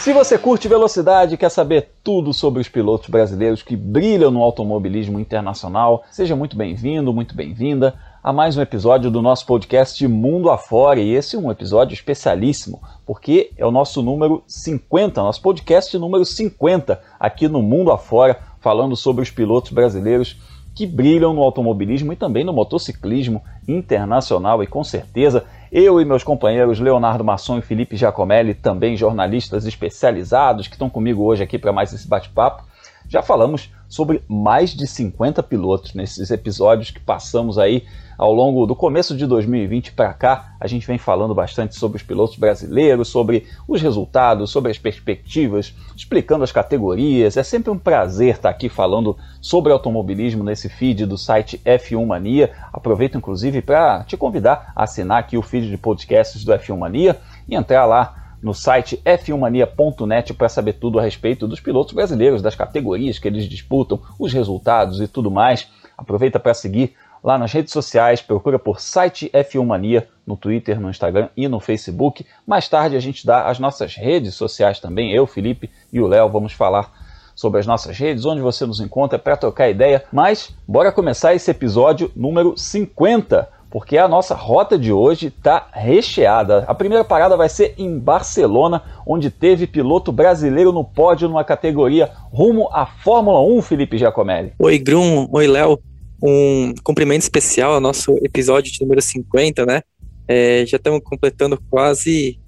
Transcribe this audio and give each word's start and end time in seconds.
Se 0.00 0.14
você 0.14 0.38
curte 0.38 0.66
velocidade 0.66 1.34
e 1.34 1.36
quer 1.36 1.50
saber 1.50 1.90
tudo 2.02 2.32
sobre 2.32 2.62
os 2.62 2.70
pilotos 2.70 3.10
brasileiros 3.10 3.62
que 3.62 3.76
brilham 3.76 4.30
no 4.30 4.42
automobilismo 4.42 5.20
internacional, 5.20 6.04
seja 6.10 6.34
muito 6.34 6.56
bem-vindo, 6.56 7.12
muito 7.12 7.36
bem-vinda 7.36 7.94
a 8.24 8.32
mais 8.32 8.56
um 8.56 8.62
episódio 8.62 9.10
do 9.10 9.20
nosso 9.20 9.44
podcast 9.44 10.08
Mundo 10.08 10.50
Afora. 10.50 10.98
E 11.00 11.10
esse 11.10 11.36
é 11.36 11.38
um 11.38 11.50
episódio 11.50 11.92
especialíssimo, 11.92 12.80
porque 13.04 13.50
é 13.58 13.66
o 13.66 13.70
nosso 13.70 14.00
número 14.00 14.42
50, 14.46 15.22
nosso 15.22 15.42
podcast 15.42 15.98
número 15.98 16.24
50 16.24 16.98
aqui 17.20 17.46
no 17.46 17.60
Mundo 17.60 17.92
Afora, 17.92 18.40
falando 18.58 18.96
sobre 18.96 19.22
os 19.22 19.30
pilotos 19.30 19.70
brasileiros 19.70 20.40
que 20.74 20.86
brilham 20.86 21.34
no 21.34 21.42
automobilismo 21.42 22.10
e 22.10 22.16
também 22.16 22.42
no 22.42 22.54
motociclismo 22.54 23.42
internacional. 23.68 24.62
E 24.62 24.66
com 24.66 24.82
certeza 24.82 25.44
eu 25.72 26.00
e 26.00 26.04
meus 26.04 26.24
companheiros 26.24 26.80
Leonardo 26.80 27.22
Masson 27.22 27.58
e 27.58 27.62
Felipe 27.62 27.96
Giacomelli, 27.96 28.54
também 28.54 28.96
jornalistas 28.96 29.66
especializados 29.66 30.66
que 30.66 30.74
estão 30.74 30.90
comigo 30.90 31.22
hoje 31.22 31.42
aqui 31.42 31.58
para 31.58 31.72
mais 31.72 31.92
esse 31.92 32.08
bate-papo, 32.08 32.64
já 33.08 33.22
falamos 33.22 33.70
sobre 33.90 34.22
mais 34.28 34.70
de 34.70 34.86
50 34.86 35.42
pilotos 35.42 35.94
nesses 35.94 36.30
episódios 36.30 36.92
que 36.92 37.00
passamos 37.00 37.58
aí 37.58 37.84
ao 38.16 38.32
longo 38.32 38.66
do 38.66 38.76
começo 38.76 39.16
de 39.16 39.26
2020 39.26 39.92
para 39.92 40.12
cá. 40.14 40.54
A 40.60 40.68
gente 40.68 40.86
vem 40.86 40.96
falando 40.96 41.34
bastante 41.34 41.74
sobre 41.74 41.96
os 41.96 42.02
pilotos 42.02 42.36
brasileiros, 42.36 43.08
sobre 43.08 43.46
os 43.66 43.82
resultados, 43.82 44.50
sobre 44.50 44.70
as 44.70 44.78
perspectivas, 44.78 45.74
explicando 45.96 46.44
as 46.44 46.52
categorias. 46.52 47.36
É 47.36 47.42
sempre 47.42 47.70
um 47.70 47.78
prazer 47.78 48.36
estar 48.36 48.50
aqui 48.50 48.68
falando 48.68 49.16
sobre 49.40 49.72
automobilismo 49.72 50.44
nesse 50.44 50.68
feed 50.68 51.04
do 51.04 51.18
site 51.18 51.60
F1 51.64 52.06
Mania. 52.06 52.52
Aproveito 52.72 53.18
inclusive 53.18 53.60
para 53.60 54.04
te 54.04 54.16
convidar 54.16 54.72
a 54.76 54.84
assinar 54.84 55.18
aqui 55.18 55.36
o 55.36 55.42
feed 55.42 55.68
de 55.68 55.76
podcasts 55.76 56.44
do 56.44 56.52
F1 56.52 56.78
Mania 56.78 57.18
e 57.48 57.56
entrar 57.56 57.86
lá 57.86 58.19
no 58.42 58.54
site 58.54 59.00
f1mania.net 59.04 60.34
para 60.34 60.48
saber 60.48 60.74
tudo 60.74 60.98
a 60.98 61.02
respeito 61.02 61.46
dos 61.46 61.60
pilotos 61.60 61.92
brasileiros, 61.92 62.42
das 62.42 62.54
categorias 62.54 63.18
que 63.18 63.28
eles 63.28 63.48
disputam, 63.48 64.00
os 64.18 64.32
resultados 64.32 65.00
e 65.00 65.08
tudo 65.08 65.30
mais. 65.30 65.68
Aproveita 65.96 66.40
para 66.40 66.54
seguir 66.54 66.94
lá 67.22 67.36
nas 67.36 67.52
redes 67.52 67.72
sociais, 67.72 68.22
procura 68.22 68.58
por 68.58 68.80
site 68.80 69.30
F1 69.34 69.64
Mania 69.64 70.08
no 70.26 70.36
Twitter, 70.36 70.80
no 70.80 70.88
Instagram 70.88 71.28
e 71.36 71.48
no 71.48 71.60
Facebook. 71.60 72.24
Mais 72.46 72.68
tarde 72.68 72.96
a 72.96 73.00
gente 73.00 73.26
dá 73.26 73.46
as 73.46 73.58
nossas 73.58 73.94
redes 73.94 74.34
sociais 74.34 74.80
também, 74.80 75.12
eu, 75.12 75.26
Felipe 75.26 75.70
e 75.92 76.00
o 76.00 76.06
Léo 76.06 76.28
vamos 76.28 76.52
falar 76.52 76.90
sobre 77.34 77.60
as 77.60 77.66
nossas 77.66 77.96
redes, 77.96 78.24
onde 78.24 78.40
você 78.40 78.66
nos 78.66 78.80
encontra 78.80 79.18
para 79.18 79.36
trocar 79.36 79.70
ideia. 79.70 80.04
Mas 80.12 80.54
bora 80.66 80.92
começar 80.92 81.34
esse 81.34 81.50
episódio 81.50 82.10
número 82.14 82.54
50 82.56 83.48
porque 83.70 83.96
a 83.96 84.08
nossa 84.08 84.34
rota 84.34 84.76
de 84.76 84.92
hoje 84.92 85.28
está 85.28 85.68
recheada. 85.72 86.64
A 86.66 86.74
primeira 86.74 87.04
parada 87.04 87.36
vai 87.36 87.48
ser 87.48 87.74
em 87.78 87.98
Barcelona, 87.98 88.82
onde 89.06 89.30
teve 89.30 89.66
piloto 89.66 90.10
brasileiro 90.10 90.72
no 90.72 90.84
pódio 90.84 91.28
numa 91.28 91.44
categoria 91.44 92.10
rumo 92.32 92.68
à 92.72 92.84
Fórmula 92.84 93.40
1, 93.40 93.62
Felipe 93.62 93.96
Giacomelli. 93.96 94.52
Oi, 94.58 94.78
Grum, 94.78 95.28
oi, 95.32 95.46
Léo. 95.46 95.78
Um 96.22 96.74
cumprimento 96.82 97.22
especial 97.22 97.74
ao 97.74 97.80
nosso 97.80 98.12
episódio 98.22 98.72
de 98.72 98.80
número 98.82 99.00
50, 99.00 99.64
né? 99.64 99.82
É, 100.26 100.66
já 100.66 100.76
estamos 100.76 101.00
completando 101.02 101.58
quase, 101.70 102.38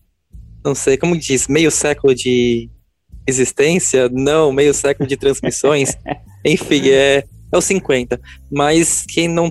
não 0.65 0.75
sei, 0.75 0.97
como 0.99 1.17
diz, 1.17 1.47
meio 1.47 1.71
século 1.71 2.15
de 2.15 2.69
existência? 3.27 4.09
Não, 4.13 4.53
meio 4.53 4.75
século 4.75 5.09
de 5.09 5.17
transmissões. 5.17 5.97
Enfim, 6.45 6.91
é, 6.91 7.25
é 7.51 7.57
o 7.57 7.61
50. 7.61 8.21
Mas 8.51 9.07
quem 9.09 9.29
não 9.29 9.51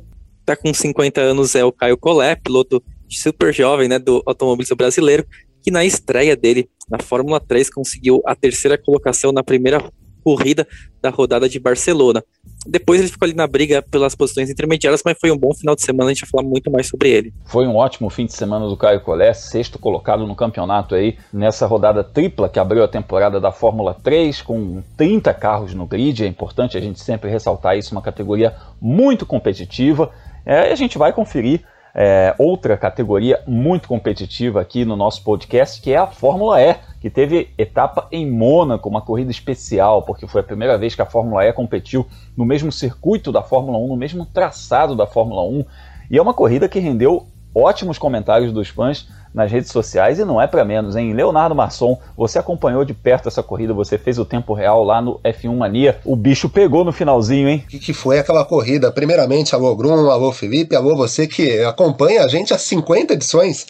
tá 0.56 0.62
com 0.62 0.74
50 0.74 1.22
anos 1.22 1.56
é 1.56 1.64
o 1.64 1.72
Caio 1.72 1.98
Collet, 1.98 2.42
piloto 2.42 2.84
super 3.10 3.54
jovem, 3.54 3.88
né, 3.88 4.00
do 4.00 4.22
automobilista 4.26 4.76
brasileiro, 4.76 5.26
que 5.62 5.72
na 5.72 5.84
estreia 5.86 6.36
dele 6.36 6.70
na 6.90 7.00
Fórmula 7.00 7.40
3 7.40 7.70
conseguiu 7.70 8.22
a 8.26 8.36
terceira 8.36 8.78
colocação 8.78 9.32
na 9.32 9.44
primeira 9.44 9.82
corrida 10.24 10.68
da 11.02 11.10
rodada 11.10 11.50
de 11.50 11.60
Barcelona. 11.60 12.24
Depois 12.66 13.00
ele 13.00 13.10
ficou 13.10 13.26
ali 13.26 13.34
na 13.34 13.48
briga 13.48 13.82
pelas 13.82 14.14
posições 14.14 14.50
intermediárias, 14.50 15.02
mas 15.04 15.18
foi 15.20 15.32
um 15.32 15.38
bom 15.38 15.52
final 15.54 15.76
de 15.76 15.82
semana, 15.82 16.12
a 16.12 16.14
gente 16.14 16.22
vai 16.22 16.30
falar 16.30 16.44
muito 16.44 16.70
mais 16.72 16.88
sobre 16.88 17.10
ele. 17.10 17.34
Foi 17.46 17.66
um 17.66 17.76
ótimo 17.76 18.10
fim 18.10 18.28
de 18.28 18.34
semana 18.34 18.68
do 18.68 18.78
Caio 18.78 19.02
Collet, 19.02 19.36
sexto 19.36 19.80
colocado 19.80 20.28
no 20.28 20.36
campeonato 20.36 20.94
aí, 20.94 21.18
nessa 21.34 21.66
rodada 21.66 22.04
tripla 22.04 22.48
que 22.48 22.60
abriu 22.60 22.84
a 22.84 22.88
temporada 22.88 23.40
da 23.40 23.52
Fórmula 23.52 23.96
3, 23.96 24.44
com 24.44 24.84
30 24.96 25.34
carros 25.34 25.74
no 25.74 25.88
grid, 25.88 26.24
é 26.24 26.28
importante 26.28 26.78
a 26.78 26.82
gente 26.82 27.00
sempre 27.00 27.32
ressaltar 27.32 27.78
isso, 27.78 27.96
uma 27.96 28.02
categoria 28.02 28.56
muito 28.80 29.26
competitiva, 29.26 30.12
é, 30.46 30.70
e 30.70 30.72
a 30.72 30.76
gente 30.76 30.98
vai 30.98 31.14
conferir 31.14 31.62
é, 31.94 32.34
outra 32.38 32.78
categoria 32.78 33.42
muito 33.46 33.88
competitiva 33.88 34.62
aqui 34.62 34.86
no 34.86 34.96
nosso 34.96 35.24
podcast, 35.24 35.82
que 35.82 35.92
é 35.92 35.98
a 35.98 36.08
Fórmula 36.08 36.62
E, 36.62 36.76
que 37.00 37.10
teve 37.10 37.50
etapa 37.58 38.08
em 38.12 38.30
Mônaco, 38.30 38.88
uma 38.88 39.02
corrida 39.02 39.32
especial, 39.32 40.04
porque 40.04 40.28
foi 40.28 40.42
a 40.42 40.44
primeira 40.44 40.78
vez 40.78 40.96
que 40.96 41.02
a 41.02 41.06
Fórmula 41.06 41.46
E 41.46 41.54
competiu 41.54 42.08
no 42.36 42.46
mesmo 42.46 42.72
circuito 42.72 43.32
da 43.32 43.42
Fórmula 43.42 43.78
1, 43.78 43.88
no 43.88 43.98
mesmo 43.98 44.26
traçado 44.26 44.96
da 44.96 45.06
Fórmula 45.06 45.44
1, 45.44 45.66
e 46.10 46.18
é 46.18 46.22
uma 46.22 46.34
corrida 46.34 46.70
que 46.70 46.80
rendeu 46.80 47.28
ótimos 47.54 47.98
comentários 47.98 48.54
dos 48.54 48.70
fãs 48.70 49.08
nas 49.34 49.52
redes 49.52 49.72
sociais 49.72 50.20
e 50.20 50.26
não 50.26 50.42
é 50.42 50.48
para 50.48 50.66
menos, 50.66 50.96
hein? 50.96 51.14
Leonardo 51.14 51.56
Masson, 51.56 51.98
você 52.18 52.38
acompanhou 52.38 52.84
de 52.84 52.94
perto 52.94 53.28
essa 53.28 53.42
corrida, 53.42 53.74
você 53.74 53.98
fez 53.98 54.20
o 54.20 54.26
tempo 54.26 54.54
real 54.54 54.84
lá 54.84 55.02
no 55.02 55.20
F1 55.24 55.56
Mania. 55.56 56.00
O 56.04 56.16
bicho 56.16 56.50
pegou 56.50 56.84
no 56.84 56.92
finalzinho, 56.92 57.48
hein? 57.48 57.64
O 57.66 57.80
que, 57.80 57.94
foi 57.94 58.20
aquela 58.20 58.44
corrida? 58.44 58.92
Primeiramente, 58.92 59.56
alô 59.56 59.76
Grum, 59.76 60.10
alô 60.10 60.32
Felipe, 60.32 60.76
alô 60.76 60.96
você 60.96 61.28
que 61.28 61.64
acompanha 61.64 62.24
a 62.24 62.28
gente 62.28 62.54
há 62.54 62.58
50 62.58 63.14
edições. 63.14 63.66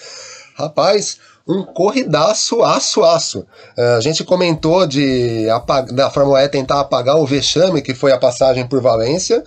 Rapaz, 0.55 1.19
um 1.47 1.63
corridaço, 1.63 2.63
aço, 2.63 3.03
aço. 3.03 3.39
Uh, 3.77 3.97
a 3.97 4.01
gente 4.01 4.23
comentou 4.23 4.85
de 4.87 5.47
da 5.93 6.09
Fórmula 6.09 6.43
E 6.43 6.49
tentar 6.49 6.79
apagar 6.79 7.17
o 7.17 7.25
vexame 7.25 7.81
que 7.81 7.93
foi 7.93 8.11
a 8.11 8.17
passagem 8.17 8.67
por 8.67 8.81
Valência 8.81 9.43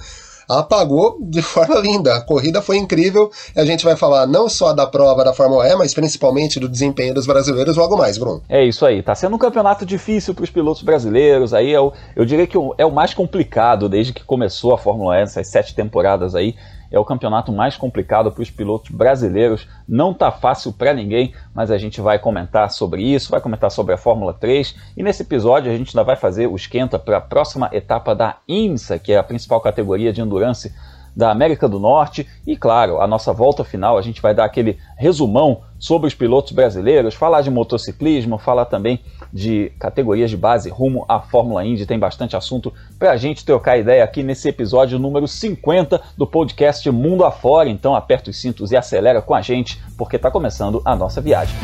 apagou 0.49 1.19
de 1.21 1.43
forma 1.43 1.79
linda. 1.81 2.15
A 2.15 2.21
corrida 2.21 2.61
foi 2.63 2.77
incrível. 2.77 3.31
A 3.57 3.65
gente 3.65 3.85
vai 3.85 3.97
falar 3.97 4.27
não 4.27 4.49
só 4.49 4.73
da 4.73 4.87
prova 4.87 5.25
da 5.25 5.33
Fórmula 5.33 5.67
E, 5.69 5.77
mas 5.77 5.95
principalmente 5.95 6.61
do 6.61 6.69
desempenho 6.69 7.15
dos 7.15 7.27
brasileiros 7.27 7.77
logo 7.77 7.97
mais, 7.97 8.19
Bruno. 8.19 8.43
É 8.49 8.65
isso 8.65 8.85
aí. 8.85 9.03
Tá 9.03 9.15
sendo 9.15 9.37
um 9.37 9.39
campeonato 9.39 9.85
difícil 9.85 10.35
para 10.35 10.45
os 10.45 10.51
pilotos 10.51 10.83
brasileiros. 10.83 11.55
Aí 11.55 11.73
é 11.73 11.81
o, 11.81 11.93
eu 12.15 12.25
diria 12.25 12.47
que 12.47 12.57
é 12.79 12.87
o 12.87 12.93
mais 12.93 13.15
complicado 13.15 13.89
desde 13.89 14.13
que 14.13 14.25
começou 14.25 14.75
a 14.75 14.79
Fórmula 14.79 15.19
E, 15.19 15.23
essas 15.23 15.49
sete 15.49 15.75
temporadas 15.75 16.35
aí 16.35 16.55
é 16.95 16.99
o 16.99 17.05
campeonato 17.05 17.53
mais 17.53 17.77
complicado 17.77 18.31
para 18.31 18.43
os 18.43 18.51
pilotos 18.51 18.93
brasileiros. 18.93 19.67
Não 19.87 20.13
está 20.13 20.31
fácil 20.31 20.73
para 20.73 20.95
ninguém, 20.95 21.35
mas 21.53 21.73
a 21.73 21.77
gente 21.77 22.01
vai 22.01 22.21
comentar 22.21 22.71
sobre 22.71 23.03
isso, 23.03 23.33
vai 23.33 23.41
comentar 23.41 23.69
sobre 23.73 23.95
a 23.95 23.99
Fórmula 23.99 24.33
3 24.33 24.77
e 24.97 25.03
nesse 25.03 25.23
episódio 25.23 25.73
a 25.73 25.77
gente 25.77 25.89
ainda 25.89 26.05
vai 26.05 26.15
fazer 26.15 26.47
o 26.47 26.55
esquenta 26.55 26.97
para 26.97 27.17
a 27.17 27.21
próxima 27.21 27.69
etapa 27.73 28.15
da 28.15 28.37
IMSA, 28.47 28.99
que 29.01 29.13
é 29.13 29.19
a 29.19 29.25
principal 29.25 29.61
categoria 29.61 30.13
de 30.13 30.21
endurance 30.21 30.73
da 31.17 31.31
América 31.31 31.69
do 31.69 31.79
Norte 31.79 32.27
e, 32.47 32.57
claro, 32.57 33.01
a 33.01 33.07
nossa 33.07 33.33
volta 33.33 33.65
final, 33.65 33.97
a 33.97 34.03
gente 34.03 34.21
vai 34.21 34.35
dar 34.35 34.45
aquele 34.45 34.79
resumão 34.97 35.63
sobre 35.79 36.09
os 36.09 36.15
pilotos 36.15 36.53
brasileiros, 36.53 37.15
falar 37.15 37.43
de 37.43 37.51
motociclismo, 37.51 38.39
falar 38.39 38.65
também 38.65 39.01
de 39.33 39.71
categorias 39.79 40.31
de 40.31 40.37
base 40.37 40.71
rumo 40.71 41.05
à 41.09 41.21
Fórmula 41.21 41.65
Indy. 41.65 41.85
Tem 41.85 41.99
bastante 41.99 42.37
assunto 42.37 42.73
para 42.99 43.13
a 43.13 43.17
gente 43.17 43.45
trocar 43.45 43.77
ideia 43.77 44.03
aqui 44.03 44.23
nesse 44.23 44.49
episódio 44.49 44.99
número 44.99 45.29
50 45.29 46.01
do 46.17 46.27
podcast 46.27 46.91
Mundo 46.91 47.25
Afora. 47.25 47.69
Então 47.69 47.95
aperta 47.95 48.31
os 48.31 48.41
cintos 48.41 48.73
e 48.73 48.77
acelera 48.77 49.21
com 49.21 49.35
a 49.35 49.43
gente, 49.43 49.81
porque 49.99 50.17
está 50.17 50.31
começando 50.31 50.81
a 50.85 50.97
nossa 50.97 51.21
viagem. 51.21 51.55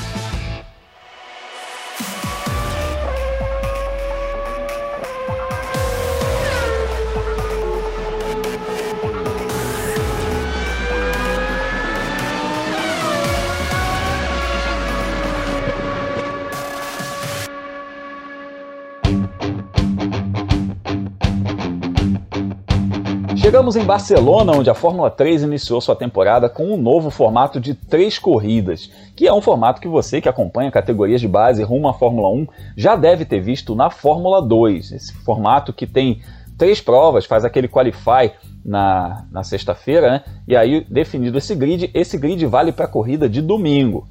Chegamos 23.50 23.74
em 23.74 23.82
Barcelona, 23.82 24.52
onde 24.52 24.70
a 24.70 24.74
Fórmula 24.74 25.10
3 25.10 25.42
iniciou 25.42 25.80
sua 25.80 25.97
temporada 25.97 26.48
com 26.48 26.72
um 26.72 26.76
novo 26.76 27.10
formato 27.10 27.58
de 27.58 27.74
três 27.74 28.16
corridas, 28.16 28.88
que 29.16 29.26
é 29.26 29.34
um 29.34 29.41
formato 29.41 29.80
que 29.80 29.88
você 29.88 30.20
que 30.20 30.28
acompanha 30.28 30.70
categorias 30.70 31.20
de 31.20 31.26
base 31.26 31.60
rumo 31.64 31.88
à 31.88 31.92
Fórmula 31.92 32.28
1 32.28 32.47
já 32.76 32.94
deve 32.94 33.24
ter 33.24 33.41
visto 33.41 33.74
na 33.74 33.91
Fórmula 33.91 34.41
2. 34.41 34.92
Esse 34.92 35.12
formato 35.24 35.72
que 35.72 35.84
tem 35.84 36.22
três 36.56 36.80
provas, 36.80 37.24
faz 37.24 37.44
aquele 37.44 37.66
qualify 37.66 38.30
na, 38.64 39.24
na 39.32 39.42
sexta-feira, 39.42 40.12
né? 40.12 40.24
e 40.46 40.54
aí 40.54 40.86
definido 40.88 41.36
esse 41.36 41.53
grid, 41.56 41.91
esse 41.92 42.16
grid 42.16 42.46
vale 42.46 42.70
para 42.70 42.84
a 42.84 42.88
corrida 42.88 43.28
de 43.28 43.42
domingo 43.42 44.06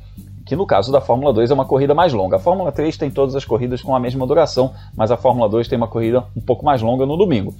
que 0.45 0.55
no 0.55 0.65
caso 0.65 0.91
da 0.91 0.99
Fórmula 0.99 1.31
2 1.31 1.51
é 1.51 1.53
uma 1.53 1.63
corrida 1.63 1.93
mais 1.93 2.11
longa. 2.11 2.37
A 2.37 2.39
Fórmula 2.39 2.71
3 2.71 2.97
tem 2.97 3.11
todas 3.11 3.35
as 3.35 3.45
corridas 3.45 3.83
com 3.83 3.95
a 3.95 3.99
mesma 3.99 4.25
duração, 4.25 4.73
mas 4.97 5.11
a 5.11 5.15
Fórmula 5.15 5.47
2 5.47 5.67
tem 5.67 5.77
uma 5.77 5.87
corrida 5.87 6.25
um 6.35 6.41
pouco 6.41 6.65
mais 6.65 6.81
longa 6.81 7.05
no 7.05 7.15
domingo. 7.15 7.53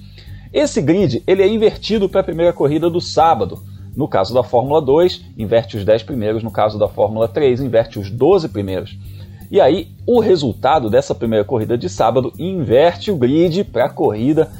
Esse 0.52 0.82
grid 0.82 1.22
ele 1.26 1.42
é 1.42 1.48
invertido 1.48 2.08
para 2.08 2.20
a 2.20 2.24
primeira 2.24 2.52
corrida 2.52 2.90
do 2.90 3.00
sábado. 3.00 3.62
No 3.96 4.08
caso 4.08 4.34
da 4.34 4.42
Fórmula 4.42 4.80
2, 4.80 5.24
inverte 5.38 5.76
os 5.76 5.84
10 5.84 6.02
primeiros, 6.02 6.42
no 6.42 6.50
caso 6.50 6.78
da 6.78 6.88
Fórmula 6.88 7.28
3, 7.28 7.60
inverte 7.60 7.98
os 7.98 8.10
12 8.10 8.48
primeiros. 8.48 8.96
E 9.50 9.60
aí, 9.60 9.88
o 10.06 10.20
resultado 10.20 10.88
dessa 10.88 11.14
primeira 11.14 11.44
corrida 11.44 11.76
de 11.76 11.88
sábado 11.88 12.32
inverte 12.38 13.10
o 13.10 13.16
grid 13.16 13.64
para 13.64 13.86
a 13.86 13.90
corrida 13.90 14.50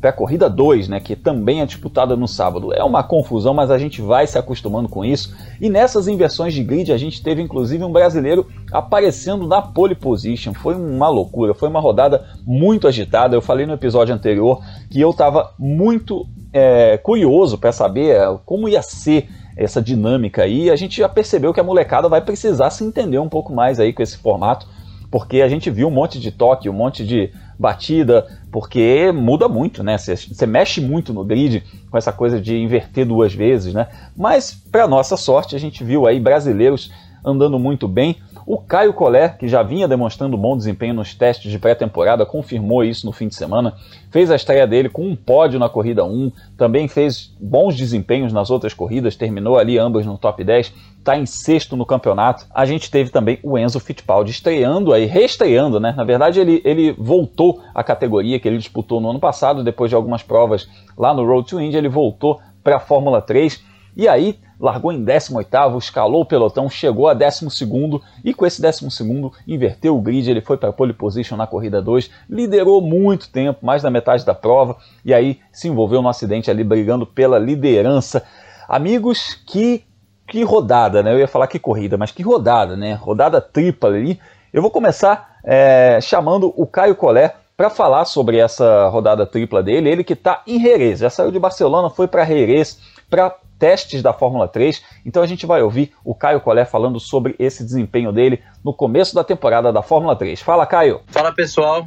para 0.00 0.10
a 0.10 0.12
corrida 0.12 0.48
2, 0.48 0.88
né, 0.88 0.98
que 0.98 1.14
também 1.14 1.60
é 1.60 1.66
disputada 1.66 2.16
no 2.16 2.26
sábado. 2.26 2.72
É 2.72 2.82
uma 2.82 3.02
confusão, 3.02 3.52
mas 3.52 3.70
a 3.70 3.76
gente 3.76 4.00
vai 4.00 4.26
se 4.26 4.38
acostumando 4.38 4.88
com 4.88 5.04
isso. 5.04 5.36
E 5.60 5.68
nessas 5.68 6.08
inversões 6.08 6.54
de 6.54 6.64
grid, 6.64 6.90
a 6.90 6.96
gente 6.96 7.22
teve 7.22 7.42
inclusive 7.42 7.84
um 7.84 7.92
brasileiro 7.92 8.46
aparecendo 8.72 9.46
na 9.46 9.60
pole 9.60 9.94
position. 9.94 10.54
Foi 10.54 10.74
uma 10.74 11.08
loucura, 11.08 11.52
foi 11.52 11.68
uma 11.68 11.80
rodada 11.80 12.24
muito 12.46 12.88
agitada. 12.88 13.36
Eu 13.36 13.42
falei 13.42 13.66
no 13.66 13.74
episódio 13.74 14.14
anterior 14.14 14.62
que 14.90 15.00
eu 15.00 15.10
estava 15.10 15.52
muito 15.58 16.26
é, 16.52 16.96
curioso 16.96 17.58
para 17.58 17.70
saber 17.70 18.16
é, 18.16 18.38
como 18.46 18.68
ia 18.68 18.82
ser 18.82 19.28
essa 19.54 19.82
dinâmica 19.82 20.44
aí. 20.44 20.64
E 20.64 20.70
a 20.70 20.76
gente 20.76 20.96
já 20.96 21.08
percebeu 21.08 21.52
que 21.52 21.60
a 21.60 21.64
molecada 21.64 22.08
vai 22.08 22.22
precisar 22.22 22.70
se 22.70 22.82
entender 22.84 23.18
um 23.18 23.28
pouco 23.28 23.52
mais 23.52 23.78
aí 23.78 23.92
com 23.92 24.02
esse 24.02 24.16
formato, 24.16 24.66
porque 25.10 25.42
a 25.42 25.48
gente 25.48 25.70
viu 25.70 25.88
um 25.88 25.90
monte 25.90 26.18
de 26.18 26.30
toque, 26.30 26.70
um 26.70 26.72
monte 26.72 27.04
de 27.04 27.30
batida, 27.60 28.26
porque 28.50 29.12
muda 29.12 29.46
muito, 29.46 29.82
né? 29.82 29.98
Você 29.98 30.46
mexe 30.46 30.80
muito 30.80 31.12
no 31.12 31.22
grid 31.22 31.62
com 31.90 31.98
essa 31.98 32.10
coisa 32.10 32.40
de 32.40 32.56
inverter 32.56 33.04
duas 33.04 33.34
vezes, 33.34 33.74
né? 33.74 33.86
Mas, 34.16 34.50
para 34.72 34.88
nossa 34.88 35.14
sorte, 35.14 35.54
a 35.54 35.58
gente 35.58 35.84
viu 35.84 36.06
aí 36.06 36.18
brasileiros 36.18 36.90
andando 37.22 37.58
muito 37.58 37.86
bem. 37.86 38.16
O 38.52 38.58
Caio 38.58 38.92
Collet, 38.92 39.38
que 39.38 39.46
já 39.46 39.62
vinha 39.62 39.86
demonstrando 39.86 40.36
bom 40.36 40.56
desempenho 40.56 40.92
nos 40.92 41.14
testes 41.14 41.52
de 41.52 41.56
pré-temporada, 41.56 42.26
confirmou 42.26 42.82
isso 42.82 43.06
no 43.06 43.12
fim 43.12 43.28
de 43.28 43.36
semana. 43.36 43.74
Fez 44.10 44.28
a 44.28 44.34
estreia 44.34 44.66
dele 44.66 44.88
com 44.88 45.06
um 45.06 45.14
pódio 45.14 45.60
na 45.60 45.68
corrida 45.68 46.04
1, 46.04 46.32
também 46.58 46.88
fez 46.88 47.32
bons 47.40 47.76
desempenhos 47.76 48.32
nas 48.32 48.50
outras 48.50 48.74
corridas, 48.74 49.14
terminou 49.14 49.56
ali 49.56 49.78
ambas 49.78 50.04
no 50.04 50.18
top 50.18 50.42
10, 50.42 50.74
está 50.98 51.16
em 51.16 51.26
sexto 51.26 51.76
no 51.76 51.86
campeonato. 51.86 52.44
A 52.52 52.66
gente 52.66 52.90
teve 52.90 53.10
também 53.10 53.38
o 53.44 53.56
Enzo 53.56 53.78
Fittipaldi 53.78 54.32
estreando 54.32 54.92
aí, 54.92 55.06
reestreando, 55.06 55.78
né? 55.78 55.94
Na 55.96 56.02
verdade, 56.02 56.40
ele, 56.40 56.60
ele 56.64 56.90
voltou 56.98 57.62
à 57.72 57.84
categoria 57.84 58.40
que 58.40 58.48
ele 58.48 58.58
disputou 58.58 59.00
no 59.00 59.10
ano 59.10 59.20
passado, 59.20 59.62
depois 59.62 59.90
de 59.90 59.94
algumas 59.94 60.24
provas 60.24 60.68
lá 60.98 61.14
no 61.14 61.24
Road 61.24 61.48
to 61.48 61.60
Indy, 61.60 61.76
ele 61.76 61.88
voltou 61.88 62.40
para 62.64 62.78
a 62.78 62.80
Fórmula 62.80 63.22
3 63.22 63.69
e 63.96 64.08
aí 64.08 64.38
largou 64.58 64.92
em 64.92 65.02
18º, 65.02 65.78
escalou 65.78 66.22
o 66.22 66.26
pelotão, 66.26 66.68
chegou 66.68 67.08
a 67.08 67.16
12º 67.16 68.00
e 68.24 68.34
com 68.34 68.44
esse 68.44 68.60
12º 68.60 69.32
inverteu 69.48 69.96
o 69.96 70.00
grid, 70.00 70.30
ele 70.30 70.40
foi 70.40 70.56
para 70.56 70.68
a 70.68 70.72
pole 70.72 70.92
position 70.92 71.36
na 71.36 71.46
corrida 71.46 71.80
2, 71.80 72.10
liderou 72.28 72.80
muito 72.82 73.30
tempo, 73.30 73.64
mais 73.64 73.82
da 73.82 73.90
metade 73.90 74.24
da 74.24 74.34
prova 74.34 74.76
e 75.04 75.14
aí 75.14 75.40
se 75.52 75.68
envolveu 75.68 76.02
no 76.02 76.08
acidente 76.08 76.50
ali 76.50 76.62
brigando 76.62 77.06
pela 77.06 77.38
liderança. 77.38 78.22
Amigos, 78.68 79.34
que 79.46 79.84
que 80.30 80.44
rodada, 80.44 81.02
né? 81.02 81.12
Eu 81.12 81.18
ia 81.18 81.26
falar 81.26 81.48
que 81.48 81.58
corrida, 81.58 81.98
mas 81.98 82.12
que 82.12 82.22
rodada, 82.22 82.76
né? 82.76 82.94
Rodada 82.94 83.40
tripla 83.40 83.90
ali. 83.90 84.20
Eu 84.52 84.62
vou 84.62 84.70
começar 84.70 85.38
é, 85.42 85.98
chamando 86.00 86.54
o 86.56 86.66
Caio 86.66 86.94
Collet 86.94 87.34
para 87.56 87.68
falar 87.68 88.04
sobre 88.04 88.38
essa 88.38 88.88
rodada 88.88 89.26
tripla 89.26 89.62
dele. 89.62 89.90
Ele 89.90 90.04
que 90.04 90.12
está 90.12 90.42
em 90.46 90.60
Jerez, 90.60 91.00
já 91.00 91.10
saiu 91.10 91.32
de 91.32 91.38
Barcelona, 91.38 91.90
foi 91.90 92.06
para 92.06 92.24
Jerez 92.24 92.78
para 93.10 93.36
testes 93.58 94.02
da 94.02 94.12
Fórmula 94.12 94.48
3. 94.48 94.82
Então 95.04 95.22
a 95.22 95.26
gente 95.26 95.44
vai 95.44 95.62
ouvir 95.62 95.92
o 96.02 96.14
Caio 96.14 96.40
Collet 96.40 96.68
falando 96.68 96.98
sobre 96.98 97.34
esse 97.38 97.62
desempenho 97.62 98.12
dele 98.12 98.40
no 98.64 98.72
começo 98.72 99.14
da 99.14 99.22
temporada 99.22 99.72
da 99.72 99.82
Fórmula 99.82 100.16
3. 100.16 100.40
Fala, 100.40 100.64
Caio. 100.64 101.02
Fala, 101.08 101.32
pessoal. 101.32 101.86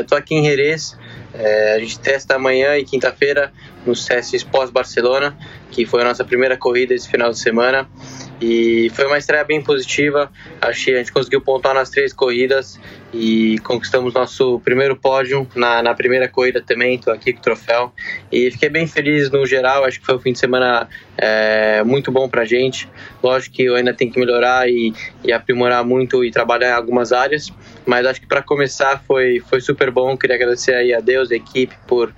Estou 0.00 0.18
é, 0.18 0.20
aqui 0.20 0.34
em 0.34 0.44
Jerez. 0.44 0.98
É, 1.32 1.74
a 1.74 1.78
gente 1.78 1.98
testa 1.98 2.34
amanhã 2.34 2.76
e 2.76 2.84
quinta-feira 2.84 3.52
nos 3.86 4.04
testes 4.04 4.42
pós-Barcelona, 4.42 5.36
que 5.70 5.86
foi 5.86 6.02
a 6.02 6.04
nossa 6.04 6.24
primeira 6.24 6.56
corrida 6.56 6.94
esse 6.94 7.08
final 7.08 7.30
de 7.30 7.38
semana. 7.38 7.88
E 8.40 8.90
foi 8.94 9.06
uma 9.06 9.16
estreia 9.16 9.44
bem 9.44 9.62
positiva. 9.62 10.30
Que 10.60 10.92
a 10.92 10.98
gente 10.98 11.12
conseguiu 11.12 11.40
pontuar 11.40 11.74
nas 11.74 11.88
três 11.88 12.12
corridas 12.12 12.78
e 13.12 13.58
conquistamos 13.60 14.12
nosso 14.12 14.60
primeiro 14.60 14.94
pódio 14.94 15.48
na, 15.54 15.82
na 15.82 15.94
primeira 15.94 16.28
corrida 16.28 16.60
também. 16.60 16.96
Estou 16.96 17.14
aqui 17.14 17.32
com 17.32 17.38
o 17.38 17.42
troféu 17.42 17.92
e 18.30 18.50
fiquei 18.50 18.68
bem 18.68 18.86
feliz 18.86 19.30
no 19.30 19.46
geral. 19.46 19.84
Acho 19.84 20.00
que 20.00 20.06
foi 20.06 20.16
um 20.16 20.20
fim 20.20 20.32
de 20.32 20.38
semana 20.38 20.88
é, 21.16 21.82
muito 21.82 22.12
bom 22.12 22.28
para 22.28 22.42
a 22.42 22.44
gente. 22.44 22.88
Lógico 23.22 23.56
que 23.56 23.64
eu 23.64 23.74
ainda 23.74 23.94
tenho 23.94 24.12
que 24.12 24.18
melhorar 24.20 24.68
e, 24.68 24.92
e 25.24 25.32
aprimorar 25.32 25.84
muito 25.84 26.24
e 26.24 26.30
trabalhar 26.30 26.70
em 26.70 26.74
algumas 26.74 27.12
áreas, 27.12 27.50
mas 27.86 28.06
acho 28.06 28.20
que 28.20 28.26
para 28.26 28.42
começar 28.42 29.02
foi, 29.06 29.40
foi 29.40 29.60
super 29.60 29.90
bom. 29.90 30.16
Queria 30.16 30.36
agradecer 30.36 30.74
aí 30.74 30.92
a 30.92 31.00
Deus, 31.00 31.30
a 31.30 31.36
equipe, 31.36 31.74
por, 31.86 32.12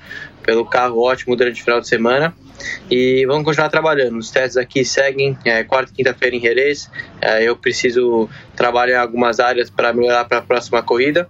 pelo 0.49 0.65
carro 0.65 1.03
ótimo 1.03 1.37
durante 1.37 1.61
o 1.61 1.63
final 1.63 1.79
de 1.79 1.87
semana. 1.87 2.33
E 2.91 3.27
vamos 3.27 3.45
continuar 3.45 3.69
trabalhando. 3.69 4.17
Os 4.17 4.31
testes 4.31 4.57
aqui 4.57 4.83
seguem, 4.83 5.37
é, 5.45 5.63
quarta 5.63 5.93
e 5.93 5.95
quinta-feira 5.95 6.35
em 6.35 6.41
Jerez. 6.41 6.91
É, 7.21 7.47
eu 7.47 7.55
preciso 7.55 8.31
trabalhar 8.57 8.97
em 8.97 9.01
algumas 9.03 9.41
áreas 9.41 9.69
para 9.69 9.93
melhorar 9.93 10.25
para 10.25 10.39
a 10.39 10.41
próxima 10.41 10.83
corrida. 10.83 11.29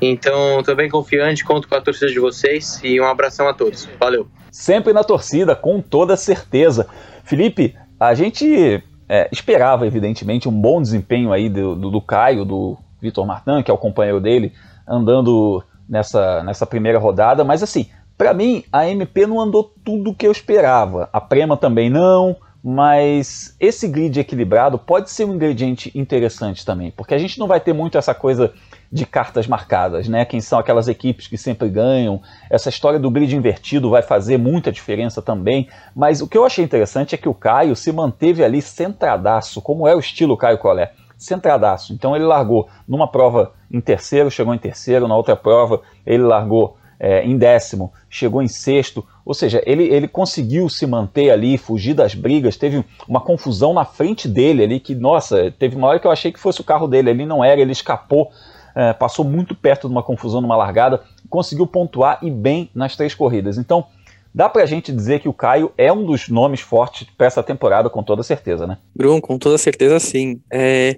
Então, 0.00 0.60
estou 0.60 0.74
bem 0.74 0.88
confiante, 0.88 1.44
conto 1.44 1.68
com 1.68 1.74
a 1.74 1.80
torcida 1.82 2.10
de 2.10 2.18
vocês 2.18 2.80
e 2.82 2.98
um 2.98 3.04
abração 3.04 3.46
a 3.46 3.52
todos. 3.52 3.86
Valeu. 4.00 4.26
Sempre 4.50 4.94
na 4.94 5.04
torcida, 5.04 5.54
com 5.54 5.82
toda 5.82 6.16
certeza. 6.16 6.88
Felipe, 7.22 7.76
a 8.00 8.14
gente 8.14 8.82
é, 9.06 9.28
esperava, 9.30 9.86
evidentemente, 9.86 10.48
um 10.48 10.58
bom 10.58 10.80
desempenho 10.80 11.34
aí 11.34 11.50
do, 11.50 11.76
do, 11.76 11.90
do 11.90 12.00
Caio, 12.00 12.46
do 12.46 12.78
Vitor 12.98 13.26
Martin, 13.26 13.62
que 13.62 13.70
é 13.70 13.74
o 13.74 13.78
companheiro 13.78 14.22
dele, 14.22 14.54
andando 14.88 15.62
nessa, 15.86 16.42
nessa 16.42 16.64
primeira 16.64 16.98
rodada, 16.98 17.44
mas 17.44 17.62
assim, 17.62 17.90
para 18.16 18.32
mim, 18.32 18.64
a 18.72 18.88
MP 18.88 19.26
não 19.26 19.40
andou 19.40 19.72
tudo 19.84 20.10
o 20.10 20.14
que 20.14 20.26
eu 20.26 20.32
esperava. 20.32 21.08
A 21.12 21.20
Prema 21.20 21.56
também 21.56 21.90
não, 21.90 22.36
mas 22.62 23.54
esse 23.60 23.86
grid 23.86 24.18
equilibrado 24.18 24.78
pode 24.78 25.10
ser 25.10 25.24
um 25.24 25.34
ingrediente 25.34 25.90
interessante 25.94 26.64
também, 26.64 26.90
porque 26.90 27.14
a 27.14 27.18
gente 27.18 27.38
não 27.38 27.46
vai 27.46 27.60
ter 27.60 27.72
muito 27.72 27.98
essa 27.98 28.14
coisa 28.14 28.54
de 28.90 29.04
cartas 29.04 29.48
marcadas, 29.48 30.08
né? 30.08 30.24
Quem 30.24 30.40
são 30.40 30.58
aquelas 30.58 30.86
equipes 30.86 31.26
que 31.26 31.36
sempre 31.36 31.68
ganham. 31.68 32.22
Essa 32.48 32.68
história 32.68 32.98
do 32.98 33.10
grid 33.10 33.34
invertido 33.34 33.90
vai 33.90 34.02
fazer 34.02 34.38
muita 34.38 34.70
diferença 34.70 35.20
também. 35.20 35.68
Mas 35.94 36.20
o 36.20 36.28
que 36.28 36.38
eu 36.38 36.44
achei 36.44 36.64
interessante 36.64 37.14
é 37.14 37.18
que 37.18 37.28
o 37.28 37.34
Caio 37.34 37.74
se 37.74 37.90
manteve 37.90 38.44
ali 38.44 38.62
centradaço, 38.62 39.60
como 39.60 39.88
é 39.88 39.96
o 39.96 39.98
estilo 39.98 40.36
Caio 40.36 40.58
Collet. 40.58 40.92
Centradaço. 41.18 41.92
Então 41.92 42.14
ele 42.14 42.24
largou 42.24 42.68
numa 42.86 43.10
prova 43.10 43.52
em 43.68 43.80
terceiro, 43.80 44.30
chegou 44.30 44.54
em 44.54 44.58
terceiro, 44.58 45.08
na 45.08 45.16
outra 45.16 45.34
prova 45.34 45.80
ele 46.06 46.22
largou 46.22 46.76
é, 46.98 47.24
em 47.24 47.36
décimo, 47.36 47.92
chegou 48.08 48.42
em 48.42 48.48
sexto, 48.48 49.04
ou 49.24 49.34
seja, 49.34 49.62
ele, 49.66 49.84
ele 49.84 50.06
conseguiu 50.08 50.68
se 50.68 50.86
manter 50.86 51.30
ali, 51.30 51.58
fugir 51.58 51.94
das 51.94 52.14
brigas, 52.14 52.56
teve 52.56 52.84
uma 53.08 53.20
confusão 53.20 53.72
na 53.72 53.84
frente 53.84 54.28
dele 54.28 54.62
ali, 54.62 54.80
que, 54.80 54.94
nossa, 54.94 55.50
teve 55.58 55.76
uma 55.76 55.88
hora 55.88 55.98
que 55.98 56.06
eu 56.06 56.10
achei 56.10 56.32
que 56.32 56.38
fosse 56.38 56.60
o 56.60 56.64
carro 56.64 56.86
dele, 56.86 57.10
ele 57.10 57.26
não 57.26 57.44
era, 57.44 57.60
ele 57.60 57.72
escapou, 57.72 58.30
é, 58.74 58.92
passou 58.92 59.24
muito 59.24 59.54
perto 59.54 59.88
de 59.88 59.92
uma 59.92 60.02
confusão 60.02 60.40
numa 60.40 60.56
largada, 60.56 61.02
conseguiu 61.28 61.66
pontuar 61.66 62.18
e 62.22 62.30
bem 62.30 62.70
nas 62.74 62.96
três 62.96 63.14
corridas. 63.14 63.56
Então, 63.58 63.86
dá 64.34 64.48
pra 64.48 64.66
gente 64.66 64.92
dizer 64.92 65.20
que 65.20 65.28
o 65.28 65.32
Caio 65.32 65.72
é 65.78 65.92
um 65.92 66.04
dos 66.04 66.28
nomes 66.28 66.60
fortes 66.60 67.06
para 67.16 67.26
essa 67.26 67.42
temporada, 67.42 67.88
com 67.88 68.02
toda 68.02 68.22
certeza, 68.22 68.66
né? 68.66 68.78
Bruno, 68.94 69.20
com 69.20 69.38
toda 69.38 69.56
certeza 69.56 70.00
sim. 70.00 70.40
É, 70.52 70.96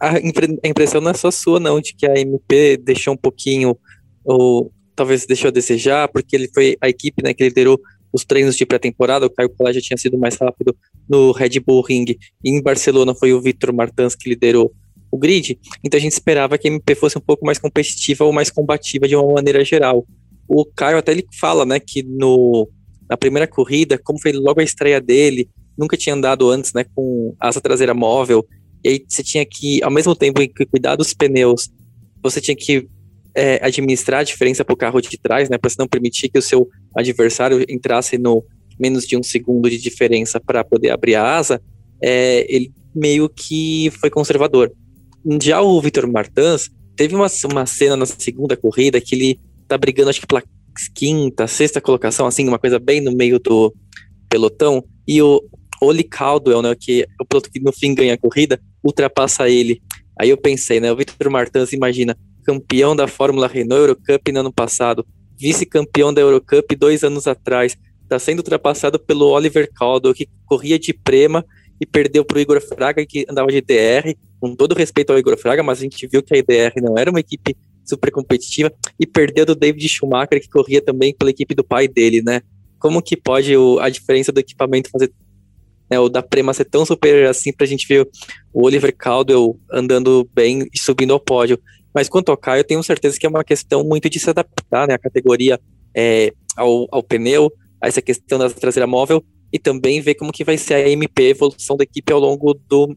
a, 0.00 0.18
impressão 0.64 1.00
não 1.00 1.10
é 1.10 1.14
só 1.14 1.30
sua, 1.30 1.58
não, 1.58 1.80
de 1.80 1.94
que 1.94 2.06
a 2.06 2.18
MP 2.18 2.76
deixou 2.76 3.14
um 3.14 3.16
pouquinho 3.16 3.76
o, 4.24 4.70
talvez 4.98 5.24
deixou 5.24 5.46
a 5.46 5.52
desejar, 5.52 6.08
porque 6.08 6.34
ele 6.34 6.50
foi 6.52 6.76
a 6.80 6.88
equipe 6.88 7.22
né, 7.22 7.32
que 7.32 7.44
liderou 7.44 7.80
os 8.12 8.24
treinos 8.24 8.56
de 8.56 8.66
pré-temporada, 8.66 9.26
o 9.26 9.30
Caio 9.30 9.48
Collet 9.48 9.74
já 9.76 9.80
tinha 9.80 9.96
sido 9.96 10.18
mais 10.18 10.34
rápido 10.34 10.76
no 11.08 11.30
Red 11.30 11.60
Bull 11.60 11.82
Ring, 11.82 12.16
e 12.44 12.50
em 12.50 12.60
Barcelona 12.60 13.14
foi 13.14 13.32
o 13.32 13.40
Victor 13.40 13.72
Martins 13.72 14.16
que 14.16 14.28
liderou 14.28 14.72
o 15.08 15.16
grid, 15.16 15.56
então 15.84 15.96
a 15.96 16.00
gente 16.00 16.12
esperava 16.12 16.58
que 16.58 16.66
a 16.66 16.70
MP 16.70 16.96
fosse 16.96 17.16
um 17.16 17.20
pouco 17.20 17.46
mais 17.46 17.58
competitiva 17.58 18.24
ou 18.24 18.32
mais 18.32 18.50
combativa 18.50 19.06
de 19.06 19.14
uma 19.14 19.34
maneira 19.34 19.64
geral. 19.64 20.04
O 20.48 20.64
Caio 20.64 20.98
até 20.98 21.12
ele 21.12 21.24
fala, 21.38 21.64
né, 21.64 21.78
que 21.78 22.02
no, 22.02 22.68
na 23.08 23.16
primeira 23.16 23.46
corrida, 23.46 23.96
como 24.02 24.20
foi 24.20 24.32
logo 24.32 24.60
a 24.60 24.64
estreia 24.64 25.00
dele, 25.00 25.48
nunca 25.78 25.96
tinha 25.96 26.14
andado 26.14 26.50
antes, 26.50 26.72
né, 26.72 26.84
com 26.92 27.36
asa 27.38 27.60
traseira 27.60 27.94
móvel, 27.94 28.44
e 28.82 28.88
aí 28.88 29.04
você 29.06 29.22
tinha 29.22 29.46
que, 29.46 29.80
ao 29.80 29.92
mesmo 29.92 30.16
tempo 30.16 30.40
que 30.40 30.66
cuidar 30.66 30.96
dos 30.96 31.14
pneus, 31.14 31.70
você 32.20 32.40
tinha 32.40 32.56
que 32.56 32.88
é, 33.34 33.58
administrar 33.62 34.20
a 34.20 34.24
diferença 34.24 34.64
para 34.64 34.74
o 34.74 34.76
carro 34.76 35.00
de 35.00 35.16
trás, 35.18 35.48
né, 35.48 35.58
para 35.58 35.70
não 35.78 35.86
permitir 35.86 36.28
que 36.28 36.38
o 36.38 36.42
seu 36.42 36.68
adversário 36.94 37.64
entrasse 37.68 38.18
no 38.18 38.44
menos 38.78 39.06
de 39.06 39.16
um 39.16 39.22
segundo 39.22 39.68
de 39.68 39.78
diferença 39.78 40.40
para 40.40 40.62
poder 40.62 40.90
abrir 40.90 41.16
a 41.16 41.36
asa, 41.36 41.60
é, 42.02 42.46
ele 42.48 42.72
meio 42.94 43.28
que 43.28 43.90
foi 44.00 44.08
conservador. 44.08 44.72
Já 45.42 45.60
o 45.60 45.80
Vitor 45.80 46.10
Martins 46.10 46.70
teve 46.96 47.14
uma, 47.14 47.26
uma 47.50 47.66
cena 47.66 47.96
na 47.96 48.06
segunda 48.06 48.56
corrida 48.56 49.00
que 49.00 49.14
ele 49.14 49.40
tá 49.66 49.76
brigando, 49.76 50.10
acho 50.10 50.20
que 50.20 50.26
pela 50.26 50.42
quinta, 50.94 51.46
sexta 51.46 51.80
colocação, 51.80 52.26
assim, 52.26 52.46
uma 52.46 52.58
coisa 52.58 52.78
bem 52.78 53.00
no 53.00 53.12
meio 53.12 53.38
do 53.38 53.74
pelotão, 54.28 54.84
e 55.06 55.20
o 55.20 55.42
Oli 55.80 56.04
Caldwell, 56.04 56.62
né, 56.62 56.74
que 56.78 57.02
é 57.02 57.06
o 57.20 57.24
piloto 57.24 57.50
que 57.50 57.60
no 57.60 57.72
fim 57.72 57.94
ganha 57.94 58.14
a 58.14 58.18
corrida, 58.18 58.60
ultrapassa 58.82 59.48
ele. 59.48 59.82
Aí 60.20 60.30
eu 60.30 60.36
pensei, 60.36 60.80
né, 60.80 60.90
o 60.92 60.96
Vitor 60.96 61.30
Martins, 61.30 61.72
imagina, 61.72 62.16
campeão 62.48 62.96
da 62.96 63.06
Fórmula 63.06 63.46
Renault 63.46 63.82
Eurocup 63.82 64.32
no 64.32 64.40
ano 64.40 64.50
passado, 64.50 65.06
vice-campeão 65.36 66.14
da 66.14 66.22
Eurocup 66.22 66.74
dois 66.74 67.04
anos 67.04 67.26
atrás, 67.26 67.76
está 68.02 68.18
sendo 68.18 68.38
ultrapassado 68.38 68.98
pelo 68.98 69.26
Oliver 69.26 69.70
Caldwell, 69.70 70.14
que 70.14 70.26
corria 70.46 70.78
de 70.78 70.94
Prema 70.94 71.44
e 71.78 71.84
perdeu 71.84 72.24
para 72.24 72.38
o 72.38 72.40
Igor 72.40 72.58
Fraga, 72.62 73.04
que 73.04 73.26
andava 73.28 73.48
de 73.48 73.60
DR, 73.60 74.16
com 74.40 74.56
todo 74.56 74.74
respeito 74.74 75.12
ao 75.12 75.18
Igor 75.18 75.36
Fraga, 75.36 75.62
mas 75.62 75.78
a 75.78 75.82
gente 75.82 76.06
viu 76.06 76.22
que 76.22 76.34
a 76.34 76.38
IDR 76.38 76.72
não 76.80 76.96
era 76.96 77.10
uma 77.10 77.20
equipe 77.20 77.54
super 77.84 78.10
competitiva, 78.10 78.72
e 78.98 79.06
perdeu 79.06 79.44
do 79.44 79.54
David 79.54 79.86
Schumacher, 79.86 80.40
que 80.40 80.48
corria 80.48 80.80
também 80.80 81.14
pela 81.14 81.30
equipe 81.30 81.54
do 81.54 81.62
pai 81.62 81.86
dele, 81.86 82.22
né? 82.22 82.40
Como 82.78 83.02
que 83.02 83.14
pode 83.14 83.54
o, 83.54 83.78
a 83.78 83.90
diferença 83.90 84.32
do 84.32 84.40
equipamento 84.40 84.88
fazer 84.90 85.12
né, 85.90 85.98
o 85.98 86.08
da 86.08 86.22
Prema 86.22 86.52
ser 86.52 86.64
tão 86.64 86.84
superior 86.84 87.28
assim 87.28 87.52
para 87.52 87.64
a 87.64 87.68
gente 87.68 87.86
ver 87.86 88.08
o 88.52 88.66
Oliver 88.66 88.94
Caldwell 88.96 89.58
andando 89.70 90.28
bem 90.34 90.66
e 90.72 90.78
subindo 90.78 91.12
ao 91.12 91.20
pódio. 91.20 91.58
Mas 91.94 92.08
quanto 92.08 92.30
ao 92.30 92.36
Caio, 92.36 92.60
eu 92.60 92.64
tenho 92.64 92.82
certeza 92.82 93.18
que 93.18 93.26
é 93.26 93.28
uma 93.28 93.44
questão 93.44 93.82
muito 93.84 94.08
de 94.08 94.18
se 94.18 94.30
adaptar, 94.30 94.86
né, 94.86 94.94
a 94.94 94.98
categoria 94.98 95.60
é, 95.94 96.32
ao, 96.56 96.86
ao 96.90 97.02
pneu, 97.02 97.52
a 97.80 97.88
essa 97.88 98.02
questão 98.02 98.38
da 98.38 98.50
traseira 98.50 98.86
móvel, 98.86 99.24
e 99.52 99.58
também 99.58 100.00
ver 100.00 100.14
como 100.14 100.32
que 100.32 100.44
vai 100.44 100.58
ser 100.58 100.74
a 100.74 100.88
MP, 100.88 101.22
a 101.22 101.30
evolução 101.30 101.76
da 101.76 101.84
equipe 101.84 102.12
ao 102.12 102.20
longo 102.20 102.54
do, 102.68 102.94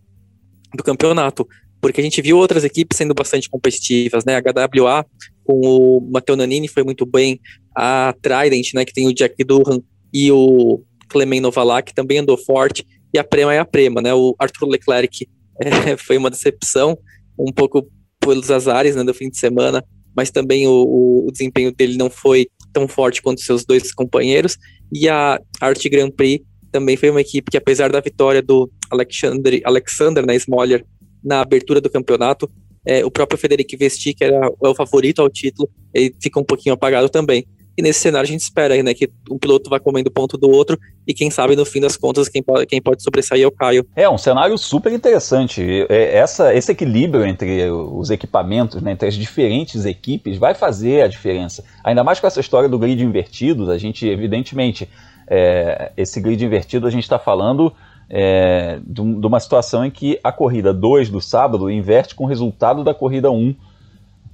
do 0.75 0.83
campeonato. 0.83 1.47
Porque 1.79 2.01
a 2.01 2.03
gente 2.03 2.21
viu 2.21 2.37
outras 2.37 2.63
equipes 2.63 2.97
sendo 2.97 3.13
bastante 3.13 3.49
competitivas, 3.49 4.23
né? 4.25 4.35
A 4.35 4.41
HWA 4.41 5.05
com 5.43 5.59
o 5.59 6.09
Matteo 6.11 6.35
Nanini 6.35 6.67
foi 6.67 6.83
muito 6.83 7.05
bem, 7.05 7.39
a 7.75 8.13
Trident, 8.21 8.73
né, 8.73 8.85
que 8.85 8.93
tem 8.93 9.07
o 9.07 9.13
Jack 9.13 9.43
Durham 9.43 9.81
e 10.13 10.31
o 10.31 10.83
Clement 11.09 11.41
Novalak 11.41 11.93
também 11.93 12.19
andou 12.19 12.37
forte, 12.37 12.85
e 13.13 13.19
a 13.19 13.23
Prema 13.23 13.53
é 13.53 13.59
a 13.59 13.65
Prema, 13.65 14.01
né? 14.01 14.13
O 14.13 14.35
Arthur 14.39 14.67
Leclerc 14.67 15.27
é, 15.59 15.97
foi 15.97 16.17
uma 16.17 16.29
decepção, 16.29 16.97
um 17.37 17.51
pouco 17.51 17.87
pelos 18.21 18.49
azares 18.49 18.95
né, 18.95 19.03
do 19.03 19.13
fim 19.13 19.29
de 19.29 19.37
semana, 19.37 19.83
mas 20.15 20.31
também 20.31 20.67
o, 20.67 21.25
o, 21.27 21.31
desempenho 21.31 21.71
dele 21.73 21.97
não 21.97 22.09
foi 22.09 22.47
tão 22.71 22.87
forte 22.87 23.21
quanto 23.21 23.41
seus 23.41 23.65
dois 23.65 23.93
companheiros. 23.93 24.57
E 24.93 25.09
a 25.09 25.39
Arte 25.59 25.89
Grand 25.89 26.11
Prix 26.11 26.43
também 26.71 26.95
foi 26.95 27.09
uma 27.09 27.21
equipe 27.21 27.51
que, 27.51 27.57
apesar 27.57 27.91
da 27.91 27.99
vitória 27.99 28.41
do 28.41 28.69
Alexander, 28.89 29.61
Alexander 29.65 30.25
né, 30.25 30.35
Smoller 30.35 30.85
na 31.23 31.41
abertura 31.41 31.81
do 31.81 31.89
campeonato, 31.89 32.49
é, 32.85 33.05
o 33.05 33.11
próprio 33.11 33.37
Federico 33.37 33.77
Vesti, 33.77 34.13
que 34.13 34.23
era 34.23 34.51
o 34.59 34.75
favorito 34.75 35.21
ao 35.21 35.29
título, 35.29 35.69
ele 35.93 36.15
fica 36.21 36.39
um 36.39 36.43
pouquinho 36.43 36.73
apagado 36.73 37.09
também. 37.09 37.45
E 37.77 37.81
nesse 37.81 37.99
cenário 37.99 38.27
a 38.27 38.31
gente 38.31 38.41
espera 38.41 38.81
né, 38.83 38.93
que 38.93 39.09
um 39.29 39.37
piloto 39.37 39.69
vá 39.69 39.79
comendo 39.79 40.11
ponto 40.11 40.37
do 40.37 40.49
outro 40.49 40.77
e 41.07 41.13
quem 41.13 41.31
sabe 41.31 41.55
no 41.55 41.65
fim 41.65 41.79
das 41.79 41.95
contas 41.95 42.27
quem 42.27 42.43
pode, 42.43 42.65
quem 42.65 42.81
pode 42.81 43.01
sobressair 43.01 43.43
é 43.43 43.47
o 43.47 43.51
Caio. 43.51 43.85
É 43.95 44.09
um 44.09 44.17
cenário 44.17 44.57
super 44.57 44.91
interessante. 44.91 45.85
É, 45.89 46.17
essa, 46.17 46.53
esse 46.53 46.71
equilíbrio 46.71 47.25
entre 47.25 47.69
os 47.69 48.09
equipamentos, 48.09 48.81
né, 48.81 48.91
entre 48.91 49.07
as 49.07 49.15
diferentes 49.15 49.85
equipes, 49.85 50.37
vai 50.37 50.53
fazer 50.53 51.01
a 51.03 51.07
diferença. 51.07 51.63
Ainda 51.83 52.03
mais 52.03 52.19
com 52.19 52.27
essa 52.27 52.39
história 52.39 52.67
do 52.67 52.77
grid 52.77 53.01
invertido, 53.03 53.71
a 53.71 53.77
gente 53.77 54.07
evidentemente 54.07 54.89
é, 55.27 55.91
esse 55.95 56.19
grid 56.19 56.43
invertido 56.43 56.85
a 56.85 56.89
gente 56.89 57.03
está 57.03 57.17
falando 57.17 57.73
é, 58.09 58.79
de, 58.85 59.01
de, 59.01 59.25
uma 59.25 59.39
situação 59.39 59.85
em 59.85 59.89
que 59.89 60.19
a 60.21 60.33
corrida 60.33 60.73
2 60.73 61.09
do 61.09 61.21
sábado 61.21 61.71
inverte 61.71 62.13
com 62.13 62.25
o 62.25 62.27
resultado 62.27 62.83
da 62.83 62.93
corrida 62.93 63.31
1. 63.31 63.35
Um. 63.35 63.55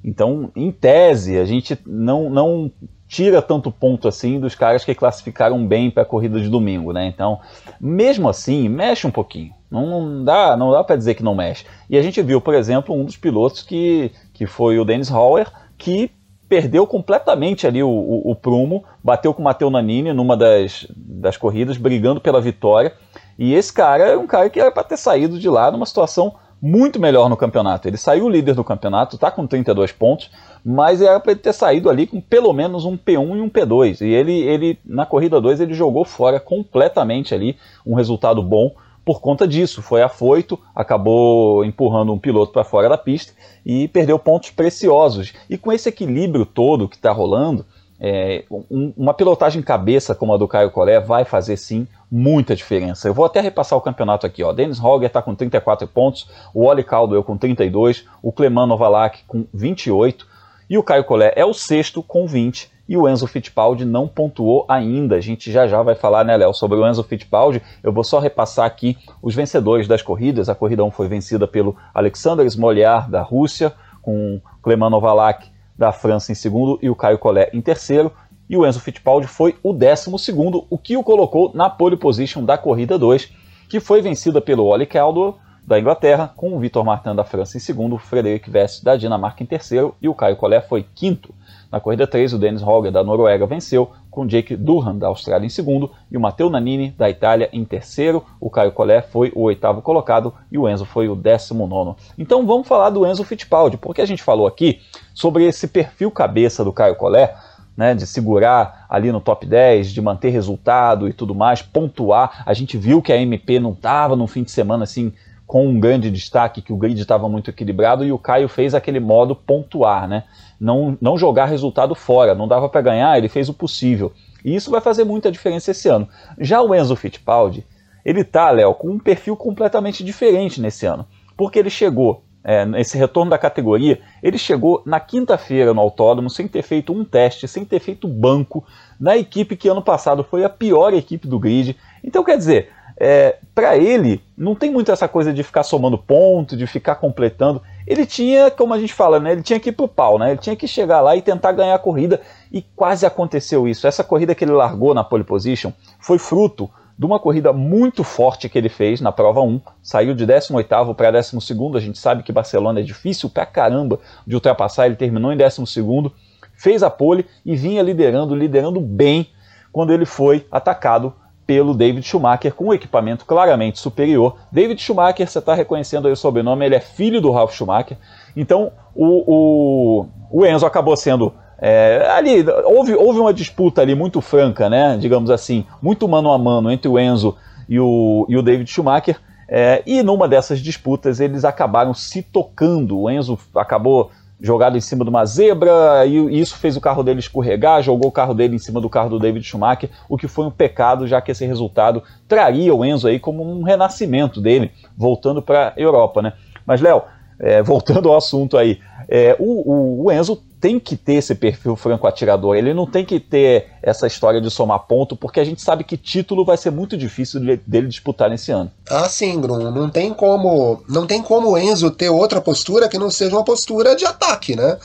Então, 0.04 0.52
em 0.56 0.72
tese, 0.72 1.38
a 1.38 1.46
gente 1.46 1.78
não, 1.86 2.30
não 2.30 2.72
tira 3.08 3.42
tanto 3.42 3.72
ponto 3.72 4.08
assim 4.08 4.40
dos 4.40 4.54
caras 4.54 4.84
que 4.84 4.94
classificaram 4.94 5.66
bem 5.66 5.90
para 5.90 6.04
a 6.04 6.06
corrida 6.06 6.40
de 6.40 6.50
domingo, 6.50 6.92
né? 6.92 7.08
Então, 7.08 7.40
mesmo 7.80 8.28
assim, 8.28 8.68
mexe 8.68 9.08
um 9.08 9.12
pouquinho. 9.12 9.54
Não, 9.72 10.24
dá, 10.24 10.56
não 10.58 10.72
dá 10.72 10.84
para 10.84 10.96
dizer 10.96 11.16
que 11.16 11.24
não 11.24 11.36
mexe. 11.36 11.66
E 11.90 11.98
a 11.98 12.02
gente 12.02 12.22
viu, 12.22 12.42
por 12.42 12.54
exemplo, 12.54 12.96
um 12.96 13.06
dos 13.06 13.18
pilotos 13.18 13.64
que, 13.64 14.12
que 14.34 14.46
foi 14.46 14.80
o 14.80 14.86
Dennis 14.86 15.12
Hauer, 15.12 15.52
que 15.78 16.12
perdeu 16.48 16.88
completamente 16.88 17.68
ali 17.68 17.84
o, 17.84 17.90
o, 17.90 18.32
o 18.32 18.36
prumo, 18.36 18.84
bateu 19.04 19.34
com 19.34 19.42
o 19.42 19.46
Matteo 19.46 19.70
Nanini 19.70 20.14
numa 20.14 20.38
das, 20.38 20.88
das 20.96 21.36
corridas, 21.38 21.78
brigando 21.78 22.22
pela 22.22 22.42
vitória. 22.42 22.94
E 23.38 23.54
esse 23.54 23.72
cara 23.72 24.04
é 24.04 24.18
um 24.18 24.28
cara 24.28 24.50
que 24.50 24.60
era 24.60 24.72
para 24.72 24.84
ter 24.84 24.98
saído 24.98 25.38
de 25.38 25.50
lá 25.50 25.70
numa 25.70 25.86
situação 25.86 26.36
muito 26.62 27.00
melhor 27.00 27.30
no 27.30 27.38
campeonato. 27.38 27.88
Ele 27.88 27.98
saiu 27.98 28.30
líder 28.30 28.56
do 28.56 28.64
campeonato, 28.64 29.16
está 29.16 29.30
com 29.30 29.46
32 29.46 29.92
pontos, 29.92 30.32
mas 30.70 31.02
era 31.02 31.18
para 31.18 31.32
ele 31.32 31.40
ter 31.40 31.54
saído 31.54 31.90
ali 31.90 32.06
com 32.06 32.20
pelo 32.20 32.52
menos 32.52 32.84
um 32.84 32.98
P1 32.98 33.38
e 33.38 33.42
um 33.42 33.50
P2. 33.50 34.02
E 34.02 34.10
ele, 34.10 34.34
ele 34.34 34.78
na 34.86 35.06
corrida 35.06 35.40
2 35.40 35.62
ele 35.62 35.74
jogou 35.74 36.04
fora 36.04 36.42
completamente 36.42 37.34
ali 37.34 37.56
um 37.86 37.96
resultado 37.96 38.44
bom 38.44 38.76
por 39.06 39.22
conta 39.22 39.48
disso. 39.48 39.82
Foi 39.82 40.02
afoito, 40.02 40.60
acabou 40.76 41.64
empurrando 41.64 42.12
um 42.12 42.20
piloto 42.20 42.52
para 42.52 42.66
fora 42.66 42.90
da 42.90 42.98
pista 42.98 43.32
e 43.66 43.88
perdeu 43.88 44.20
pontos 44.20 44.52
preciosos. 44.52 45.34
E 45.50 45.58
com 45.58 45.72
esse 45.72 45.88
equilíbrio 45.88 46.46
todo 46.46 46.90
que 46.90 46.98
está 46.98 47.14
rolando, 47.14 47.66
é, 47.98 48.44
um, 48.70 48.92
uma 48.98 49.14
pilotagem 49.14 49.62
cabeça 49.62 50.14
como 50.14 50.34
a 50.34 50.38
do 50.38 50.50
Caio 50.50 50.70
Collet 50.70 51.00
vai 51.00 51.24
fazer 51.24 51.56
sim 51.56 51.88
muita 52.12 52.54
diferença. 52.54 53.08
Eu 53.08 53.14
vou 53.14 53.24
até 53.24 53.40
repassar 53.40 53.80
o 53.80 53.82
campeonato 53.82 54.26
aqui. 54.26 54.44
Ó. 54.44 54.52
Dennis 54.52 54.84
Hogger 54.84 55.08
está 55.08 55.22
com 55.22 55.34
34 55.34 55.88
pontos, 55.88 56.30
o 56.54 56.66
Oli 56.66 56.84
Caldwell 56.84 57.24
com 57.24 57.38
32, 57.38 58.06
o 58.22 58.34
Cleman 58.34 58.68
Novalak 58.68 59.24
com 59.26 59.46
28, 59.54 60.36
e 60.70 60.78
o 60.78 60.84
Caio 60.84 61.04
Collet 61.04 61.34
é 61.36 61.46
o 61.46 61.54
sexto 61.54 62.04
com 62.04 62.28
20 62.28 62.72
e 62.88 62.96
o 62.96 63.08
Enzo 63.08 63.28
Fittipaldi 63.28 63.84
não 63.84 64.08
pontuou 64.08 64.66
ainda. 64.68 65.16
A 65.16 65.22
gente 65.22 65.52
já 65.52 65.68
já 65.68 65.82
vai 65.82 65.96
falar, 65.96 66.24
né, 66.24 66.38
Léo, 66.38 66.54
sobre 66.54 66.78
o 66.78 66.88
Enzo 66.88 67.04
Fittipaldi. 67.04 67.62
Eu 67.84 67.92
vou 67.92 68.04
só 68.04 68.20
repassar 68.20 68.66
aqui 68.66 68.98
os 69.22 69.36
vencedores 69.36 69.88
das 69.88 70.02
corridas. 70.02 70.48
A 70.48 70.56
corrida 70.56 70.84
1 70.84 70.92
foi 70.92 71.08
vencida 71.08 71.48
pelo 71.48 71.76
Alexander 71.94 72.46
Smoliar, 72.46 73.10
da 73.10 73.22
Rússia, 73.22 73.74
com 74.02 74.40
Cleman 74.62 74.90
Novalak, 74.90 75.48
da 75.78 75.92
França, 75.92 76.32
em 76.32 76.36
segundo, 76.36 76.80
e 76.82 76.90
o 76.90 76.96
Caio 76.96 77.20
Collet 77.20 77.56
em 77.56 77.62
terceiro. 77.62 78.12
E 78.50 78.56
o 78.56 78.66
Enzo 78.66 78.80
Fittipaldi 78.80 79.28
foi 79.28 79.56
o 79.62 79.74
décimo 79.74 80.18
segundo, 80.18 80.66
o 80.70 80.78
que 80.78 80.96
o 80.96 81.04
colocou 81.04 81.52
na 81.54 81.70
pole 81.70 81.98
position 81.98 82.46
da 82.46 82.58
corrida 82.58 82.98
2, 82.98 83.30
que 83.68 83.82
foi 83.82 84.02
vencida 84.02 84.40
pelo 84.40 84.64
Oli 84.64 84.86
Caldwell, 84.86 85.36
da 85.68 85.78
Inglaterra, 85.78 86.32
com 86.34 86.56
o 86.56 86.60
Vitor 86.60 86.86
Martin 86.86 87.14
da 87.14 87.26
França 87.26 87.58
em 87.58 87.60
segundo, 87.60 87.96
o 87.96 88.00
Frederic 88.00 88.50
Vest 88.50 88.86
da 88.86 88.96
Dinamarca 88.96 89.44
em 89.44 89.46
terceiro 89.46 89.94
e 90.02 90.08
o 90.08 90.16
Caio 90.16 90.38
Collet 90.38 90.66
foi 90.66 90.86
quinto. 90.96 91.36
Na 91.70 91.82
corrida 91.82 92.08
3, 92.08 92.32
o 92.32 92.40
Dennis 92.40 92.62
Holger 92.62 92.90
da 92.90 93.04
Noruega 93.04 93.46
venceu, 93.46 93.92
com 94.10 94.26
Jake 94.26 94.56
Durham 94.56 94.98
da 94.98 95.08
Austrália 95.08 95.46
em 95.46 95.50
segundo 95.50 95.92
e 96.10 96.16
o 96.16 96.22
Matteo 96.22 96.50
Nanini 96.50 96.92
da 96.92 97.10
Itália 97.10 97.50
em 97.52 97.66
terceiro. 97.66 98.24
O 98.40 98.50
Caio 98.50 98.72
Collet 98.72 99.06
foi 99.12 99.34
o 99.36 99.42
oitavo 99.42 99.82
colocado 99.82 100.34
e 100.50 100.58
o 100.58 100.70
Enzo 100.70 100.86
foi 100.86 101.10
o 101.10 101.16
décimo 101.16 101.68
nono. 101.68 101.98
Então 102.18 102.48
vamos 102.48 102.66
falar 102.66 102.90
do 102.90 103.06
Enzo 103.06 103.26
Fittipaldi, 103.26 103.76
porque 103.76 104.02
a 104.02 104.06
gente 104.06 104.24
falou 104.24 104.48
aqui 104.48 104.80
sobre 105.14 105.46
esse 105.46 105.68
perfil 105.68 106.10
cabeça 106.10 106.64
do 106.64 106.72
Caio 106.72 106.96
Collet, 106.96 107.34
né, 107.76 107.94
de 107.94 108.08
segurar 108.08 108.86
ali 108.90 109.12
no 109.12 109.20
top 109.20 109.46
10, 109.46 109.92
de 109.92 110.02
manter 110.02 110.30
resultado 110.30 111.10
e 111.10 111.14
tudo 111.14 111.36
mais, 111.36 111.62
pontuar. 111.62 112.42
A 112.46 112.54
gente 112.54 112.78
viu 112.78 113.02
que 113.02 113.12
a 113.12 113.18
MP 113.18 113.60
não 113.60 113.74
estava 113.74 114.16
no 114.16 114.26
fim 114.26 114.44
de 114.44 114.50
semana 114.50 114.86
assim 114.86 115.12
com 115.48 115.66
um 115.66 115.80
grande 115.80 116.12
destaque, 116.12 116.62
que 116.62 116.74
o 116.74 116.78
grid 116.78 117.00
estava 117.00 117.30
muito 117.30 117.50
equilibrado 117.50 118.04
e 118.04 118.12
o 118.12 118.20
Caio 118.20 118.50
fez 118.50 118.76
aquele 118.76 119.00
modo 119.00 119.34
pontuar, 119.34 120.06
né? 120.06 120.26
Não, 120.60 120.98
não 121.00 121.18
jogar 121.18 121.46
resultado 121.46 121.96
fora, 121.96 122.36
não 122.36 122.50
dava 122.50 122.68
para 122.68 122.82
ganhar, 122.82 123.18
ele 123.18 123.30
fez 123.30 123.48
o 123.48 123.54
possível. 123.54 124.12
E 124.44 124.54
isso 124.54 124.70
vai 124.70 124.82
fazer 124.82 125.06
muita 125.06 125.32
diferença 125.32 125.72
esse 125.72 125.88
ano. 125.88 126.08
Já 126.38 126.62
o 126.62 126.76
Enzo 126.76 126.98
Fittipaldi, 126.98 127.66
ele 128.04 128.26
tá, 128.26 128.52
Léo, 128.52 128.74
com 128.74 128.90
um 128.90 129.00
perfil 129.00 129.38
completamente 129.38 130.04
diferente 130.04 130.60
nesse 130.60 130.86
ano, 130.86 131.06
porque 131.38 131.58
ele 131.58 131.70
chegou 131.70 132.24
é, 132.44 132.66
esse 132.80 132.98
retorno 132.98 133.30
da 133.30 133.38
categoria, 133.38 134.00
ele 134.24 134.38
chegou 134.38 134.82
na 134.86 135.00
quinta-feira 135.00 135.74
no 135.74 135.82
autódromo 135.82 136.30
sem 136.30 136.48
ter 136.48 136.62
feito 136.62 136.94
um 136.94 137.04
teste, 137.04 137.48
sem 137.48 137.64
ter 137.64 137.80
feito 137.80 138.08
banco, 138.08 138.66
na 139.00 139.18
equipe 139.18 139.56
que 139.56 139.68
ano 139.68 139.82
passado 139.82 140.24
foi 140.24 140.44
a 140.44 140.50
pior 140.50 140.94
equipe 140.94 141.28
do 141.28 141.40
grid. 141.40 141.76
Então, 142.04 142.24
quer 142.24 142.38
dizer, 142.38 142.70
é, 143.00 143.38
para 143.54 143.78
ele, 143.78 144.22
não 144.36 144.56
tem 144.56 144.72
muito 144.72 144.92
essa 144.92 145.08
coisa 145.08 145.32
de 145.32 145.44
ficar 145.44 145.64
somando 145.64 145.98
ponto, 145.98 146.58
de 146.58 146.66
ficar 146.66 146.96
completando. 146.96 147.62
Ele 147.86 148.06
tinha, 148.06 148.50
como 148.50 148.74
a 148.74 148.80
gente 148.80 148.94
fala, 148.94 149.20
né, 149.20 149.34
ele 149.34 149.44
tinha 149.44 149.60
que 149.60 149.70
ir 149.70 149.74
pro 149.74 149.88
pau, 149.88 150.18
né, 150.18 150.32
ele 150.32 150.40
tinha 150.40 150.56
que 150.56 150.68
chegar 150.68 151.02
lá 151.02 151.16
e 151.16 151.22
tentar 151.22 151.52
ganhar 151.52 151.76
a 151.76 151.80
corrida, 151.80 152.20
e 152.52 152.62
quase 152.76 153.06
aconteceu 153.06 153.68
isso. 153.68 153.86
Essa 153.88 154.04
corrida 154.04 154.34
que 154.34 154.44
ele 154.44 154.52
largou 154.52 154.94
na 154.94 155.04
pole 155.04 155.24
position 155.24 155.72
foi 156.00 156.18
fruto 156.18 156.70
de 156.98 157.06
uma 157.06 157.20
corrida 157.20 157.54
muito 157.54 158.04
forte 158.04 158.50
que 158.50 158.58
ele 158.58 158.70
fez 158.70 159.00
na 159.00 159.12
prova 159.12 159.42
1, 159.42 159.62
saiu 159.84 160.16
de 160.16 160.26
18º 160.26 160.96
para 160.96 161.14
12º, 161.14 161.78
a 161.78 161.80
gente 161.80 162.00
sabe 162.00 162.24
que 162.24 162.32
Barcelona 162.32 162.80
é 162.80 162.84
difícil 162.84 163.30
pra 163.30 163.46
caramba 163.46 164.00
de 164.26 164.34
ultrapassar, 164.34 164.88
ele 164.88 164.96
terminou 164.96 165.32
em 165.32 165.38
12º, 165.38 166.12
fez 166.56 166.82
a 166.82 166.90
pole 166.90 167.28
e 167.46 167.56
vinha 167.56 167.84
liderando, 167.84 168.36
liderando 168.36 168.82
bem, 168.82 169.28
quando 169.72 169.94
ele 169.94 170.06
foi 170.06 170.48
atacado 170.52 171.14
pelo 171.48 171.74
David 171.74 172.06
Schumacher 172.06 172.54
com 172.54 172.66
um 172.66 172.74
equipamento 172.74 173.26
claramente 173.26 173.80
superior. 173.80 174.36
David 174.52 174.82
Schumacher, 174.82 175.28
você 175.28 175.40
está 175.40 175.56
reconhecendo 175.56 176.06
aí 176.06 176.12
o 176.12 176.18
sobrenome, 176.18 176.66
ele 176.66 176.76
é 176.76 176.82
filho 176.82 177.22
do 177.22 177.32
Ralf 177.32 177.56
Schumacher. 177.56 177.98
Então 178.36 178.74
o, 178.94 179.24
o, 179.26 180.06
o 180.30 180.46
Enzo 180.46 180.66
acabou 180.66 180.96
sendo. 180.98 181.34
É, 181.60 182.06
ali 182.12 182.46
houve, 182.66 182.94
houve 182.94 183.20
uma 183.20 183.34
disputa 183.34 183.82
ali 183.82 183.96
muito 183.96 184.20
franca, 184.20 184.70
né? 184.70 184.98
Digamos 185.00 185.32
assim, 185.32 185.66
muito 185.82 186.06
mano 186.08 186.32
a 186.32 186.38
mano 186.38 186.70
entre 186.70 186.90
o 186.90 187.00
Enzo 187.00 187.36
e 187.68 187.80
o, 187.80 188.26
e 188.28 188.38
o 188.38 188.44
David 188.44 188.70
Schumacher. 188.70 189.18
É, 189.50 189.82
e 189.86 190.04
numa 190.04 190.28
dessas 190.28 190.60
disputas 190.60 191.22
eles 191.22 191.46
acabaram 191.46 191.94
se 191.94 192.22
tocando. 192.22 193.00
O 193.00 193.10
Enzo 193.10 193.40
acabou 193.56 194.12
jogado 194.40 194.78
em 194.78 194.82
cima 194.82 195.04
de 195.04 195.10
uma 195.10 195.26
zebra, 195.26 196.06
e 196.06 196.40
isso 196.40 196.58
fez 196.58 196.78
o 196.78 196.82
carro 196.82 197.04
dele 197.04 197.20
escorregar, 197.20 197.82
jogou 197.82 198.10
o 198.10 198.12
carro 198.12 198.34
dele 198.34 198.56
em 198.56 198.60
cima 198.60 198.80
do 198.80 198.90
carro 198.90 199.10
do 199.10 199.20
David 199.20 199.46
Schumacher, 199.46 199.90
o 200.08 200.18
que 200.18 200.28
foi 200.28 200.46
um 200.46 200.52
pecado, 200.52 201.08
já 201.08 201.20
que 201.20 201.32
esse 201.32 201.46
resultado 201.46 202.04
traria 202.28 202.74
o 202.74 202.86
Enzo 202.86 203.08
aí 203.08 203.20
como 203.20 203.44
um 203.44 203.64
renascimento 203.64 204.40
dele, 204.40 204.72
voltando 204.96 205.42
para 205.42 205.70
a 205.70 205.80
Europa, 205.80 206.22
né? 206.22 206.34
Mas, 206.66 206.82
Léo, 206.82 207.04
é, 207.40 207.62
voltando 207.62 208.10
ao 208.10 208.18
assunto 208.18 208.58
aí, 208.58 208.80
é, 209.08 209.36
o, 209.40 210.06
o, 210.06 210.12
Enzo 210.12 210.42
tem 210.60 210.80
que 210.80 210.98
ter 210.98 211.14
esse 211.14 211.36
perfil 211.36 211.76
franco-atirador, 211.76 212.56
ele 212.56 212.74
não 212.74 212.86
tem 212.86 213.06
que 213.06 213.20
ter 213.20 213.68
essa 213.82 214.08
história 214.08 214.42
de 214.42 214.50
somar 214.50 214.80
ponto, 214.80 215.16
porque 215.16 215.40
a 215.40 215.44
gente 215.44 215.62
sabe 215.62 215.84
que 215.84 215.96
título 215.96 216.44
vai 216.44 216.58
ser 216.58 216.72
muito 216.72 216.98
difícil 216.98 217.40
dele 217.66 217.88
disputar 217.88 218.30
nesse 218.30 218.52
ano. 218.52 218.72
Ah, 218.90 219.08
sim, 219.08 219.40
Bruno, 219.40 219.72
não 219.72 219.90
tem 219.90 220.14
como 220.14 220.84
não 220.90 221.06
tem 221.06 221.22
como 221.22 221.52
o 221.52 221.58
Enzo 221.58 221.92
ter 221.92 222.10
outra 222.10 222.42
postura 222.42 222.90
que 222.90 222.98
não 222.98 223.12
seja 223.12 223.36
uma 223.36 223.46
postura 223.46 223.96
de 223.96 224.06
ataque, 224.06 224.56
né? 224.56 224.78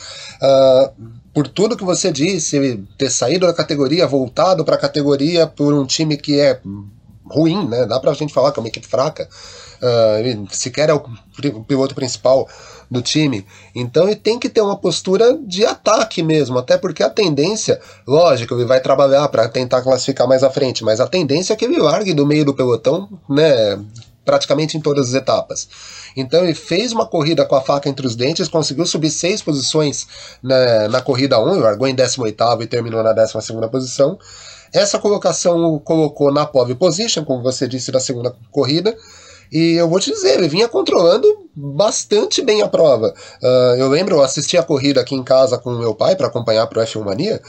Uh, 0.42 1.22
por 1.34 1.48
tudo 1.48 1.76
que 1.76 1.84
você 1.84 2.12
disse, 2.12 2.84
ter 2.98 3.10
saído 3.10 3.46
da 3.46 3.54
categoria, 3.54 4.06
voltado 4.06 4.64
para 4.64 4.76
a 4.76 4.78
categoria 4.78 5.46
por 5.46 5.72
um 5.72 5.86
time 5.86 6.16
que 6.18 6.38
é 6.38 6.60
ruim, 7.24 7.66
né? 7.66 7.86
Dá 7.86 7.98
pra 7.98 8.12
gente 8.12 8.34
falar 8.34 8.52
que 8.52 8.60
é 8.60 8.62
uma 8.62 8.68
equipe 8.68 8.86
fraca. 8.86 9.26
Uh, 9.82 10.46
sequer 10.52 10.90
é 10.90 10.94
o 10.94 11.02
piloto 11.64 11.92
principal 11.92 12.48
do 12.92 13.02
time. 13.02 13.44
Então 13.74 14.04
ele 14.04 14.14
tem 14.14 14.38
que 14.38 14.48
ter 14.48 14.60
uma 14.60 14.76
postura 14.76 15.36
de 15.38 15.64
ataque 15.64 16.22
mesmo, 16.22 16.58
até 16.58 16.76
porque 16.76 17.02
a 17.02 17.10
tendência, 17.10 17.80
lógico, 18.06 18.54
ele 18.54 18.66
vai 18.66 18.80
trabalhar 18.80 19.26
para 19.28 19.48
tentar 19.48 19.82
classificar 19.82 20.28
mais 20.28 20.44
à 20.44 20.50
frente, 20.50 20.84
mas 20.84 21.00
a 21.00 21.08
tendência 21.08 21.54
é 21.54 21.56
que 21.56 21.64
ele 21.64 21.78
largue 21.78 22.12
do 22.12 22.26
meio 22.26 22.44
do 22.44 22.54
pelotão, 22.54 23.08
né? 23.28 23.82
Praticamente 24.24 24.76
em 24.76 24.80
todas 24.80 25.08
as 25.08 25.14
etapas. 25.14 25.68
Então 26.16 26.44
ele 26.44 26.54
fez 26.54 26.92
uma 26.92 27.06
corrida 27.06 27.44
com 27.44 27.56
a 27.56 27.60
faca 27.60 27.88
entre 27.88 28.06
os 28.06 28.14
dentes, 28.14 28.46
conseguiu 28.46 28.86
subir 28.86 29.10
seis 29.10 29.42
posições 29.42 30.06
na, 30.40 30.88
na 30.88 31.00
corrida 31.00 31.40
1, 31.40 31.58
largou 31.58 31.88
em 31.88 31.94
18 31.94 32.62
e 32.62 32.66
terminou 32.66 33.02
na 33.02 33.12
12 33.12 33.32
posição. 33.70 34.18
Essa 34.72 34.98
colocação 34.98 35.64
o 35.64 35.80
colocou 35.80 36.32
na 36.32 36.46
pole 36.46 36.74
position, 36.74 37.24
como 37.24 37.42
você 37.42 37.66
disse, 37.66 37.90
da 37.90 38.00
segunda 38.00 38.34
corrida. 38.50 38.96
E 39.52 39.74
eu 39.74 39.86
vou 39.88 40.00
te 40.00 40.10
dizer, 40.10 40.38
ele 40.38 40.48
vinha 40.48 40.66
controlando 40.66 41.28
bastante 41.54 42.40
bem 42.40 42.62
a 42.62 42.68
prova. 42.68 43.14
Uh, 43.42 43.76
eu 43.76 43.88
lembro, 43.88 44.16
eu 44.16 44.22
assisti 44.22 44.56
a 44.56 44.62
corrida 44.62 45.02
aqui 45.02 45.14
em 45.14 45.22
casa 45.22 45.58
com 45.58 45.70
meu 45.72 45.94
pai 45.94 46.16
para 46.16 46.26
acompanhar 46.26 46.66
para 46.66 46.82
o 46.82 46.86
F1 46.86 47.04
Mania. 47.04 47.42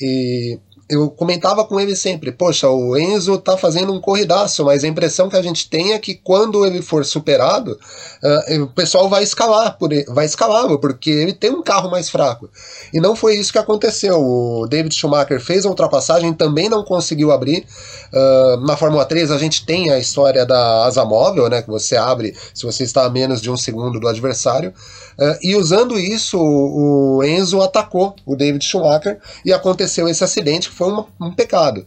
E 0.00 0.58
eu 0.90 1.08
comentava 1.08 1.64
com 1.64 1.78
ele 1.78 1.94
sempre, 1.94 2.32
poxa, 2.32 2.68
o 2.68 2.96
Enzo 2.98 3.38
tá 3.38 3.56
fazendo 3.56 3.92
um 3.92 4.00
corridaço, 4.00 4.64
mas 4.64 4.82
a 4.82 4.88
impressão 4.88 5.28
que 5.28 5.36
a 5.36 5.42
gente 5.42 5.70
tem 5.70 5.92
é 5.92 5.98
que 5.98 6.14
quando 6.14 6.66
ele 6.66 6.82
for 6.82 7.04
superado, 7.04 7.78
uh, 8.22 8.62
o 8.62 8.66
pessoal 8.66 9.08
vai 9.08 9.22
escalar, 9.22 9.78
por 9.78 9.92
ele, 9.92 10.04
vai 10.08 10.26
escalá-lo, 10.26 10.80
porque 10.80 11.10
ele 11.10 11.32
tem 11.32 11.50
um 11.50 11.62
carro 11.62 11.90
mais 11.90 12.10
fraco. 12.10 12.50
E 12.92 13.00
não 13.00 13.14
foi 13.14 13.36
isso 13.36 13.52
que 13.52 13.58
aconteceu. 13.58 14.20
O 14.20 14.66
David 14.66 14.92
Schumacher 14.94 15.40
fez 15.40 15.64
a 15.64 15.68
ultrapassagem, 15.68 16.34
também 16.34 16.68
não 16.68 16.82
conseguiu 16.82 17.30
abrir. 17.30 17.64
Uh, 18.12 18.66
na 18.66 18.76
Fórmula 18.76 19.04
3 19.04 19.30
a 19.30 19.38
gente 19.38 19.64
tem 19.64 19.92
a 19.92 19.98
história 19.98 20.44
da 20.44 20.84
asa 20.84 21.04
móvel, 21.04 21.48
né, 21.48 21.62
que 21.62 21.70
você 21.70 21.96
abre 21.96 22.36
se 22.52 22.66
você 22.66 22.82
está 22.82 23.04
a 23.04 23.10
menos 23.10 23.40
de 23.40 23.48
um 23.48 23.56
segundo 23.56 24.00
do 24.00 24.08
adversário. 24.08 24.74
Uh, 25.20 25.36
e 25.42 25.54
usando 25.54 25.98
isso, 25.98 26.38
o 26.40 27.22
Enzo 27.22 27.60
atacou 27.60 28.16
o 28.24 28.34
David 28.34 28.64
Schumacher 28.64 29.18
e 29.44 29.52
aconteceu 29.52 30.08
esse 30.08 30.24
acidente, 30.24 30.70
que 30.70 30.74
foi 30.74 30.90
um, 30.90 31.04
um 31.20 31.30
pecado. 31.30 31.80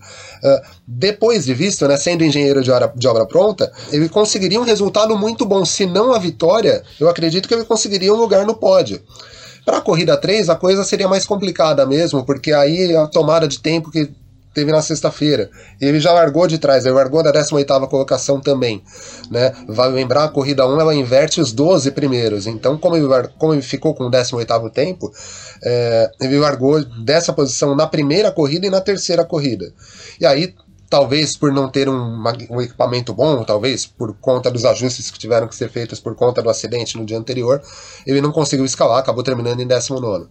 Uh, 0.44 0.62
depois 0.86 1.44
de 1.46 1.54
visto, 1.56 1.88
né, 1.88 1.98
sendo 1.98 2.24
engenheiro 2.24 2.62
de 2.62 2.70
obra, 2.70 2.94
de 2.96 3.08
obra 3.08 3.26
pronta, 3.26 3.72
ele 3.92 4.08
conseguiria 4.08 4.62
um 4.62 4.64
resultado 4.64 5.18
muito 5.18 5.46
bom. 5.46 5.66
Se 5.66 5.88
não 5.88 6.14
a 6.14 6.20
vitória, 6.20 6.84
eu 7.00 7.10
acredito 7.10 7.48
que 7.48 7.56
ele 7.56 7.66
conseguiria 7.66 8.14
um 8.14 8.18
lugar 8.18 8.46
no 8.46 8.54
pódio. 8.54 9.02
Para 9.66 9.78
a 9.78 9.82
corrida 9.82 10.16
3, 10.16 10.50
a 10.50 10.56
coisa 10.56 10.84
seria 10.84 11.08
mais 11.08 11.26
complicada 11.26 11.86
mesmo, 11.86 12.24
porque 12.26 12.52
aí 12.52 12.96
a 12.96 13.08
tomada 13.08 13.48
de 13.48 13.60
tempo 13.60 13.90
que 13.90 14.12
teve 14.54 14.72
na 14.72 14.82
sexta-feira. 14.82 15.50
E 15.82 15.86
ele 15.86 16.00
já 16.00 16.12
largou 16.12 16.48
de 16.48 16.58
trás, 16.58 16.86
ele 16.86 16.96
largou 16.96 17.24
da 17.24 17.32
18 17.32 17.88
colocação 17.88 18.40
também. 18.40 18.84
Né? 19.32 19.54
Vai 19.68 19.92
lembrar, 19.92 20.26
a 20.26 20.30
corrida 20.30 20.68
1 20.68 20.80
ela 20.80 20.94
inverte 20.94 21.42
os 21.42 21.52
12 21.52 21.92
primeiros. 21.92 22.48
Então, 22.48 22.78
como 22.78 22.96
ele, 22.96 23.08
como 23.38 23.54
ele 23.54 23.62
ficou 23.62 23.94
com 23.94 24.06
o 24.06 24.10
18 24.10 24.70
tempo, 24.70 25.12
é, 25.64 26.12
ele 26.22 26.38
largou 26.38 26.84
dessa 27.04 27.34
posição 27.34 27.76
na 27.76 27.88
primeira 27.88 28.32
corrida 28.32 28.68
e 28.68 28.70
na 28.70 28.82
terceira 28.82 29.26
corrida. 29.26 29.74
E 30.20 30.26
aí, 30.26 30.54
talvez 30.94 31.36
por 31.36 31.52
não 31.52 31.68
ter 31.70 31.90
um, 31.90 32.24
um, 32.52 32.62
equipamento 32.62 33.16
bom, 33.16 33.44
talvez 33.44 33.84
por 33.84 34.16
conta 34.22 34.52
dos 34.52 34.64
ajustes 34.64 35.10
que 35.10 35.18
tiveram 35.18 35.48
que 35.48 35.56
ser 35.56 35.68
feitos 35.68 36.00
por 36.00 36.14
conta 36.14 36.40
do 36.40 36.52
acidente 36.52 37.00
no 37.00 37.04
dia 37.04 37.18
anterior, 37.18 37.60
ele 38.06 38.22
não 38.22 38.32
conseguiu 38.32 38.64
escalar, 38.64 39.00
acabou 39.00 39.24
terminando 39.24 39.60
em 39.60 39.66
19. 39.66 40.28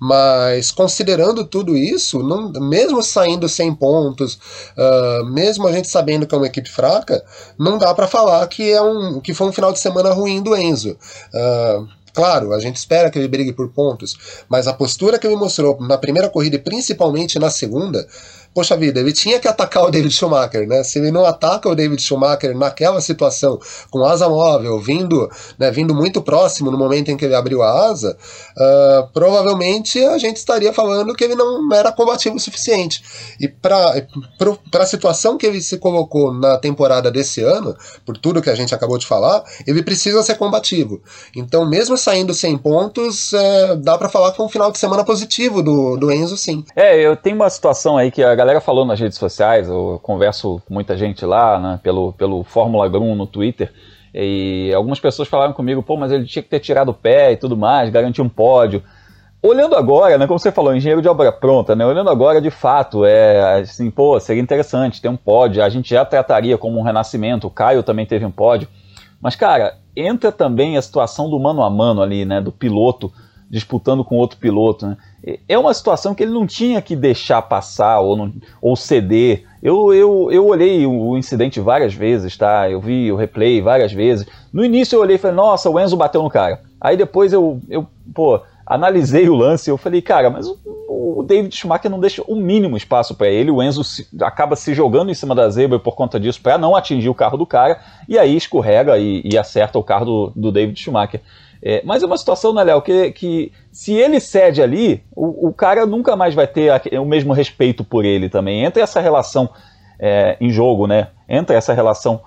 Mas 0.00 0.70
considerando 0.70 1.44
tudo 1.44 1.76
isso, 1.76 2.22
não, 2.22 2.52
mesmo 2.52 3.02
saindo 3.02 3.48
sem 3.48 3.74
pontos, 3.74 4.38
uh, 4.76 5.24
mesmo 5.26 5.66
a 5.66 5.72
gente 5.72 5.88
sabendo 5.88 6.26
que 6.26 6.34
é 6.34 6.38
uma 6.38 6.46
equipe 6.46 6.70
fraca, 6.70 7.24
não 7.58 7.78
dá 7.78 7.92
para 7.92 8.06
falar 8.06 8.46
que 8.46 8.70
é 8.70 8.80
um 8.80 9.20
que 9.20 9.34
foi 9.34 9.48
um 9.48 9.52
final 9.52 9.72
de 9.72 9.80
semana 9.80 10.10
ruim 10.10 10.42
do 10.42 10.56
Enzo. 10.56 10.96
Uh, 11.34 11.98
Claro, 12.18 12.52
a 12.52 12.58
gente 12.58 12.74
espera 12.74 13.10
que 13.12 13.16
ele 13.16 13.28
brigue 13.28 13.52
por 13.52 13.68
pontos, 13.68 14.44
mas 14.48 14.66
a 14.66 14.72
postura 14.72 15.20
que 15.20 15.26
ele 15.26 15.36
mostrou 15.36 15.78
na 15.80 15.96
primeira 15.96 16.28
corrida 16.28 16.56
e 16.56 16.58
principalmente 16.58 17.38
na 17.38 17.48
segunda 17.48 18.04
poxa 18.54 18.76
vida, 18.76 19.00
ele 19.00 19.12
tinha 19.12 19.38
que 19.38 19.46
atacar 19.46 19.84
o 19.84 19.90
David 19.90 20.12
Schumacher, 20.12 20.66
né? 20.66 20.82
Se 20.82 20.98
ele 20.98 21.10
não 21.10 21.24
ataca 21.24 21.68
o 21.68 21.74
David 21.74 22.00
Schumacher 22.02 22.56
naquela 22.56 23.00
situação, 23.00 23.58
com 23.90 24.04
asa 24.04 24.28
móvel, 24.28 24.80
vindo, 24.80 25.30
né, 25.58 25.70
vindo 25.70 25.94
muito 25.94 26.20
próximo 26.20 26.70
no 26.70 26.78
momento 26.78 27.10
em 27.10 27.16
que 27.16 27.24
ele 27.24 27.34
abriu 27.34 27.62
a 27.62 27.88
asa, 27.88 28.16
uh, 28.56 29.08
provavelmente 29.12 30.02
a 30.04 30.18
gente 30.18 30.36
estaria 30.36 30.72
falando 30.72 31.14
que 31.14 31.24
ele 31.24 31.34
não 31.34 31.72
era 31.72 31.92
combativo 31.92 32.36
o 32.36 32.40
suficiente. 32.40 33.02
E 33.40 33.48
para 33.48 34.04
a 34.74 34.86
situação 34.86 35.38
que 35.38 35.46
ele 35.46 35.60
se 35.60 35.78
colocou 35.78 36.32
na 36.32 36.58
temporada 36.58 37.10
desse 37.10 37.42
ano, 37.42 37.76
por 38.04 38.16
tudo 38.16 38.42
que 38.42 38.50
a 38.50 38.54
gente 38.54 38.74
acabou 38.74 38.98
de 38.98 39.06
falar, 39.06 39.44
ele 39.66 39.82
precisa 39.82 40.22
ser 40.22 40.36
combativo. 40.36 41.00
Então, 41.34 41.68
mesmo 41.68 41.96
saindo 41.96 42.34
sem 42.34 42.56
pontos, 42.56 43.32
é, 43.32 43.76
dá 43.76 43.96
para 43.96 44.08
falar 44.08 44.32
que 44.32 44.40
é 44.40 44.44
um 44.44 44.48
final 44.48 44.70
de 44.72 44.78
semana 44.78 45.04
positivo 45.04 45.62
do, 45.62 45.96
do 45.96 46.10
Enzo, 46.10 46.36
sim. 46.36 46.64
É, 46.74 46.98
eu 47.00 47.16
tenho 47.16 47.36
uma 47.36 47.50
situação 47.50 47.96
aí 47.96 48.10
que 48.10 48.22
a 48.22 48.34
galera 48.38 48.60
falou 48.60 48.84
nas 48.84 49.00
redes 49.00 49.18
sociais, 49.18 49.68
eu 49.68 49.98
converso 50.00 50.62
com 50.66 50.72
muita 50.72 50.96
gente 50.96 51.24
lá, 51.26 51.58
né, 51.58 51.80
pelo, 51.82 52.12
pelo 52.12 52.44
Fórmula 52.44 52.88
Grum 52.88 53.16
no 53.16 53.26
Twitter, 53.26 53.72
e 54.14 54.72
algumas 54.74 55.00
pessoas 55.00 55.26
falaram 55.26 55.52
comigo, 55.52 55.82
pô, 55.82 55.96
mas 55.96 56.12
ele 56.12 56.24
tinha 56.24 56.42
que 56.42 56.48
ter 56.48 56.60
tirado 56.60 56.90
o 56.90 56.94
pé 56.94 57.32
e 57.32 57.36
tudo 57.36 57.56
mais, 57.56 57.90
garantir 57.90 58.22
um 58.22 58.28
pódio. 58.28 58.82
Olhando 59.42 59.74
agora, 59.74 60.16
né, 60.16 60.26
como 60.26 60.38
você 60.38 60.52
falou, 60.52 60.74
engenheiro 60.74 61.02
de 61.02 61.08
obra 61.08 61.32
pronta, 61.32 61.74
né, 61.74 61.84
olhando 61.84 62.10
agora, 62.10 62.40
de 62.40 62.50
fato, 62.50 63.04
é 63.04 63.60
assim, 63.60 63.90
pô, 63.90 64.18
seria 64.20 64.42
interessante 64.42 65.02
ter 65.02 65.08
um 65.08 65.16
pódio, 65.16 65.62
a 65.62 65.68
gente 65.68 65.90
já 65.90 66.04
trataria 66.04 66.56
como 66.56 66.78
um 66.78 66.82
renascimento, 66.82 67.48
o 67.48 67.50
Caio 67.50 67.82
também 67.82 68.06
teve 68.06 68.24
um 68.24 68.30
pódio, 68.30 68.68
mas, 69.20 69.34
cara, 69.34 69.76
entra 69.96 70.30
também 70.30 70.76
a 70.76 70.82
situação 70.82 71.28
do 71.28 71.40
mano 71.40 71.62
a 71.62 71.68
mano 71.68 72.02
ali, 72.02 72.24
né, 72.24 72.40
do 72.40 72.52
piloto 72.52 73.12
disputando 73.50 74.04
com 74.04 74.16
outro 74.16 74.38
piloto, 74.38 74.86
né, 74.86 74.96
é 75.48 75.58
uma 75.58 75.74
situação 75.74 76.14
que 76.14 76.22
ele 76.22 76.32
não 76.32 76.46
tinha 76.46 76.80
que 76.80 76.94
deixar 76.94 77.42
passar 77.42 78.00
ou, 78.00 78.16
não, 78.16 78.32
ou 78.62 78.76
ceder. 78.76 79.44
Eu, 79.62 79.92
eu, 79.92 80.28
eu 80.30 80.46
olhei 80.46 80.86
o 80.86 81.16
incidente 81.16 81.60
várias 81.60 81.92
vezes, 81.92 82.36
tá? 82.36 82.70
Eu 82.70 82.80
vi 82.80 83.10
o 83.10 83.16
replay 83.16 83.60
várias 83.60 83.92
vezes. 83.92 84.26
No 84.52 84.64
início 84.64 84.96
eu 84.96 85.00
olhei 85.00 85.16
e 85.16 85.18
falei, 85.18 85.36
nossa, 85.36 85.68
o 85.68 85.78
Enzo 85.80 85.96
bateu 85.96 86.22
no 86.22 86.30
cara. 86.30 86.60
Aí 86.80 86.96
depois 86.96 87.32
eu, 87.32 87.60
eu 87.68 87.86
pô, 88.14 88.40
analisei 88.64 89.28
o 89.28 89.34
lance 89.34 89.68
e 89.68 89.72
eu 89.72 89.76
falei, 89.76 90.00
cara, 90.00 90.30
mas 90.30 90.46
o, 90.46 90.56
o 91.18 91.24
David 91.24 91.54
Schumacher 91.54 91.90
não 91.90 91.98
deixa 91.98 92.22
o 92.22 92.36
mínimo 92.36 92.76
espaço 92.76 93.14
para 93.16 93.28
ele. 93.28 93.50
O 93.50 93.60
Enzo 93.60 93.82
se, 93.82 94.06
acaba 94.20 94.54
se 94.54 94.72
jogando 94.72 95.10
em 95.10 95.14
cima 95.14 95.34
da 95.34 95.50
zebra 95.50 95.80
por 95.80 95.96
conta 95.96 96.20
disso, 96.20 96.40
para 96.40 96.56
não 96.56 96.76
atingir 96.76 97.08
o 97.08 97.14
carro 97.14 97.36
do 97.36 97.46
cara, 97.46 97.80
e 98.08 98.16
aí 98.16 98.36
escorrega 98.36 98.96
e, 98.98 99.22
e 99.24 99.36
acerta 99.36 99.78
o 99.78 99.82
carro 99.82 100.04
do, 100.04 100.32
do 100.36 100.52
David 100.52 100.78
Schumacher. 100.80 101.20
É, 101.62 101.82
mas 101.84 102.02
é 102.02 102.06
uma 102.06 102.16
situação, 102.16 102.52
né, 102.54 102.62
Léo, 102.62 102.82
que, 102.82 103.10
que 103.12 103.52
se 103.72 103.92
ele 103.92 104.20
cede 104.20 104.62
ali, 104.62 105.02
o, 105.14 105.48
o, 105.48 105.52
cara 105.52 105.84
nunca 105.84 106.14
mais 106.16 106.34
vai 106.34 106.46
ter 106.46 106.70
o 106.98 107.04
mesmo 107.04 107.32
respeito 107.32 107.82
por 107.82 108.04
ele 108.04 108.28
também. 108.28 108.64
Entra 108.64 108.82
essa 108.82 109.00
relação 109.00 109.50
é, 109.98 110.36
em 110.40 110.50
jogo, 110.50 110.86
né? 110.86 111.08
Entra 111.28 111.56
essa 111.56 111.74
relação 111.74 112.20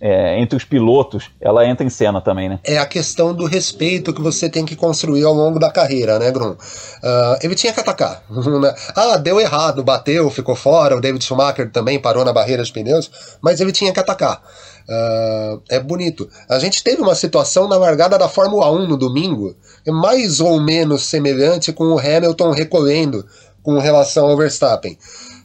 é, 0.00 0.38
entre 0.38 0.56
os 0.56 0.64
pilotos, 0.64 1.30
ela 1.40 1.66
entra 1.66 1.84
em 1.84 1.90
cena 1.90 2.20
também, 2.20 2.48
né? 2.48 2.60
É 2.62 2.78
a 2.78 2.86
questão 2.86 3.34
do 3.34 3.46
respeito 3.46 4.12
que 4.12 4.20
você 4.20 4.48
tem 4.48 4.64
que 4.64 4.76
construir 4.76 5.24
ao 5.24 5.34
longo 5.34 5.58
da 5.58 5.70
carreira, 5.70 6.18
né, 6.18 6.30
Grum? 6.30 6.50
Uh, 6.50 7.38
ele 7.42 7.54
tinha 7.54 7.72
que 7.72 7.80
atacar. 7.80 8.22
Né? 8.58 8.74
ah, 8.96 9.16
deu 9.18 9.38
errado, 9.40 9.84
bateu, 9.84 10.30
ficou 10.30 10.56
fora, 10.56 10.96
o 10.96 11.00
David 11.00 11.22
Schumacher 11.22 11.70
também 11.70 12.00
parou 12.00 12.24
na 12.24 12.32
barreira 12.32 12.62
de 12.62 12.72
pneus, 12.72 13.10
mas 13.40 13.60
ele 13.60 13.72
tinha 13.72 13.92
que 13.92 14.00
atacar. 14.00 14.42
Uh, 14.88 15.60
é 15.68 15.78
bonito. 15.78 16.28
A 16.48 16.58
gente 16.58 16.82
teve 16.82 17.02
uma 17.02 17.14
situação 17.14 17.68
na 17.68 17.76
largada 17.76 18.18
da 18.18 18.28
Fórmula 18.28 18.70
1 18.70 18.88
no 18.88 18.96
domingo, 18.96 19.54
mais 19.86 20.40
ou 20.40 20.60
menos 20.60 21.04
semelhante 21.04 21.72
com 21.72 21.84
o 21.84 21.98
Hamilton 21.98 22.52
recolhendo 22.52 23.24
com 23.62 23.78
relação 23.78 24.26
ao 24.26 24.36
Verstappen. 24.36 24.96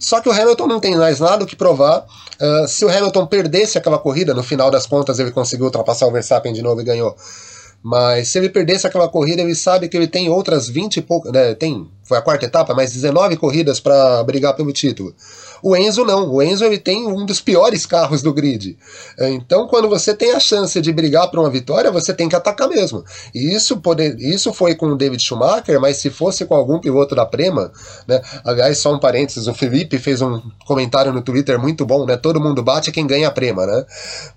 Só 0.04 0.20
que 0.20 0.28
o 0.28 0.34
Hamilton 0.34 0.68
não 0.68 0.82
tem 0.82 0.98
mais 0.98 1.22
nada 1.22 1.46
o 1.46 1.48
que 1.48 1.56
provar. 1.56 2.06
Uh, 2.42 2.68
se 2.68 2.84
o 2.84 2.90
Hamilton 2.90 3.26
perdesse 3.26 3.78
aquela 3.78 3.98
corrida, 3.98 4.34
no 4.34 4.44
final 4.44 4.70
das 4.70 4.86
contas 4.86 5.18
ele 5.18 5.32
conseguiu 5.32 5.66
ultrapassar 5.66 6.08
o 6.08 6.12
Verstappen 6.12 6.52
de 6.52 6.62
novo 6.62 6.82
e 6.82 6.84
ganhou. 6.84 7.16
Mas 7.82 8.28
se 8.28 8.38
ele 8.38 8.50
perdesse 8.50 8.86
aquela 8.86 9.08
corrida, 9.08 9.42
ele 9.42 9.56
sabe 9.56 9.88
que 9.88 9.96
ele 9.96 10.08
tem 10.08 10.30
outras 10.30 10.68
20 10.68 10.98
e 10.98 11.02
poucas. 11.02 11.32
Né, 11.32 11.56
tem, 11.56 11.90
foi 12.04 12.18
a 12.18 12.22
quarta 12.22 12.46
etapa, 12.46 12.74
mais 12.74 12.92
19 12.92 13.38
corridas 13.38 13.80
para 13.80 14.22
brigar 14.24 14.54
pelo 14.58 14.74
título. 14.74 15.16
O 15.64 15.76
Enzo 15.78 16.04
não. 16.04 16.30
O 16.30 16.42
Enzo 16.42 16.66
ele 16.66 16.78
tem 16.78 17.08
um 17.08 17.26
dos 17.26 17.40
piores 17.40 17.86
carros 17.86 18.22
do 18.22 18.34
grid. 18.34 18.78
Então, 19.20 19.68
quando 19.68 19.88
você 19.88 20.14
tem 20.14 20.34
a 20.34 20.40
chance 20.40 20.80
de 20.82 20.92
brigar 20.92 21.30
por 21.30 21.40
uma 21.40 21.50
vitória, 21.50 21.90
você 21.90 22.14
tem 22.14 22.28
que 22.28 22.36
atacar 22.36 22.68
mesmo. 22.68 23.04
E 23.34 23.56
isso, 23.56 23.78
poder, 23.78 24.18
isso 24.20 24.52
foi 24.52 24.76
com 24.76 24.88
o 24.88 24.98
David 24.98 25.24
Schumacher, 25.24 25.80
mas 25.80 25.98
se 25.98 26.10
fosse 26.10 26.46
com 26.46 26.56
algum 26.56 26.80
piloto 26.80 27.16
da 27.16 27.26
Prema, 27.26 27.72
né? 28.08 28.22
Aliás, 28.44 28.78
só 28.78 28.94
um 28.94 29.00
parênteses, 29.00 29.48
o 29.48 29.54
Felipe 29.54 29.98
fez 29.98 30.22
um 30.22 30.42
comentário 30.66 31.14
no 31.14 31.22
Twitter 31.22 31.58
muito 31.58 31.86
bom, 31.86 32.06
né? 32.06 32.18
Todo 32.18 32.42
mundo 32.42 32.62
bate 32.62 32.92
quem 32.92 33.08
ganha 33.08 33.30
a 33.30 33.32
Prema, 33.32 33.66
né? 33.66 33.86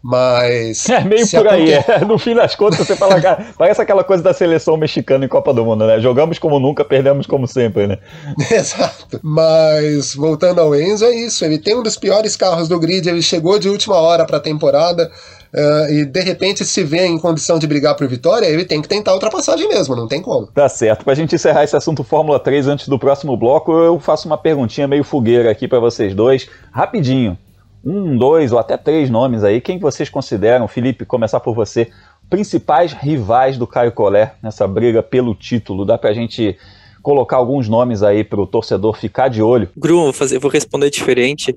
Mas. 0.03 0.87
É 0.97 1.05
meio 1.05 1.29
por 1.29 1.49
aí. 1.49 1.73
É. 1.73 2.05
No 2.07 2.19
fim 2.19 2.35
das 2.35 2.55
contas, 2.55 2.79
você 2.79 2.97
fala, 2.97 3.21
cara, 3.21 3.49
parece 3.59 3.83
aquela 3.83 4.03
coisa 4.03 4.23
da 4.23 4.33
seleção 4.33 4.77
mexicana 4.77 5.25
em 5.25 5.29
Copa 5.29 5.53
do 5.53 5.65
Mundo, 5.65 5.87
né? 5.87 6.01
Jogamos 6.01 6.39
como 6.39 6.59
nunca, 6.59 6.85
perdemos 6.85 7.27
como 7.27 7.47
sempre, 7.47 7.87
né? 7.87 7.99
Exato. 8.51 9.21
Mas 9.23 10.15
voltando 10.15 10.61
ao 10.61 10.75
Enzo, 10.75 11.05
é 11.05 11.16
isso. 11.25 11.45
Ele 11.45 11.59
tem 11.59 11.77
um 11.77 11.83
dos 11.83 11.97
piores 11.97 12.37
carros 12.37 12.69
do 12.69 12.79
grid, 12.79 13.09
ele 13.09 13.23
chegou 13.23 13.59
de 13.59 13.69
última 13.69 13.97
hora 13.97 14.25
para 14.25 14.37
a 14.37 14.41
temporada. 14.41 15.11
Uh, 15.55 15.93
e 15.93 16.05
de 16.05 16.21
repente 16.21 16.65
se 16.65 16.85
vê 16.85 17.07
em 17.07 17.19
condição 17.19 17.59
de 17.59 17.67
brigar 17.67 17.97
por 17.97 18.07
vitória, 18.07 18.47
ele 18.47 18.65
tem 18.65 18.83
que 18.83 18.89
tentar 18.89 19.15
ultrapassagem 19.15 19.67
mesmo, 19.69 19.97
não 19.97 20.07
tem 20.07 20.21
como. 20.21 20.49
Tá 20.49 20.69
certo. 20.69 21.05
Pra 21.05 21.15
gente 21.15 21.35
encerrar 21.35 21.65
esse 21.65 21.75
assunto 21.75 22.05
Fórmula 22.05 22.39
3 22.39 22.69
antes 22.69 22.89
do 22.89 22.99
próximo 22.99 23.37
bloco, 23.37 23.73
eu 23.73 23.99
faço 23.99 24.27
uma 24.27 24.37
perguntinha 24.37 24.87
meio 24.87 25.03
fogueira 25.03 25.51
aqui 25.51 25.67
para 25.67 25.79
vocês 25.79 26.15
dois, 26.15 26.49
rapidinho. 26.71 27.39
Um, 27.85 28.19
dois 28.19 28.53
ou 28.53 28.59
até 28.59 28.77
três 28.77 29.09
nomes 29.09 29.45
aí. 29.45 29.61
Quem 29.61 29.79
vocês 29.79 30.11
consideram, 30.11 30.67
Felipe, 30.67 31.05
começar 31.05 31.41
por 31.41 31.55
você, 31.55 31.89
principais 32.29 32.93
rivais 32.93 33.57
do 33.57 33.67
Caio 33.67 33.93
Collet 33.93 34.33
nessa 34.43 34.67
briga 34.67 35.03
pelo 35.03 35.35
título? 35.35 35.87
Dá 35.87 35.97
pra 35.97 36.13
gente 36.13 36.59
colocar 37.07 37.37
alguns 37.37 37.69
nomes 37.69 38.03
aí 38.03 38.25
para 38.25 38.41
o 38.41 38.49
torcedor 38.49 38.99
ficar 38.99 39.29
de 39.29 39.41
olho? 39.41 39.69
Grum, 39.77 40.03
vou, 40.03 40.13
fazer, 40.13 40.41
vou 40.41 40.51
responder 40.51 40.91
diferente, 40.91 41.55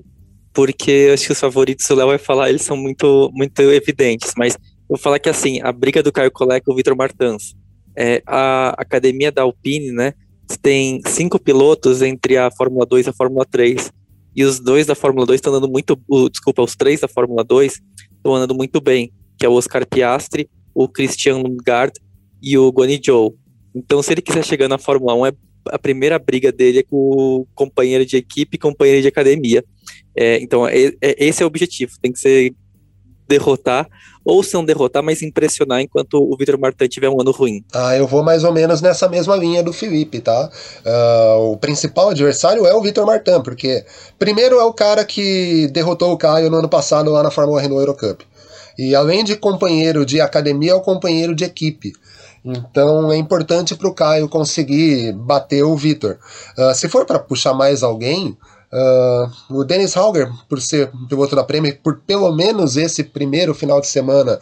porque 0.52 1.10
acho 1.12 1.26
que 1.26 1.32
os 1.32 1.40
favoritos 1.40 1.90
o 1.90 1.94
Léo 1.96 2.06
vai 2.06 2.18
falar, 2.18 2.50
eles 2.50 2.62
são 2.62 2.76
muito, 2.76 3.28
muito 3.34 3.58
evidentes, 3.62 4.32
mas 4.36 4.56
vou 4.88 4.96
falar 4.96 5.18
que 5.18 5.28
assim, 5.28 5.60
a 5.60 5.72
briga 5.72 6.04
do 6.04 6.12
Caio 6.12 6.30
Collet 6.30 6.64
com 6.64 6.72
o 6.72 6.76
Vitor 6.76 6.96
Martins. 6.96 7.56
É, 7.98 8.22
a 8.24 8.76
academia 8.78 9.32
da 9.32 9.42
Alpine, 9.42 9.90
né, 9.90 10.14
tem 10.62 11.00
cinco 11.04 11.36
pilotos 11.36 12.00
entre 12.00 12.36
a 12.36 12.48
Fórmula 12.52 12.86
2 12.86 13.08
e 13.08 13.10
a 13.10 13.12
Fórmula 13.12 13.44
3. 13.44 13.90
E 14.36 14.44
os 14.44 14.60
dois 14.60 14.86
da 14.86 14.94
Fórmula 14.94 15.26
2 15.26 15.38
estão 15.38 15.52
andando 15.52 15.68
muito. 15.68 16.00
Desculpa, 16.30 16.62
os 16.62 16.76
três 16.76 17.00
da 17.00 17.08
Fórmula 17.08 17.42
2 17.42 17.80
estão 18.16 18.36
andando 18.36 18.54
muito 18.54 18.80
bem, 18.80 19.12
que 19.36 19.44
é 19.44 19.48
o 19.48 19.54
Oscar 19.54 19.84
Piastri, 19.84 20.48
o 20.72 20.88
Christian 20.88 21.38
Lundgaard 21.38 21.92
e 22.40 22.56
o 22.56 22.70
Guanyu 22.70 23.00
Zhou. 23.04 23.39
Então, 23.74 24.02
se 24.02 24.12
ele 24.12 24.22
quiser 24.22 24.44
chegar 24.44 24.68
na 24.68 24.78
Fórmula 24.78 25.14
1, 25.14 25.26
é, 25.26 25.32
a 25.68 25.78
primeira 25.78 26.18
briga 26.18 26.50
dele 26.50 26.80
é 26.80 26.82
com 26.82 26.96
o 26.96 27.46
companheiro 27.54 28.04
de 28.04 28.16
equipe 28.16 28.56
e 28.56 28.58
companheiro 28.58 29.02
de 29.02 29.08
academia. 29.08 29.64
É, 30.16 30.40
então, 30.40 30.66
é, 30.66 30.92
é, 31.00 31.24
esse 31.24 31.42
é 31.42 31.44
o 31.44 31.48
objetivo, 31.48 31.92
tem 32.00 32.12
que 32.12 32.18
ser 32.18 32.52
derrotar, 33.28 33.86
ou 34.24 34.42
se 34.42 34.54
não 34.54 34.64
derrotar, 34.64 35.04
mas 35.04 35.22
impressionar 35.22 35.80
enquanto 35.80 36.14
o 36.14 36.36
Vitor 36.36 36.58
Martin 36.58 36.88
tiver 36.88 37.08
um 37.08 37.20
ano 37.20 37.30
ruim. 37.30 37.64
Ah, 37.72 37.96
eu 37.96 38.04
vou 38.04 38.24
mais 38.24 38.42
ou 38.42 38.52
menos 38.52 38.82
nessa 38.82 39.08
mesma 39.08 39.36
linha 39.36 39.62
do 39.62 39.72
Felipe, 39.72 40.20
tá? 40.20 40.50
Uh, 40.84 41.52
o 41.52 41.56
principal 41.56 42.10
adversário 42.10 42.66
é 42.66 42.74
o 42.74 42.82
Vitor 42.82 43.06
Martin, 43.06 43.40
porque 43.44 43.84
primeiro 44.18 44.58
é 44.58 44.64
o 44.64 44.72
cara 44.72 45.04
que 45.04 45.68
derrotou 45.72 46.12
o 46.12 46.18
Caio 46.18 46.50
no 46.50 46.58
ano 46.58 46.68
passado 46.68 47.12
lá 47.12 47.22
na 47.22 47.30
Fórmula 47.30 47.60
Renault 47.60 47.80
Eurocup. 47.80 48.24
E 48.76 48.94
além 48.94 49.22
de 49.22 49.36
companheiro 49.36 50.04
de 50.04 50.20
academia, 50.20 50.72
é 50.72 50.74
o 50.74 50.80
companheiro 50.80 51.34
de 51.34 51.44
equipe. 51.44 51.92
Então 52.44 53.12
é 53.12 53.16
importante 53.16 53.74
para 53.74 53.88
o 53.88 53.94
Caio 53.94 54.28
conseguir 54.28 55.12
bater 55.12 55.62
o 55.62 55.76
Vitor. 55.76 56.18
Uh, 56.56 56.74
se 56.74 56.88
for 56.88 57.04
para 57.04 57.18
puxar 57.18 57.52
mais 57.52 57.82
alguém, 57.82 58.36
uh, 58.72 59.54
o 59.54 59.64
Dennis 59.64 59.96
Hauger, 59.96 60.30
por 60.48 60.60
ser 60.60 60.90
piloto 61.08 61.36
da 61.36 61.44
Premier, 61.44 61.80
por 61.82 62.00
pelo 62.00 62.32
menos 62.32 62.76
esse 62.76 63.04
primeiro 63.04 63.54
final 63.54 63.80
de 63.80 63.86
semana 63.86 64.38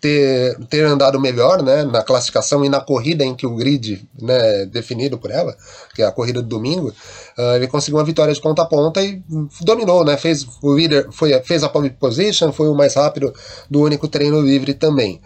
ter, 0.00 0.56
ter 0.68 0.84
andado 0.84 1.20
melhor 1.20 1.62
né, 1.62 1.84
na 1.84 2.02
classificação 2.02 2.64
e 2.64 2.68
na 2.68 2.80
corrida 2.80 3.24
em 3.24 3.34
que 3.34 3.46
o 3.46 3.54
grid 3.56 4.06
né, 4.20 4.66
definido 4.66 5.18
por 5.18 5.30
ela, 5.30 5.56
que 5.98 6.02
é 6.02 6.06
a 6.06 6.12
corrida 6.12 6.40
do 6.40 6.46
domingo, 6.46 6.90
uh, 7.36 7.56
ele 7.56 7.66
conseguiu 7.66 7.98
uma 7.98 8.04
vitória 8.04 8.32
de 8.32 8.40
ponta 8.40 8.62
a 8.62 8.64
ponta 8.64 9.02
e 9.02 9.20
dominou, 9.62 10.04
né, 10.04 10.16
fez 10.16 10.46
o 10.62 10.76
líder, 10.76 11.08
foi, 11.10 11.32
fez 11.42 11.64
a 11.64 11.68
pole 11.68 11.90
position, 11.90 12.52
foi 12.52 12.68
o 12.68 12.74
mais 12.74 12.94
rápido 12.94 13.34
do 13.68 13.80
único 13.80 14.06
treino 14.06 14.40
livre 14.40 14.74
também. 14.74 15.20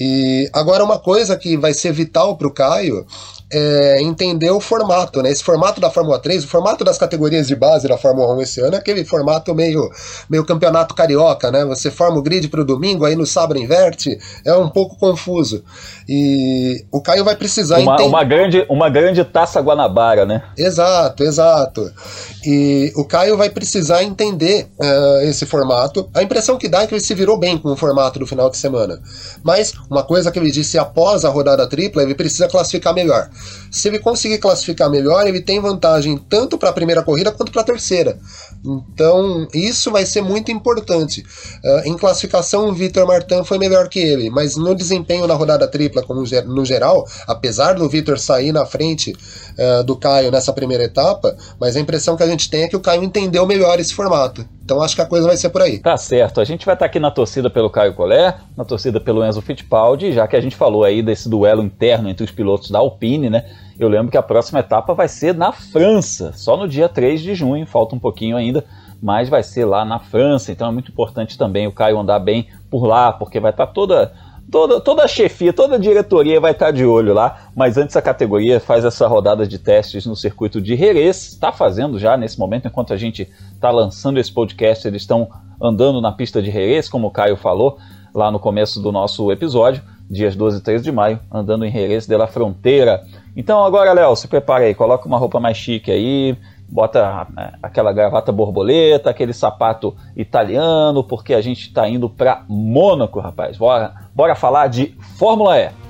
E 0.00 0.50
agora 0.52 0.82
uma 0.82 0.98
coisa 0.98 1.36
que 1.36 1.56
vai 1.56 1.72
ser 1.72 1.92
vital 1.92 2.36
para 2.36 2.48
o 2.48 2.52
Caio 2.52 3.06
é, 3.52 4.02
entender 4.02 4.50
o 4.50 4.60
formato, 4.60 5.22
né? 5.22 5.30
Esse 5.30 5.44
formato 5.44 5.80
da 5.80 5.90
Fórmula 5.90 6.18
3, 6.18 6.44
o 6.44 6.48
formato 6.48 6.84
das 6.84 6.98
categorias 6.98 7.46
de 7.46 7.54
base 7.54 7.86
da 7.86 7.96
Fórmula 7.96 8.34
1 8.34 8.42
esse 8.42 8.60
ano 8.60 8.74
é 8.74 8.78
aquele 8.78 9.04
formato 9.04 9.54
meio, 9.54 9.88
meio 10.28 10.44
campeonato 10.44 10.94
carioca, 10.94 11.50
né? 11.50 11.64
Você 11.66 11.90
forma 11.90 12.18
o 12.18 12.22
grid 12.22 12.48
para 12.48 12.60
o 12.60 12.64
domingo, 12.64 13.04
aí 13.04 13.14
no 13.14 13.24
sábado 13.24 13.60
inverte, 13.60 14.18
é 14.44 14.52
um 14.54 14.68
pouco 14.68 14.98
confuso. 14.98 15.62
E 16.08 16.84
o 16.90 17.00
Caio 17.00 17.24
vai 17.24 17.36
precisar 17.36 17.78
uma, 17.78 17.94
entender. 17.94 18.08
Uma 18.08 18.24
grande, 18.24 18.66
uma 18.68 18.88
grande 18.88 19.24
taça 19.24 19.60
Guanabara, 19.60 20.15
né? 20.24 20.42
Exato, 20.56 21.22
exato. 21.24 21.92
E 22.44 22.92
o 22.96 23.04
Caio 23.04 23.36
vai 23.36 23.50
precisar 23.50 24.02
entender 24.02 24.68
uh, 24.78 25.20
esse 25.22 25.44
formato. 25.44 26.08
A 26.14 26.22
impressão 26.22 26.56
que 26.56 26.68
dá 26.68 26.82
é 26.82 26.86
que 26.86 26.94
ele 26.94 27.00
se 27.00 27.14
virou 27.14 27.36
bem 27.36 27.58
com 27.58 27.72
o 27.72 27.76
formato 27.76 28.18
do 28.18 28.26
final 28.26 28.48
de 28.48 28.56
semana. 28.56 29.00
Mas 29.42 29.72
uma 29.90 30.02
coisa 30.02 30.30
que 30.30 30.38
ele 30.38 30.50
disse 30.50 30.78
após 30.78 31.24
a 31.24 31.28
rodada 31.28 31.66
tripla, 31.66 32.02
ele 32.02 32.14
precisa 32.14 32.48
classificar 32.48 32.94
melhor. 32.94 33.28
Se 33.70 33.88
ele 33.88 33.98
conseguir 33.98 34.38
classificar 34.38 34.88
melhor, 34.88 35.26
ele 35.26 35.40
tem 35.40 35.60
vantagem 35.60 36.16
tanto 36.16 36.56
para 36.56 36.70
a 36.70 36.72
primeira 36.72 37.02
corrida 37.02 37.32
quanto 37.32 37.52
para 37.52 37.62
a 37.62 37.64
terceira. 37.64 38.18
Então, 38.64 39.46
isso 39.52 39.90
vai 39.90 40.06
ser 40.06 40.22
muito 40.22 40.50
importante. 40.50 41.24
Uh, 41.64 41.88
em 41.88 41.96
classificação, 41.96 42.68
o 42.68 42.72
Vitor 42.72 43.06
Martin 43.06 43.44
foi 43.44 43.58
melhor 43.58 43.88
que 43.88 43.98
ele, 43.98 44.30
mas 44.30 44.56
no 44.56 44.74
desempenho 44.74 45.26
na 45.26 45.34
rodada 45.34 45.66
tripla, 45.68 46.02
como 46.02 46.22
no 46.46 46.64
geral, 46.64 47.06
apesar 47.26 47.74
do 47.74 47.88
Vitor 47.88 48.18
sair 48.18 48.52
na 48.52 48.64
frente 48.64 49.16
uh, 49.58 49.84
do 49.84 49.96
Caio 49.96 50.30
nessa 50.30 50.52
primeira 50.52 50.84
etapa, 50.84 51.36
mas 51.60 51.76
a 51.76 51.80
impressão 51.80 52.16
que 52.16 52.22
a 52.22 52.26
gente 52.26 52.48
tem 52.50 52.64
é 52.64 52.68
que 52.68 52.76
o 52.76 52.80
Caio 52.80 53.02
entendeu 53.02 53.46
melhor 53.46 53.78
esse 53.80 53.94
formato. 53.94 54.44
Então 54.64 54.82
acho 54.82 54.96
que 54.96 55.02
a 55.02 55.06
coisa 55.06 55.26
vai 55.26 55.36
ser 55.36 55.50
por 55.50 55.62
aí. 55.62 55.78
Tá 55.78 55.96
certo. 55.96 56.40
A 56.40 56.44
gente 56.44 56.66
vai 56.66 56.74
estar 56.74 56.86
aqui 56.86 56.98
na 56.98 57.10
torcida 57.10 57.48
pelo 57.48 57.70
Caio 57.70 57.94
Collet, 57.94 58.36
na 58.56 58.64
torcida 58.64 59.00
pelo 59.00 59.24
Enzo 59.24 59.40
Fittipaldi, 59.40 60.12
já 60.12 60.26
que 60.26 60.36
a 60.36 60.40
gente 60.40 60.56
falou 60.56 60.82
aí 60.84 61.02
desse 61.02 61.28
duelo 61.28 61.62
interno 61.62 62.08
entre 62.08 62.24
os 62.24 62.32
pilotos 62.32 62.70
da 62.70 62.78
Alpine, 62.78 63.30
né? 63.30 63.44
Eu 63.78 63.88
lembro 63.88 64.10
que 64.10 64.16
a 64.16 64.22
próxima 64.22 64.60
etapa 64.60 64.94
vai 64.94 65.06
ser 65.06 65.34
na 65.34 65.52
França, 65.52 66.32
só 66.34 66.56
no 66.56 66.66
dia 66.66 66.88
3 66.88 67.20
de 67.20 67.34
junho, 67.34 67.66
falta 67.66 67.94
um 67.94 67.98
pouquinho 67.98 68.36
ainda, 68.36 68.64
mas 69.02 69.28
vai 69.28 69.42
ser 69.42 69.66
lá 69.66 69.84
na 69.84 69.98
França, 69.98 70.50
então 70.50 70.68
é 70.68 70.72
muito 70.72 70.90
importante 70.90 71.36
também 71.36 71.66
o 71.66 71.72
Caio 71.72 71.98
andar 71.98 72.18
bem 72.18 72.48
por 72.70 72.86
lá, 72.86 73.12
porque 73.12 73.38
vai 73.38 73.50
estar 73.50 73.66
toda 73.68 74.12
toda, 74.50 74.80
toda 74.80 75.04
a 75.04 75.08
chefia, 75.08 75.52
toda 75.52 75.76
a 75.76 75.78
diretoria 75.78 76.40
vai 76.40 76.52
estar 76.52 76.70
de 76.70 76.84
olho 76.84 77.12
lá, 77.12 77.48
mas 77.54 77.76
antes 77.76 77.96
a 77.96 78.02
categoria 78.02 78.60
faz 78.60 78.84
essa 78.84 79.06
rodada 79.06 79.46
de 79.46 79.58
testes 79.58 80.06
no 80.06 80.16
circuito 80.16 80.60
de 80.60 80.76
Jerez, 80.76 81.28
está 81.28 81.52
fazendo 81.52 81.98
já 81.98 82.16
nesse 82.16 82.38
momento, 82.38 82.68
enquanto 82.68 82.92
a 82.92 82.96
gente 82.96 83.28
está 83.54 83.70
lançando 83.70 84.18
esse 84.18 84.32
podcast, 84.32 84.86
eles 84.86 85.02
estão 85.02 85.28
andando 85.60 86.00
na 86.00 86.12
pista 86.12 86.42
de 86.42 86.50
Jerez, 86.50 86.88
como 86.88 87.08
o 87.08 87.10
Caio 87.10 87.36
falou 87.36 87.78
lá 88.14 88.30
no 88.30 88.38
começo 88.38 88.80
do 88.80 88.90
nosso 88.90 89.30
episódio, 89.30 89.82
dias 90.08 90.34
12 90.34 90.58
e 90.58 90.60
13 90.62 90.84
de 90.84 90.92
maio, 90.92 91.20
andando 91.30 91.64
em 91.64 91.70
Jerez 91.70 92.06
de 92.06 92.16
la 92.16 92.26
Fronteira. 92.26 93.04
Então 93.36 93.64
agora, 93.64 93.92
Léo, 93.92 94.16
se 94.16 94.28
prepara 94.28 94.64
aí, 94.64 94.74
coloca 94.74 95.06
uma 95.06 95.18
roupa 95.18 95.38
mais 95.38 95.56
chique 95.56 95.90
aí, 95.90 96.36
bota 96.68 97.26
né, 97.34 97.52
aquela 97.62 97.92
gravata 97.92 98.32
borboleta, 98.32 99.10
aquele 99.10 99.32
sapato 99.32 99.96
italiano, 100.16 101.04
porque 101.04 101.34
a 101.34 101.40
gente 101.40 101.68
está 101.68 101.88
indo 101.88 102.08
para 102.08 102.44
Mônaco, 102.48 103.20
rapaz. 103.20 103.56
Bora, 103.56 103.94
bora 104.14 104.34
falar 104.34 104.68
de 104.68 104.94
Fórmula 105.16 105.58
E. 105.58 105.85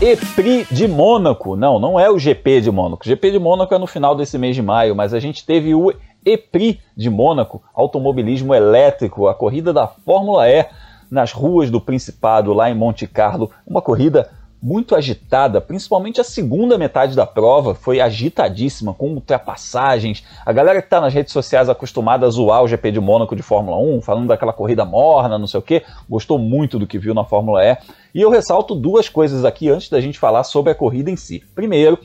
EPRI 0.00 0.64
de 0.70 0.86
Mônaco. 0.86 1.56
Não, 1.56 1.80
não 1.80 1.98
é 1.98 2.08
o 2.08 2.20
GP 2.20 2.60
de 2.60 2.70
Mônaco. 2.70 3.04
GP 3.04 3.32
de 3.32 3.38
Mônaco 3.40 3.74
é 3.74 3.78
no 3.78 3.86
final 3.86 4.14
desse 4.14 4.38
mês 4.38 4.54
de 4.54 4.62
maio, 4.62 4.94
mas 4.94 5.12
a 5.12 5.18
gente 5.18 5.44
teve 5.44 5.74
o 5.74 5.92
EPRI 6.24 6.80
de 6.96 7.10
Mônaco, 7.10 7.60
automobilismo 7.74 8.54
elétrico, 8.54 9.26
a 9.26 9.34
corrida 9.34 9.72
da 9.72 9.88
Fórmula 9.88 10.48
E 10.48 10.66
nas 11.10 11.32
ruas 11.32 11.68
do 11.68 11.80
Principado, 11.80 12.52
lá 12.52 12.70
em 12.70 12.74
Monte 12.74 13.08
Carlo. 13.08 13.50
Uma 13.66 13.82
corrida 13.82 14.30
muito 14.60 14.94
agitada, 14.94 15.60
principalmente 15.60 16.20
a 16.20 16.24
segunda 16.24 16.76
metade 16.76 17.14
da 17.14 17.24
prova 17.24 17.74
foi 17.74 18.00
agitadíssima, 18.00 18.92
com 18.92 19.10
ultrapassagens. 19.10 20.24
A 20.44 20.52
galera 20.52 20.80
que 20.80 20.86
está 20.86 21.00
nas 21.00 21.14
redes 21.14 21.32
sociais 21.32 21.68
acostumada 21.68 22.26
a 22.26 22.30
zoar 22.30 22.62
o 22.62 22.68
GP 22.68 22.92
de 22.92 23.00
Mônaco 23.00 23.36
de 23.36 23.42
Fórmula 23.42 23.78
1, 23.78 24.02
falando 24.02 24.26
daquela 24.26 24.52
corrida 24.52 24.84
morna, 24.84 25.38
não 25.38 25.46
sei 25.46 25.60
o 25.60 25.62
que, 25.62 25.84
gostou 26.08 26.38
muito 26.38 26.78
do 26.78 26.86
que 26.86 26.98
viu 26.98 27.14
na 27.14 27.24
Fórmula 27.24 27.64
E. 27.64 27.76
E 28.14 28.20
eu 28.20 28.30
ressalto 28.30 28.74
duas 28.74 29.08
coisas 29.08 29.44
aqui 29.44 29.68
antes 29.68 29.88
da 29.88 30.00
gente 30.00 30.18
falar 30.18 30.42
sobre 30.42 30.72
a 30.72 30.74
corrida 30.74 31.10
em 31.10 31.16
si. 31.16 31.44
Primeiro, 31.54 31.98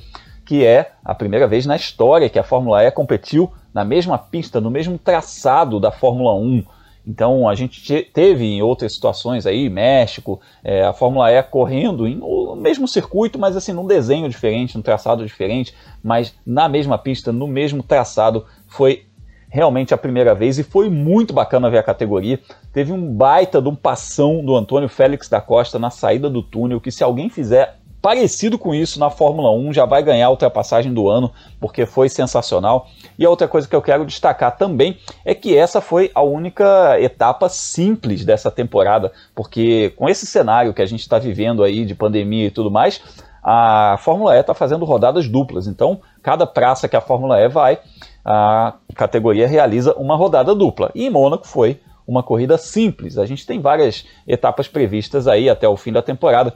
que 0.45 0.65
é 0.65 0.91
a 1.03 1.15
primeira 1.15 1.47
vez 1.47 1.65
na 1.65 1.75
história 1.75 2.29
que 2.29 2.37
a 2.37 2.43
Fórmula 2.43 2.83
E 2.83 2.91
competiu 2.91 3.51
na 3.73 3.83
mesma 3.83 4.17
pista, 4.17 4.61
no 4.61 4.69
mesmo 4.69 4.97
traçado 4.97 5.79
da 5.79 5.91
Fórmula 5.91 6.35
1. 6.35 6.63
Então 7.05 7.49
a 7.49 7.55
gente 7.55 8.01
teve 8.13 8.45
em 8.45 8.61
outras 8.61 8.93
situações 8.93 9.45
aí, 9.45 9.69
México, 9.69 10.39
é, 10.63 10.83
a 10.83 10.93
Fórmula 10.93 11.31
E 11.31 11.43
correndo 11.43 12.07
em, 12.07 12.15
no 12.15 12.55
mesmo 12.55 12.87
circuito, 12.87 13.37
mas 13.37 13.57
assim 13.57 13.73
num 13.73 13.85
desenho 13.85 14.29
diferente, 14.29 14.75
num 14.75 14.81
traçado 14.81 15.25
diferente, 15.25 15.73
mas 16.01 16.33
na 16.45 16.69
mesma 16.69 16.97
pista, 16.97 17.31
no 17.31 17.47
mesmo 17.47 17.83
traçado, 17.83 18.45
foi 18.67 19.05
realmente 19.49 19.93
a 19.93 19.97
primeira 19.97 20.33
vez 20.33 20.57
e 20.57 20.63
foi 20.63 20.89
muito 20.89 21.31
bacana 21.31 21.69
ver 21.69 21.77
a 21.77 21.83
categoria. 21.83 22.39
Teve 22.71 22.91
um 22.91 23.13
baita 23.13 23.61
de 23.61 23.69
um 23.69 23.75
passão 23.75 24.43
do 24.43 24.55
Antônio 24.55 24.89
Félix 24.89 25.29
da 25.29 25.39
Costa 25.39 25.77
na 25.77 25.91
saída 25.91 26.27
do 26.27 26.41
túnel, 26.41 26.81
que 26.81 26.89
se 26.89 27.03
alguém 27.03 27.29
fizer 27.29 27.77
parecido 28.03 28.59
com 28.59 28.75
isso 28.75 28.99
na 28.99 29.09
Fórmula 29.09 29.49
1, 29.51 29.71
já 29.71 29.85
vai 29.85 30.03
ganhar 30.03 30.27
a 30.27 30.29
ultrapassagem 30.29 30.93
do 30.93 31.07
ano, 31.07 31.31
porque 31.57 31.85
foi 31.85 32.09
sensacional. 32.09 32.87
E 33.17 33.25
a 33.25 33.29
outra 33.29 33.47
coisa 33.47 33.65
que 33.65 33.73
eu 33.73 33.81
quero 33.81 34.05
destacar 34.05 34.57
também 34.57 34.97
é 35.23 35.33
que 35.33 35.57
essa 35.57 35.79
foi 35.79 36.11
a 36.13 36.21
única 36.21 36.99
etapa 36.99 37.47
simples 37.47 38.25
dessa 38.25 38.51
temporada, 38.51 39.13
porque 39.33 39.93
com 39.95 40.09
esse 40.09 40.25
cenário 40.25 40.73
que 40.73 40.81
a 40.81 40.85
gente 40.85 40.99
está 40.99 41.17
vivendo 41.17 41.63
aí 41.63 41.85
de 41.85 41.95
pandemia 41.95 42.47
e 42.47 42.51
tudo 42.51 42.69
mais, 42.69 43.01
a 43.41 43.95
Fórmula 44.01 44.35
E 44.35 44.39
está 44.41 44.53
fazendo 44.53 44.83
rodadas 44.83 45.29
duplas. 45.29 45.65
Então, 45.65 46.01
cada 46.21 46.45
praça 46.45 46.89
que 46.89 46.97
a 46.97 47.01
Fórmula 47.01 47.39
E 47.39 47.47
vai, 47.47 47.79
a 48.25 48.73
categoria 48.95 49.47
realiza 49.47 49.93
uma 49.93 50.17
rodada 50.17 50.53
dupla. 50.53 50.91
E 50.93 51.05
em 51.05 51.09
Mônaco 51.09 51.47
foi 51.47 51.79
uma 52.05 52.21
corrida 52.21 52.57
simples. 52.57 53.17
A 53.17 53.25
gente 53.25 53.45
tem 53.45 53.61
várias 53.61 54.05
etapas 54.27 54.67
previstas 54.67 55.25
aí 55.25 55.49
até 55.49 55.69
o 55.69 55.77
fim 55.77 55.93
da 55.93 56.01
temporada 56.01 56.53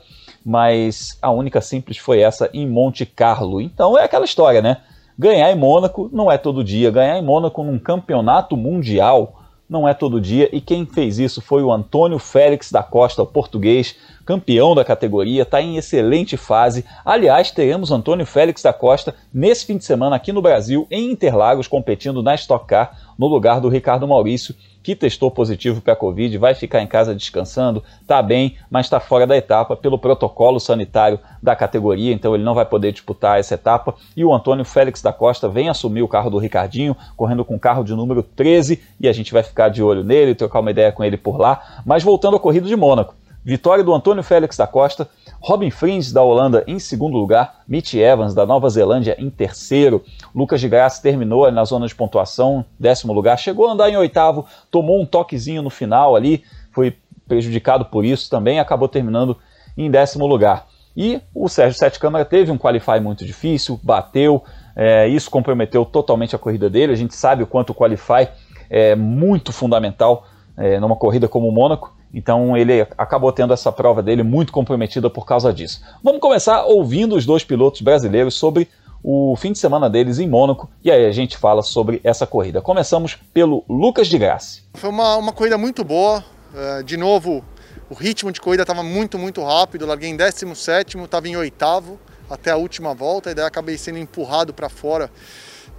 mas 0.48 1.20
a 1.22 1.30
única 1.30 1.60
simples 1.60 1.98
foi 1.98 2.22
essa 2.22 2.50
em 2.54 2.66
Monte 2.66 3.06
Carlo. 3.06 3.60
Então 3.60 4.00
é 4.00 4.06
aquela 4.06 4.24
história, 4.24 4.62
né? 4.62 4.78
Ganhar 5.20 5.52
em 5.52 5.58
Mônaco 5.58 6.10
não 6.14 6.32
é 6.32 6.38
todo 6.38 6.64
dia, 6.64 6.90
ganhar 6.90 7.18
em 7.18 7.22
Mônaco 7.22 7.62
num 7.66 7.78
campeonato 7.78 8.56
mundial 8.56 9.42
não 9.70 9.86
é 9.86 9.94
todo 9.94 10.22
dia, 10.22 10.48
e 10.54 10.62
quem 10.62 10.86
fez 10.86 11.20
isso 11.20 11.42
foi 11.42 11.62
o 11.62 11.74
Antônio 11.74 12.18
Félix 12.18 12.72
da 12.72 12.82
Costa, 12.82 13.22
o 13.22 13.26
português, 13.26 13.98
campeão 14.26 14.74
da 14.74 14.86
categoria, 14.86 15.44
está 15.44 15.62
em 15.62 15.76
excelente 15.76 16.38
fase. 16.38 16.86
Aliás, 17.04 17.52
teremos 17.52 17.92
Antônio 17.92 18.26
Félix 18.26 18.62
da 18.62 18.72
Costa 18.72 19.14
nesse 19.34 19.66
fim 19.66 19.76
de 19.76 19.84
semana 19.84 20.16
aqui 20.16 20.32
no 20.32 20.42
Brasil, 20.42 20.88
em 20.90 21.12
Interlagos, 21.12 21.68
competindo 21.68 22.24
na 22.24 22.34
Stock 22.36 22.66
Car, 22.66 22.98
no 23.20 23.28
lugar 23.28 23.60
do 23.60 23.68
Ricardo 23.68 24.08
Maurício, 24.08 24.56
que 24.88 24.96
testou 24.96 25.30
positivo 25.30 25.82
para 25.82 25.92
a 25.92 25.98
Covid, 25.98 26.38
vai 26.38 26.56
ficar 26.56 26.82
em 26.82 26.88
casa 26.88 27.14
descansando, 27.14 27.84
está 28.02 28.22
bem, 28.22 28.56
mas 28.70 28.86
está 28.86 29.02
fora 29.02 29.28
da 29.28 29.36
etapa 29.36 29.76
pelo 29.76 30.00
protocolo 30.00 30.62
sanitário 30.62 31.20
da 31.44 31.58
categoria, 31.58 32.14
então 32.14 32.34
ele 32.34 32.46
não 32.46 32.54
vai 32.54 32.64
poder 32.64 32.94
disputar 32.94 33.38
essa 33.38 33.56
etapa. 33.56 33.94
E 34.16 34.24
o 34.24 34.34
Antônio 34.34 34.64
Félix 34.64 35.02
da 35.02 35.12
Costa 35.12 35.50
vem 35.50 35.68
assumir 35.68 36.04
o 36.04 36.08
carro 36.08 36.30
do 36.30 36.38
Ricardinho, 36.38 36.96
correndo 37.18 37.44
com 37.44 37.56
o 37.56 37.60
carro 37.60 37.84
de 37.84 37.94
número 37.94 38.24
13, 38.24 38.82
e 38.98 39.10
a 39.10 39.12
gente 39.12 39.34
vai 39.34 39.44
ficar 39.44 39.68
de 39.68 39.84
olho 39.84 40.06
nele, 40.06 40.34
trocar 40.34 40.62
uma 40.62 40.72
ideia 40.72 40.90
com 40.90 41.04
ele 41.04 41.18
por 41.18 41.38
lá. 41.38 41.82
Mas 41.86 42.02
voltando 42.02 42.38
à 42.38 42.40
corrida 42.40 42.66
de 42.66 42.76
Mônaco. 42.78 43.14
Vitória 43.44 43.84
do 43.84 43.94
Antônio 43.94 44.24
Félix 44.24 44.56
da 44.56 44.68
Costa, 44.68 45.10
Robin 45.40 45.70
Frins 45.70 46.12
da 46.12 46.22
Holanda 46.22 46.64
em 46.68 46.80
segundo 46.80 47.18
lugar, 47.18 47.62
Mitch 47.68 47.94
Evans 47.94 48.34
da 48.34 48.46
Nova 48.46 48.70
Zelândia 48.70 49.16
em 49.20 49.30
terceiro, 49.30 50.04
Lucas 50.34 50.60
de 50.60 50.68
Graça 50.68 51.02
terminou 51.02 51.52
na 51.52 51.64
zona 51.64 51.88
de 51.88 51.96
pontuação, 51.96 52.66
décimo 52.80 53.14
lugar, 53.14 53.38
chegou 53.38 53.68
a 53.68 53.72
andar 53.72 53.90
em 53.90 53.98
oitavo, 53.98 54.46
tomou 54.72 55.02
um 55.02 55.06
toquezinho 55.06 55.62
no 55.62 55.70
final 55.70 56.16
ali, 56.16 56.44
foi 56.72 56.96
prejudicado 57.28 57.86
por 57.86 58.06
isso 58.06 58.30
também, 58.30 58.60
acabou 58.60 58.88
terminando 58.88 59.38
em 59.78 59.92
décimo 59.92 60.26
lugar. 60.26 60.68
E 60.96 61.22
o 61.36 61.48
Sérgio 61.48 61.78
Sete 61.78 62.00
Câmara 62.00 62.26
teve 62.26 62.52
um 62.52 62.58
qualify 62.58 63.00
muito 63.00 63.24
difícil, 63.24 63.80
bateu, 63.84 64.44
é, 64.76 65.08
isso 65.08 65.30
comprometeu 65.30 65.86
totalmente 65.86 66.36
a 66.36 66.40
corrida 66.40 66.70
dele. 66.70 66.94
A 66.94 66.96
gente 66.96 67.16
sabe 67.16 67.44
o 67.44 67.48
quanto 67.48 67.72
o 67.72 67.76
qualify 67.76 68.28
é 68.70 68.96
muito 68.96 69.54
fundamental 69.54 70.26
é, 70.58 70.80
numa 70.80 70.96
corrida 70.96 71.28
como 71.28 71.48
o 71.48 71.52
Mônaco. 71.52 71.97
Então 72.14 72.56
ele 72.56 72.82
acabou 72.98 73.32
tendo 73.32 73.54
essa 73.54 73.72
prova 73.72 74.02
dele 74.02 74.24
muito 74.24 74.52
comprometida 74.52 75.10
por 75.10 75.26
causa 75.26 75.54
disso. 75.54 75.82
Vamos 76.04 76.22
começar 76.22 76.64
ouvindo 76.66 77.16
os 77.16 77.26
dois 77.26 77.44
pilotos 77.44 77.82
brasileiros 77.82 78.36
sobre 78.36 78.68
o 79.04 79.36
fim 79.36 79.52
de 79.52 79.60
semana 79.60 79.90
deles 79.90 80.20
em 80.20 80.28
Mônaco 80.28 80.70
e 80.84 80.92
aí 80.92 81.06
a 81.06 81.12
gente 81.12 81.38
fala 81.38 81.62
sobre 81.62 82.02
essa 82.04 82.26
corrida. 82.26 82.62
Começamos 82.62 83.18
pelo 83.34 83.64
Lucas 83.70 84.08
de 84.08 84.18
Graça. 84.18 84.62
Foi 84.74 84.90
uma, 84.90 85.16
uma 85.18 85.32
corrida 85.32 85.58
muito 85.58 85.84
boa. 85.84 86.24
É, 86.56 86.84
de 86.84 86.98
novo, 86.98 87.44
o 87.90 87.94
ritmo 87.94 88.32
de 88.32 88.42
corrida 88.42 88.64
estava 88.64 88.84
muito, 88.84 89.18
muito 89.20 89.44
rápido. 89.44 89.86
Larguei 89.86 90.10
em 90.10 90.18
17, 90.18 90.98
estava 90.98 91.28
em 91.28 91.36
oitavo 91.36 92.00
até 92.30 92.52
a 92.52 92.58
última 92.58 92.94
volta, 92.94 93.32
e 93.32 93.34
daí 93.34 93.46
acabei 93.46 93.78
sendo 93.78 93.98
empurrado 93.98 94.54
para 94.54 94.68
fora 94.68 95.10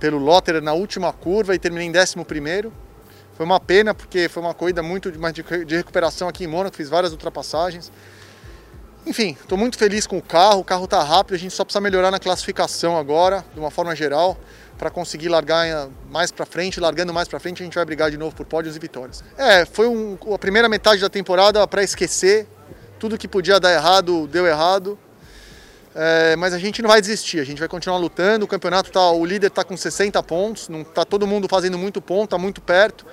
pelo 0.01 0.19
Lotter 0.19 0.63
na 0.63 0.73
última 0.73 1.13
curva 1.13 1.55
e 1.55 1.59
terminei 1.59 1.87
em 1.87 1.93
11 1.93 2.25
primeiro. 2.25 2.73
Foi 3.39 3.47
uma 3.47 3.61
pena 3.61 3.95
porque 3.95 4.29
foi 4.29 4.43
uma 4.43 4.53
corrida 4.53 4.83
muito 4.83 5.13
de 5.13 5.77
recuperação 5.77 6.27
aqui 6.27 6.43
em 6.43 6.49
Mônaco, 6.49 6.77
fiz 6.77 6.89
várias 6.89 7.13
ultrapassagens. 7.13 7.93
Enfim, 9.07 9.37
estou 9.41 9.57
muito 9.57 9.79
feliz 9.79 10.09
com 10.09 10.19
o 10.19 10.23
carro, 10.23 10.59
o 10.59 10.65
carro 10.65 10.87
está 10.87 11.01
rápido, 11.05 11.37
a 11.37 11.39
gente 11.39 11.55
só 11.55 11.65
precisa 11.65 11.81
melhorar 11.81 12.11
na 12.11 12.19
classificação 12.19 12.99
agora, 12.99 13.45
de 13.55 13.61
uma 13.61 13.71
forma 13.71 13.95
geral, 13.95 14.37
para 14.77 14.91
conseguir 14.91 15.29
largar 15.29 15.89
mais 16.11 16.33
para 16.33 16.45
frente, 16.45 16.81
largando 16.81 17.15
mais 17.15 17.29
para 17.29 17.39
frente 17.39 17.63
a 17.63 17.65
gente 17.65 17.77
vai 17.77 17.85
brigar 17.85 18.11
de 18.11 18.17
novo 18.17 18.35
por 18.35 18.45
pódios 18.45 18.75
e 18.75 18.79
vitórias. 18.81 19.23
É, 19.37 19.65
foi 19.65 19.87
um, 19.87 20.19
a 20.35 20.39
primeira 20.39 20.69
metade 20.69 21.01
da 21.01 21.09
temporada 21.09 21.65
para 21.69 21.85
esquecer, 21.85 22.45
tudo 22.99 23.17
que 23.17 23.29
podia 23.29 23.61
dar 23.61 23.73
errado 23.73 24.27
deu 24.27 24.49
errado, 24.49 24.99
é, 25.95 26.35
mas 26.35 26.53
a 26.53 26.59
gente 26.59 26.83
não 26.83 26.89
vai 26.89 27.01
desistir, 27.01 27.39
a 27.39 27.45
gente 27.45 27.61
vai 27.61 27.69
continuar 27.69 27.99
lutando. 27.99 28.45
O 28.45 28.49
campeonato 28.49 28.91
tá, 28.91 29.13
o 29.13 29.25
líder 29.25 29.47
está 29.47 29.63
com 29.63 29.77
60 29.77 30.21
pontos, 30.25 30.69
não 30.69 30.83
tá 30.83 31.05
todo 31.05 31.25
mundo 31.25 31.47
fazendo 31.49 31.79
muito 31.79 32.03
ponto, 32.03 32.25
está 32.25 32.39
muito 32.39 32.61
perto. 32.61 33.07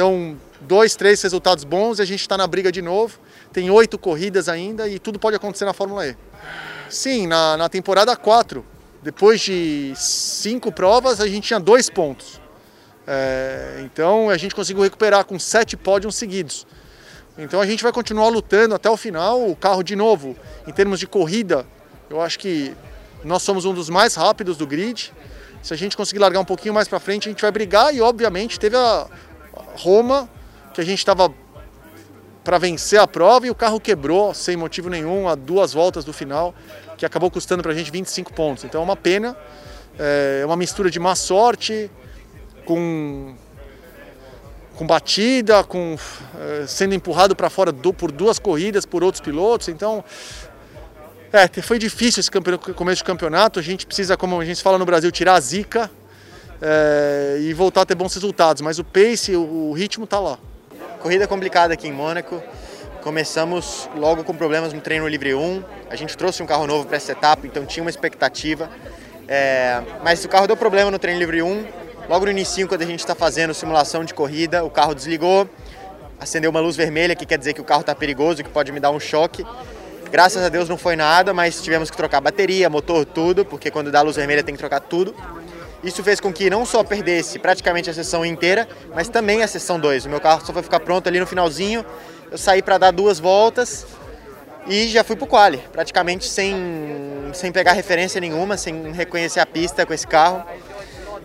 Então, 0.00 0.34
dois, 0.62 0.96
três 0.96 1.20
resultados 1.20 1.62
bons 1.62 1.98
e 1.98 2.02
a 2.02 2.06
gente 2.06 2.22
está 2.22 2.34
na 2.34 2.46
briga 2.46 2.72
de 2.72 2.80
novo. 2.80 3.18
Tem 3.52 3.68
oito 3.70 3.98
corridas 3.98 4.48
ainda 4.48 4.88
e 4.88 4.98
tudo 4.98 5.18
pode 5.18 5.36
acontecer 5.36 5.66
na 5.66 5.74
Fórmula 5.74 6.06
E. 6.06 6.16
Sim, 6.88 7.26
na, 7.26 7.58
na 7.58 7.68
temporada 7.68 8.16
4, 8.16 8.64
depois 9.02 9.42
de 9.42 9.92
cinco 9.94 10.72
provas, 10.72 11.20
a 11.20 11.28
gente 11.28 11.48
tinha 11.48 11.60
dois 11.60 11.90
pontos. 11.90 12.40
É, 13.06 13.82
então 13.84 14.30
a 14.30 14.38
gente 14.38 14.54
conseguiu 14.54 14.82
recuperar 14.82 15.22
com 15.26 15.38
sete 15.38 15.76
pódios 15.76 16.14
seguidos. 16.14 16.66
Então 17.36 17.60
a 17.60 17.66
gente 17.66 17.82
vai 17.82 17.92
continuar 17.92 18.28
lutando 18.28 18.74
até 18.74 18.88
o 18.88 18.96
final. 18.96 19.50
O 19.50 19.54
carro, 19.54 19.82
de 19.82 19.94
novo, 19.94 20.34
em 20.66 20.72
termos 20.72 20.98
de 20.98 21.06
corrida, 21.06 21.66
eu 22.08 22.22
acho 22.22 22.38
que 22.38 22.74
nós 23.22 23.42
somos 23.42 23.66
um 23.66 23.74
dos 23.74 23.90
mais 23.90 24.14
rápidos 24.14 24.56
do 24.56 24.66
grid. 24.66 25.12
Se 25.62 25.74
a 25.74 25.76
gente 25.76 25.94
conseguir 25.94 26.20
largar 26.20 26.40
um 26.40 26.44
pouquinho 26.46 26.72
mais 26.72 26.88
para 26.88 26.98
frente, 26.98 27.28
a 27.28 27.32
gente 27.32 27.42
vai 27.42 27.52
brigar 27.52 27.94
e, 27.94 28.00
obviamente, 28.00 28.58
teve 28.58 28.74
a, 28.78 29.06
Roma, 29.76 30.28
que 30.72 30.80
a 30.80 30.84
gente 30.84 30.98
estava 30.98 31.32
para 32.42 32.58
vencer 32.58 32.98
a 32.98 33.06
prova 33.06 33.46
e 33.46 33.50
o 33.50 33.54
carro 33.54 33.78
quebrou 33.78 34.32
sem 34.34 34.56
motivo 34.56 34.88
nenhum 34.88 35.28
a 35.28 35.34
duas 35.34 35.72
voltas 35.72 36.04
do 36.04 36.12
final, 36.12 36.54
que 36.96 37.04
acabou 37.04 37.30
custando 37.30 37.62
para 37.62 37.72
a 37.72 37.74
gente 37.74 37.90
25 37.90 38.32
pontos. 38.32 38.64
Então 38.64 38.80
é 38.80 38.84
uma 38.84 38.96
pena, 38.96 39.36
é 39.98 40.44
uma 40.44 40.56
mistura 40.56 40.90
de 40.90 40.98
má 40.98 41.14
sorte 41.14 41.90
com 42.64 43.34
com 44.80 44.86
batida, 44.86 45.62
com 45.62 45.94
é, 46.40 46.66
sendo 46.66 46.94
empurrado 46.94 47.36
para 47.36 47.50
fora 47.50 47.70
do, 47.70 47.92
por 47.92 48.10
duas 48.10 48.38
corridas 48.38 48.86
por 48.86 49.04
outros 49.04 49.20
pilotos. 49.20 49.68
Então 49.68 50.02
é, 51.30 51.60
foi 51.60 51.78
difícil 51.78 52.20
esse 52.20 52.30
começo 52.74 52.96
de 52.96 53.04
campeonato. 53.04 53.60
A 53.60 53.62
gente 53.62 53.86
precisa, 53.86 54.16
como 54.16 54.40
a 54.40 54.44
gente 54.44 54.62
fala 54.62 54.78
no 54.78 54.86
Brasil, 54.86 55.12
tirar 55.12 55.34
a 55.34 55.40
zica 55.40 55.90
é, 56.60 57.38
e 57.40 57.52
voltar 57.54 57.82
a 57.82 57.86
ter 57.86 57.94
bons 57.94 58.14
resultados. 58.14 58.62
Mas 58.62 58.78
o 58.78 58.84
pace, 58.84 59.34
o, 59.34 59.70
o 59.70 59.72
ritmo 59.72 60.04
está 60.04 60.18
lá. 60.18 60.38
Corrida 61.00 61.26
complicada 61.26 61.74
aqui 61.74 61.88
em 61.88 61.92
Mônaco. 61.92 62.42
Começamos 63.02 63.88
logo 63.96 64.22
com 64.24 64.34
problemas 64.34 64.72
no 64.72 64.80
treino 64.80 65.08
livre 65.08 65.34
1. 65.34 65.64
A 65.88 65.96
gente 65.96 66.16
trouxe 66.16 66.42
um 66.42 66.46
carro 66.46 66.66
novo 66.66 66.86
para 66.86 66.96
essa 66.96 67.12
etapa, 67.12 67.46
então 67.46 67.64
tinha 67.64 67.82
uma 67.82 67.90
expectativa. 67.90 68.68
É, 69.26 69.80
mas 70.04 70.24
o 70.24 70.28
carro 70.28 70.46
deu 70.46 70.56
problema 70.56 70.90
no 70.90 70.98
treino 70.98 71.18
livre 71.18 71.42
1. 71.42 71.66
Logo 72.08 72.24
no 72.24 72.30
início, 72.30 72.66
quando 72.68 72.82
a 72.82 72.86
gente 72.86 73.00
está 73.00 73.14
fazendo 73.14 73.54
simulação 73.54 74.04
de 74.04 74.12
corrida, 74.12 74.64
o 74.64 74.68
carro 74.70 74.94
desligou, 74.94 75.48
acendeu 76.18 76.50
uma 76.50 76.60
luz 76.60 76.76
vermelha, 76.76 77.14
que 77.14 77.24
quer 77.24 77.38
dizer 77.38 77.54
que 77.54 77.60
o 77.60 77.64
carro 77.64 77.82
está 77.82 77.94
perigoso, 77.94 78.42
que 78.42 78.50
pode 78.50 78.72
me 78.72 78.80
dar 78.80 78.90
um 78.90 79.00
choque. 79.00 79.46
Graças 80.10 80.42
a 80.42 80.48
Deus 80.48 80.68
não 80.68 80.76
foi 80.76 80.96
nada, 80.96 81.32
mas 81.32 81.62
tivemos 81.62 81.88
que 81.88 81.96
trocar 81.96 82.20
bateria, 82.20 82.68
motor, 82.68 83.06
tudo, 83.06 83.44
porque 83.44 83.70
quando 83.70 83.92
dá 83.92 84.02
luz 84.02 84.16
vermelha 84.16 84.42
tem 84.42 84.54
que 84.54 84.58
trocar 84.58 84.80
tudo. 84.80 85.14
Isso 85.82 86.02
fez 86.02 86.20
com 86.20 86.32
que 86.32 86.50
não 86.50 86.66
só 86.66 86.84
perdesse 86.84 87.38
praticamente 87.38 87.88
a 87.88 87.94
sessão 87.94 88.24
inteira, 88.24 88.68
mas 88.94 89.08
também 89.08 89.42
a 89.42 89.46
sessão 89.46 89.80
2. 89.80 90.06
O 90.06 90.08
meu 90.10 90.20
carro 90.20 90.44
só 90.44 90.52
foi 90.52 90.62
ficar 90.62 90.80
pronto 90.80 91.08
ali 91.08 91.18
no 91.18 91.26
finalzinho. 91.26 91.84
Eu 92.30 92.38
saí 92.38 92.62
para 92.62 92.78
dar 92.78 92.90
duas 92.90 93.18
voltas 93.18 93.86
E 94.66 94.88
já 94.88 95.02
fui 95.02 95.16
pro 95.16 95.26
quali, 95.26 95.58
praticamente 95.72 96.28
sem, 96.28 96.54
sem 97.32 97.50
pegar 97.50 97.72
referência 97.72 98.20
nenhuma, 98.20 98.56
sem 98.56 98.92
reconhecer 98.92 99.40
a 99.40 99.46
pista 99.46 99.86
com 99.86 99.94
esse 99.94 100.06
carro. 100.06 100.44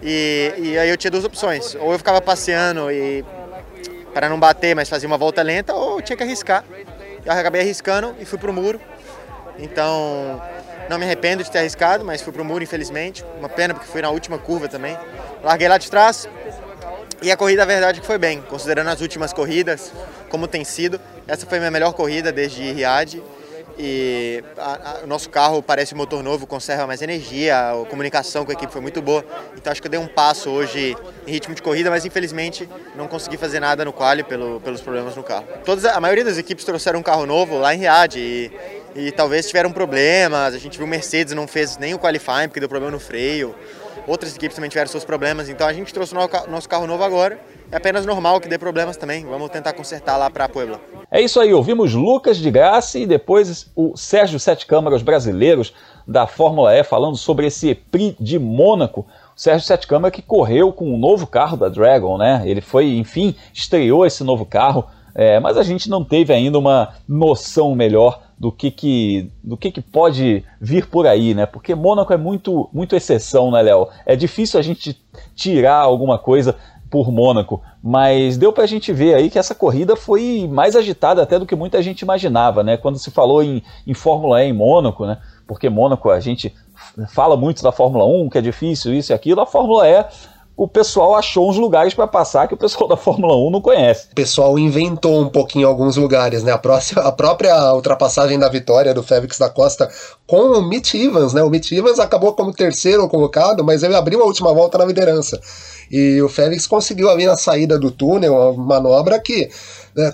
E, 0.01 0.53
e 0.57 0.77
aí 0.77 0.89
eu 0.89 0.97
tinha 0.97 1.11
duas 1.11 1.25
opções, 1.25 1.75
ou 1.75 1.91
eu 1.91 1.97
ficava 1.97 2.21
passeando 2.21 2.89
e 2.89 3.23
para 4.13 4.29
não 4.29 4.39
bater, 4.39 4.75
mas 4.75 4.87
fazia 4.87 5.07
uma 5.07 5.17
volta 5.17 5.41
lenta, 5.41 5.73
ou 5.73 5.97
eu 5.97 6.01
tinha 6.01 6.15
que 6.15 6.23
arriscar. 6.23 6.63
Eu 7.25 7.31
acabei 7.31 7.61
arriscando 7.61 8.15
e 8.19 8.25
fui 8.25 8.39
pro 8.39 8.53
muro. 8.53 8.79
Então, 9.59 10.41
não 10.89 10.97
me 10.97 11.05
arrependo 11.05 11.43
de 11.43 11.51
ter 11.51 11.59
arriscado, 11.59 12.03
mas 12.03 12.21
fui 12.21 12.31
pro 12.31 12.43
muro, 12.43 12.63
infelizmente. 12.63 13.23
Uma 13.37 13.49
pena, 13.49 13.73
porque 13.73 13.89
fui 13.89 14.01
na 14.01 14.09
última 14.09 14.37
curva 14.37 14.67
também. 14.67 14.97
Larguei 15.43 15.67
lá 15.67 15.77
de 15.77 15.89
trás, 15.89 16.27
e 17.21 17.31
a 17.31 17.37
corrida, 17.37 17.63
a 17.63 17.65
verdade, 17.65 18.01
que 18.01 18.05
foi 18.05 18.17
bem, 18.17 18.41
considerando 18.41 18.89
as 18.89 19.01
últimas 19.01 19.33
corridas, 19.33 19.91
como 20.29 20.47
tem 20.47 20.63
sido. 20.63 20.99
Essa 21.27 21.45
foi 21.45 21.57
a 21.57 21.61
minha 21.61 21.71
melhor 21.71 21.93
corrida 21.93 22.31
desde 22.31 22.71
Riad. 22.71 23.21
E 23.77 24.43
a, 24.57 24.99
a, 24.99 25.03
o 25.03 25.07
nosso 25.07 25.29
carro 25.29 25.61
parece 25.61 25.93
um 25.93 25.97
motor 25.97 26.23
novo, 26.23 26.47
conserva 26.47 26.87
mais 26.87 27.01
energia, 27.01 27.71
a 27.71 27.85
comunicação 27.87 28.45
com 28.45 28.51
a 28.51 28.53
equipe 28.53 28.71
foi 28.71 28.81
muito 28.81 29.01
boa. 29.01 29.25
Então 29.57 29.71
acho 29.71 29.81
que 29.81 29.87
eu 29.87 29.91
dei 29.91 29.99
um 29.99 30.07
passo 30.07 30.49
hoje 30.49 30.95
em 31.27 31.31
ritmo 31.31 31.53
de 31.53 31.61
corrida, 31.61 31.89
mas 31.89 32.05
infelizmente 32.05 32.69
não 32.95 33.07
consegui 33.07 33.35
fazer 33.37 33.59
nada 33.59 33.83
no 33.83 33.91
quali 33.91 34.23
pelo, 34.23 34.61
pelos 34.61 34.79
problemas 34.79 35.15
no 35.15 35.23
carro. 35.23 35.45
Todas, 35.65 35.83
a 35.83 35.99
maioria 35.99 36.23
das 36.23 36.37
equipes 36.37 36.63
trouxeram 36.63 36.99
um 36.99 37.03
carro 37.03 37.25
novo 37.25 37.57
lá 37.57 37.75
em 37.75 37.79
Riad 37.79 38.15
e, 38.17 38.51
e 38.95 39.12
talvez 39.12 39.47
tiveram 39.47 39.71
problemas. 39.71 40.53
A 40.53 40.58
gente 40.58 40.77
viu 40.77 40.88
Mercedes 40.88 41.34
não 41.34 41.47
fez 41.47 41.77
nem 41.77 41.93
o 41.93 41.99
qualifying 41.99 42.47
porque 42.47 42.60
deu 42.60 42.69
problema 42.69 42.91
no 42.91 42.99
freio. 42.99 43.53
Outras 44.08 44.36
equipes 44.36 44.55
também 44.55 44.69
tiveram 44.69 44.89
seus 44.89 45.03
problemas, 45.03 45.49
então 45.49 45.65
a 45.65 45.73
gente 45.73 45.91
trouxe 45.91 46.13
o 46.13 46.49
nosso 46.49 46.69
carro 46.69 46.86
novo 46.86 47.03
agora. 47.03 47.39
É 47.71 47.77
apenas 47.77 48.05
normal 48.05 48.39
que 48.39 48.47
dê 48.47 48.58
problemas 48.58 48.95
também. 48.97 49.25
Vamos 49.25 49.49
tentar 49.49 49.73
consertar 49.73 50.15
lá 50.15 50.29
para 50.29 50.45
a 50.45 50.49
Puebla. 50.49 50.79
É 51.10 51.19
isso 51.19 51.39
aí, 51.39 51.51
ouvimos 51.53 51.93
Lucas 51.93 52.38
de 52.38 52.51
Graça 52.51 52.99
e 52.99 53.08
depois 53.08 53.71
o 53.75 53.97
Sérgio 53.97 54.39
Sete 54.39 54.67
Câmaras 54.67 55.01
brasileiros 55.01 55.73
da 56.08 56.27
Fórmula 56.27 56.75
E 56.75 56.84
falando 56.84 57.17
sobre 57.17 57.47
esse 57.47 57.69
EPRI 57.69 58.15
de 58.19 58.38
Mônaco. 58.38 59.08
O 59.36 59.41
Sérgio 59.41 59.65
Sete 59.65 59.88
Câmara 59.88 60.12
que 60.12 60.21
correu 60.21 60.71
com 60.71 60.93
o 60.93 60.97
novo 60.97 61.25
carro 61.25 61.58
da 61.58 61.67
Dragon, 61.67 62.17
né? 62.17 62.43
Ele 62.45 62.62
foi, 62.62 62.93
enfim, 62.97 63.36
estreou 63.51 64.05
esse 64.05 64.23
novo 64.23 64.45
carro, 64.45 64.86
é, 65.15 65.39
mas 65.39 65.58
a 65.58 65.63
gente 65.63 65.89
não 65.89 66.03
teve 66.03 66.31
ainda 66.31 66.60
uma 66.60 66.93
noção 67.08 67.73
melhor 67.73 68.21
do 68.37 68.51
que, 68.51 68.69
que, 68.69 69.31
do 69.43 69.55
que, 69.55 69.71
que 69.71 69.81
pode 69.81 70.43
vir 70.59 70.87
por 70.87 71.07
aí, 71.07 71.33
né? 71.33 71.45
Porque 71.45 71.73
Mônaco 71.73 72.11
é 72.11 72.17
muito, 72.17 72.69
muito 72.73 72.95
exceção, 72.95 73.49
né, 73.49 73.61
Léo? 73.61 73.87
É 74.05 74.15
difícil 74.15 74.59
a 74.59 74.63
gente 74.63 74.99
tirar 75.33 75.77
alguma 75.77 76.17
coisa 76.19 76.55
por 76.89 77.11
Mônaco, 77.11 77.61
mas 77.81 78.37
deu 78.37 78.53
para 78.53 78.63
a 78.63 78.67
gente 78.67 78.93
ver 78.93 79.15
aí 79.15 79.29
que 79.29 79.39
essa 79.39 79.55
corrida 79.55 79.95
foi 79.95 80.47
mais 80.49 80.75
agitada 80.75 81.21
até 81.21 81.39
do 81.39 81.45
que 81.45 81.55
muita 81.55 81.81
gente 81.81 82.01
imaginava, 82.01 82.63
né? 82.63 82.77
Quando 82.77 82.99
se 82.99 83.09
falou 83.09 83.41
em, 83.41 83.63
em 83.87 83.93
Fórmula 83.93 84.43
E 84.43 84.49
em 84.49 84.53
Mônaco, 84.53 85.05
né? 85.05 85.17
Porque 85.47 85.69
Mônaco 85.69 86.09
a 86.09 86.19
gente 86.19 86.53
fala 87.09 87.35
muito 87.35 87.63
da 87.63 87.71
Fórmula 87.71 88.05
1, 88.05 88.29
que 88.29 88.37
é 88.37 88.41
difícil 88.41 88.93
isso 88.93 89.11
e 89.11 89.13
aquilo, 89.13 89.41
a 89.41 89.45
Fórmula 89.45 89.87
E 89.87 90.05
o 90.57 90.67
pessoal 90.67 91.15
achou 91.15 91.49
uns 91.49 91.57
lugares 91.57 91.93
para 91.93 92.07
passar 92.07 92.47
que 92.47 92.53
o 92.53 92.57
pessoal 92.57 92.87
da 92.89 92.95
Fórmula 92.95 93.35
1 93.35 93.51
não 93.51 93.61
conhece. 93.61 94.07
O 94.11 94.15
pessoal 94.15 94.57
inventou 94.57 95.21
um 95.21 95.29
pouquinho 95.29 95.67
alguns 95.67 95.97
lugares, 95.97 96.43
né? 96.43 96.51
A, 96.51 96.57
próxima, 96.57 97.01
a 97.01 97.11
própria 97.11 97.73
ultrapassagem 97.73 98.39
da 98.39 98.47
vitória 98.47 98.93
do 98.93 99.03
Félix 99.03 99.37
da 99.37 99.49
Costa 99.49 99.89
com 100.25 100.37
o 100.37 100.61
Mitch 100.61 100.93
Evans, 100.93 101.33
né? 101.33 101.43
O 101.43 101.49
Mitch 101.49 101.71
Evans 101.71 101.99
acabou 101.99 102.33
como 102.33 102.53
terceiro 102.53 103.07
colocado, 103.09 103.63
mas 103.63 103.83
ele 103.83 103.95
abriu 103.95 104.21
a 104.21 104.25
última 104.25 104.53
volta 104.53 104.77
na 104.77 104.85
liderança. 104.85 105.39
E 105.91 106.21
o 106.21 106.29
Félix 106.29 106.65
conseguiu 106.65 107.09
ali 107.09 107.25
na 107.25 107.35
saída 107.35 107.77
do 107.77 107.91
túnel 107.91 108.33
uma 108.33 108.53
manobra 108.53 109.19
que 109.19 109.49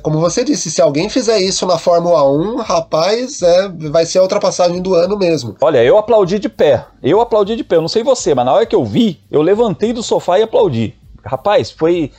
como 0.04 0.20
você 0.20 0.44
disse, 0.44 0.70
se 0.70 0.82
alguém 0.82 1.10
fizer 1.10 1.40
isso 1.40 1.66
na 1.66 1.78
Fórmula 1.78 2.24
1, 2.30 2.58
rapaz, 2.58 3.42
é, 3.42 3.68
vai 3.90 4.06
ser 4.06 4.20
a 4.20 4.22
ultrapassagem 4.22 4.80
do 4.82 4.94
ano 4.94 5.18
mesmo. 5.18 5.56
Olha, 5.60 5.84
eu 5.84 5.98
aplaudi 5.98 6.38
de 6.38 6.50
pé. 6.50 6.86
Eu 7.02 7.20
aplaudi 7.20 7.56
de 7.56 7.64
pé. 7.64 7.78
Eu 7.78 7.82
não 7.82 7.88
sei 7.88 8.04
você, 8.04 8.36
mas 8.36 8.46
na 8.46 8.54
hora 8.54 8.66
que 8.66 8.76
eu 8.76 8.86
vi, 8.86 9.20
eu 9.32 9.42
levantei 9.42 9.92
do 9.92 10.04
sofá 10.04 10.38
e 10.38 10.44
aplaudi. 10.44 10.94
Rapaz, 11.26 11.72
foi. 11.72 12.12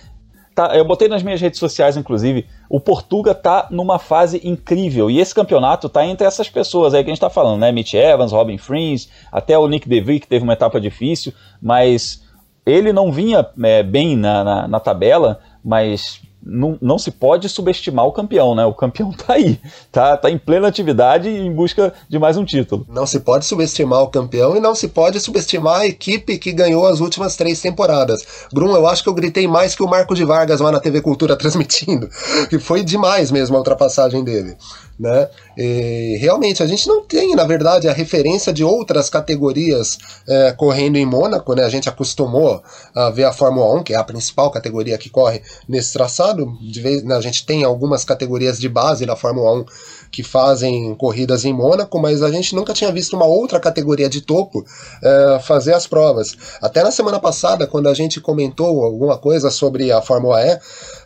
Tá, 0.55 0.77
eu 0.77 0.85
botei 0.85 1.09
nas 1.09 1.23
minhas 1.23 1.41
redes 1.41 1.59
sociais, 1.59 1.97
inclusive. 1.97 2.47
O 2.69 2.81
Portuga 2.81 3.33
tá 3.35 3.69
numa 3.71 3.99
fase 3.99 4.41
incrível. 4.43 5.09
E 5.09 5.21
esse 5.21 5.35
campeonato 5.35 5.89
tá 5.89 6.05
entre 6.05 6.27
essas 6.27 6.49
pessoas 6.49 6.95
aí 6.95 7.05
que 7.05 7.11
a 7.11 7.15
gente 7.15 7.21
tá 7.21 7.31
falando, 7.31 7.61
né? 7.61 7.71
Mitch 7.71 7.95
Evans, 7.95 8.33
Robin 8.33 8.59
Frins, 8.59 9.09
até 9.31 9.57
o 9.57 9.69
Nick 9.69 9.89
DeVry, 9.89 10.21
que 10.21 10.27
teve 10.27 10.43
uma 10.43 10.53
etapa 10.53 10.81
difícil, 10.81 11.33
mas 11.61 12.23
ele 12.67 12.93
não 12.93 13.13
vinha 13.13 13.47
é, 13.63 13.83
bem 13.83 14.17
na, 14.17 14.45
na, 14.45 14.69
na 14.69 14.81
tabela, 14.81 15.41
mas 15.65 16.21
não, 16.45 16.77
não 16.81 16.99
se 16.99 17.11
pode 17.11 17.49
subestimar 17.49 18.07
o 18.07 18.13
campeão, 18.13 18.55
né? 18.55 18.65
O 18.65 18.75
campeão 18.75 19.13
tá 19.13 19.35
aí, 19.35 19.61
tá, 19.91 20.17
tá 20.17 20.31
em 20.31 20.39
plena 20.39 20.69
atividade 20.69 21.29
em 21.29 21.53
busca 21.53 21.93
de 22.09 22.19
mais 22.19 22.37
um 22.37 22.45
título. 22.45 22.85
Não 22.89 23.07
se 23.07 23.21
pode 23.21 23.45
subestimar 23.45 24.03
o 24.03 24.09
campeão 24.09 24.57
e 24.57 24.61
não 24.61 24.75
se 24.75 24.89
pode 24.89 25.21
subestimar 25.21 25.81
a 25.81 25.87
equipe 25.87 26.39
que 26.39 26.53
ganhou 26.53 26.87
as 26.87 27.01
últimas 27.01 27.37
três 27.37 27.61
temporadas. 27.61 28.47
Bruno, 28.53 28.75
eu 28.75 28.87
acho 28.87 29.03
que 29.03 29.09
eu 29.09 29.15
gritei 29.15 29.47
mais 29.47 29.75
que 29.75 29.83
o 29.83 29.89
Marco 29.89 30.15
de 30.15 30.25
Vargas 30.25 30.61
lá 30.61 30.73
na 30.73 30.81
TV 30.81 31.01
Cultura 31.01 31.37
transmitindo, 31.39 32.09
que 32.49 32.59
foi 32.59 32.83
demais 32.83 33.31
mesmo 33.31 33.57
a 33.57 33.59
ultrapassagem 33.59 34.25
dele 34.25 34.57
né? 34.99 35.29
E 35.57 36.17
realmente 36.21 36.63
a 36.63 36.67
gente 36.67 36.87
não 36.87 37.03
tem, 37.03 37.35
na 37.35 37.45
verdade, 37.45 37.89
a 37.89 37.93
referência 37.93 38.53
de 38.53 38.65
outras 38.65 39.11
categorias 39.11 39.99
é, 40.29 40.53
correndo 40.53 40.97
em 40.97 41.07
Mônaco, 41.07 41.55
né? 41.55 41.65
A 41.65 41.69
gente 41.69 41.89
acostumou 41.89 42.63
a 42.95 43.11
ver 43.11 43.25
a 43.25 43.33
Fórmula 43.33 43.75
1, 43.81 43.83
que 43.83 43.95
é 43.95 43.97
a 43.97 44.05
principal 44.05 44.51
categoria 44.51 44.99
que 44.99 45.11
corre 45.11 45.43
nesse 45.69 45.93
traçado. 45.93 46.57
De 46.61 46.81
vez, 46.81 47.03
né, 47.03 47.17
a 47.17 47.21
gente 47.21 47.45
tem 47.45 47.65
algumas 47.65 48.05
categorias 48.05 48.59
de 48.59 48.69
base 48.69 49.07
da 49.07 49.17
Fórmula 49.17 49.61
1 49.61 49.65
que 50.11 50.23
fazem 50.23 50.95
corridas 50.95 51.45
em 51.45 51.55
Mônaco, 51.55 51.99
mas 51.99 52.23
a 52.23 52.31
gente 52.31 52.55
nunca 52.55 52.75
tinha 52.75 52.93
visto 52.93 53.17
uma 53.17 53.25
outra 53.25 53.59
categoria 53.59 54.09
de 54.09 54.21
topo 54.21 54.65
é, 55.03 55.41
fazer 55.41 55.75
as 55.75 55.87
provas. 55.87 56.37
Até 56.61 56.83
na 56.83 56.91
semana 56.91 57.19
passada, 57.19 57.67
quando 57.67 57.89
a 57.89 57.95
gente 57.95 58.21
comentou 58.21 58.85
alguma 58.85 59.17
coisa 59.17 59.51
sobre 59.51 59.91
a 59.91 60.03
Fórmula 60.03 60.45
E, 60.45 60.59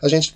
a 0.03 0.09
gente 0.09 0.35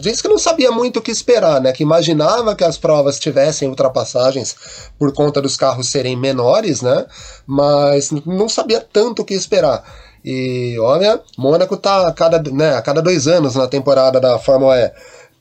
disse 0.00 0.22
que 0.22 0.28
não 0.28 0.38
sabia 0.38 0.70
muito 0.70 0.98
o 0.98 1.02
que 1.02 1.10
esperar, 1.10 1.60
né? 1.60 1.72
Que 1.72 1.82
imaginava 1.82 2.56
que 2.56 2.64
as 2.64 2.76
provas 2.76 3.18
tivessem 3.18 3.68
ultrapassagens 3.68 4.56
por 4.98 5.12
conta 5.12 5.40
dos 5.40 5.56
carros 5.56 5.88
serem 5.88 6.16
menores, 6.16 6.82
né? 6.82 7.06
Mas 7.46 8.10
não 8.24 8.48
sabia 8.48 8.80
tanto 8.80 9.22
o 9.22 9.24
que 9.24 9.34
esperar. 9.34 9.84
E 10.24 10.76
olha, 10.80 11.20
Mônaco 11.38 11.76
tá 11.76 12.08
a 12.08 12.12
cada, 12.12 12.42
né, 12.50 12.74
a 12.74 12.82
cada 12.82 13.00
dois 13.00 13.28
anos 13.28 13.54
na 13.54 13.68
temporada 13.68 14.20
da 14.20 14.38
Fórmula 14.40 14.76
E. 14.76 14.90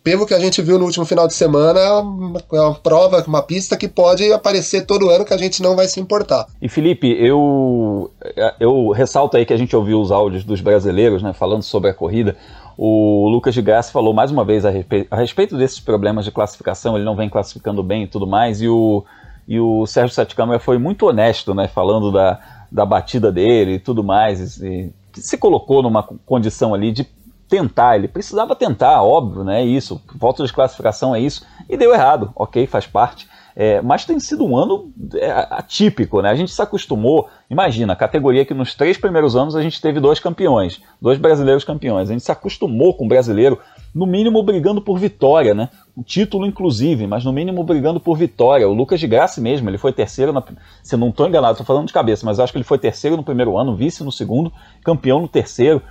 Pelo 0.04 0.28
que 0.28 0.36
a 0.36 0.40
gente 0.40 0.62
viu 0.62 0.78
no 0.78 0.86
último 0.86 1.04
final 1.04 1.28
de 1.28 1.34
semana, 1.34 1.80
é 1.80 1.92
uma 1.92 2.76
prova, 2.76 3.24
uma 3.26 3.42
pista 3.42 3.76
que 3.76 3.88
pode 3.88 4.32
aparecer 4.32 4.86
todo 4.86 5.10
ano 5.10 5.26
que 5.26 5.34
a 5.34 5.38
gente 5.38 5.64
não 5.64 5.76
vai 5.76 5.88
se 5.88 6.00
importar. 6.00 6.46
E 6.62 6.70
Felipe, 6.70 7.08
eu, 7.20 8.12
eu 8.60 8.92
ressalto 8.92 9.36
aí 9.36 9.44
que 9.44 9.54
a 9.54 9.58
gente 9.58 9.76
ouviu 9.76 10.00
os 10.00 10.12
áudios 10.12 10.44
dos 10.44 10.62
brasileiros, 10.62 11.24
né, 11.24 11.34
falando 11.34 11.64
sobre 11.64 11.90
a 11.90 11.94
corrida. 11.96 12.38
O 12.78 13.30
Lucas 13.30 13.54
de 13.54 13.62
Graça 13.62 13.92
falou 13.92 14.14
mais 14.14 14.32
uma 14.32 14.44
vez 14.44 14.66
a 14.66 14.70
respeito, 14.70 15.08
a 15.12 15.16
respeito, 15.16 15.58
desses 15.58 15.80
problemas 15.80 16.26
de 16.26 16.32
classificação, 16.32 16.96
ele 16.96 17.06
não 17.06 17.16
vem 17.16 17.30
classificando 17.30 17.82
bem 17.82 18.04
e 18.04 18.08
tudo 18.08 18.28
mais, 18.28 18.62
e 18.62 18.68
o, 18.68 19.04
e 19.48 19.60
o 19.60 19.86
Sérgio 19.86 20.14
Sete 20.14 20.36
Câmara 20.36 20.60
foi 20.60 20.78
muito 20.78 21.08
honesto, 21.08 21.54
né, 21.54 21.68
falando 21.68 22.12
da, 22.12 22.40
da 22.72 22.86
batida 22.86 23.32
dele 23.32 23.76
e 23.76 23.80
tudo 23.80 24.04
mais, 24.04 24.58
e, 24.62 24.92
e 25.18 25.22
se 25.22 25.38
colocou 25.38 25.82
numa 25.82 26.04
condição 26.04 26.74
ali 26.74 26.92
de 26.92 27.08
tentar, 27.48 27.96
ele 27.96 28.08
precisava 28.08 28.56
tentar, 28.56 29.02
óbvio, 29.04 29.44
né, 29.44 29.64
isso, 29.64 30.02
volta 30.14 30.46
de 30.46 30.52
classificação 30.52 31.16
é 31.16 31.20
isso, 31.22 31.46
e 31.70 31.78
deu 31.78 31.94
errado, 31.94 32.32
ok, 32.36 32.68
faz 32.68 32.86
parte, 32.86 33.28
é, 33.56 33.82
mas 33.82 34.04
tem 34.04 34.20
sido 34.20 34.46
um 34.46 34.58
ano 34.58 34.92
é, 35.14 35.32
atípico, 35.50 36.22
né? 36.22 36.30
A 36.30 36.36
gente 36.36 36.52
se 36.52 36.62
acostumou. 36.62 37.30
Imagina, 37.50 37.94
a 37.94 37.96
categoria 37.96 38.44
que 38.44 38.54
nos 38.54 38.76
três 38.76 38.98
primeiros 38.98 39.34
anos 39.34 39.56
a 39.56 39.62
gente 39.62 39.80
teve 39.80 40.02
dois 40.02 40.20
campeões, 40.20 40.82
dois 41.02 41.18
brasileiros 41.18 41.64
campeões. 41.64 42.10
A 42.10 42.14
gente 42.14 42.26
se 42.26 42.32
acostumou 42.32 42.94
com 42.94 43.06
o 43.06 43.08
brasileiro, 43.08 43.58
no 43.94 44.06
mínimo 44.06 44.44
brigando 44.44 44.82
por 44.82 45.00
vitória, 45.00 45.54
né? 45.54 45.70
O 45.96 46.04
título, 46.04 46.46
inclusive, 46.46 47.08
mas 47.08 47.24
no 47.24 47.32
mínimo 47.32 47.64
brigando 47.64 47.98
por 47.98 48.18
vitória. 48.18 48.68
O 48.68 48.74
Lucas 48.74 49.00
de 49.00 49.08
Graça 49.08 49.40
mesmo, 49.40 49.70
ele 49.70 49.78
foi 49.78 49.94
terceiro, 49.94 50.34
na, 50.34 50.44
se 50.84 50.98
não 50.98 51.08
estou 51.08 51.26
enganado, 51.26 51.54
estou 51.54 51.66
falando 51.66 51.88
de 51.88 51.94
cabeça, 51.94 52.26
mas 52.26 52.42
acho 52.42 52.52
que 52.52 52.58
ele 52.58 52.66
foi 52.66 52.78
terceiro 52.78 53.16
no 53.16 53.24
primeiro 53.24 53.58
ano, 53.58 53.74
vice 53.74 54.04
no 54.04 54.12
segundo, 54.12 54.52
campeão 54.84 55.22
no 55.22 55.30
terceiro. 55.30 55.82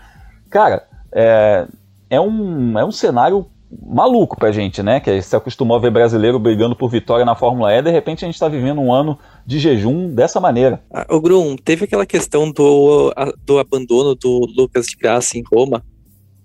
Cara, 0.50 0.86
é, 1.10 1.66
é, 2.10 2.20
um, 2.20 2.78
é 2.78 2.84
um 2.84 2.92
cenário 2.92 3.46
maluco 3.82 4.36
pra 4.36 4.52
gente, 4.52 4.82
né? 4.82 5.00
Que 5.00 5.20
se 5.22 5.34
acostumou 5.34 5.76
a 5.76 5.80
ver 5.80 5.90
brasileiro 5.90 6.38
brigando 6.38 6.76
por 6.76 6.90
vitória 6.90 7.24
na 7.24 7.34
Fórmula 7.34 7.72
E, 7.72 7.82
de 7.82 7.90
repente 7.90 8.24
a 8.24 8.26
gente 8.26 8.34
está 8.34 8.48
vivendo 8.48 8.80
um 8.80 8.92
ano 8.92 9.18
de 9.46 9.58
jejum 9.58 10.14
dessa 10.14 10.40
maneira. 10.40 10.82
Ah, 10.92 11.06
o 11.10 11.20
Grum, 11.20 11.56
teve 11.56 11.84
aquela 11.84 12.06
questão 12.06 12.50
do, 12.50 13.12
do 13.44 13.58
abandono 13.58 14.14
do 14.14 14.46
Lucas 14.56 14.86
de 14.86 14.96
Graça 14.96 15.38
em 15.38 15.42
Roma, 15.52 15.84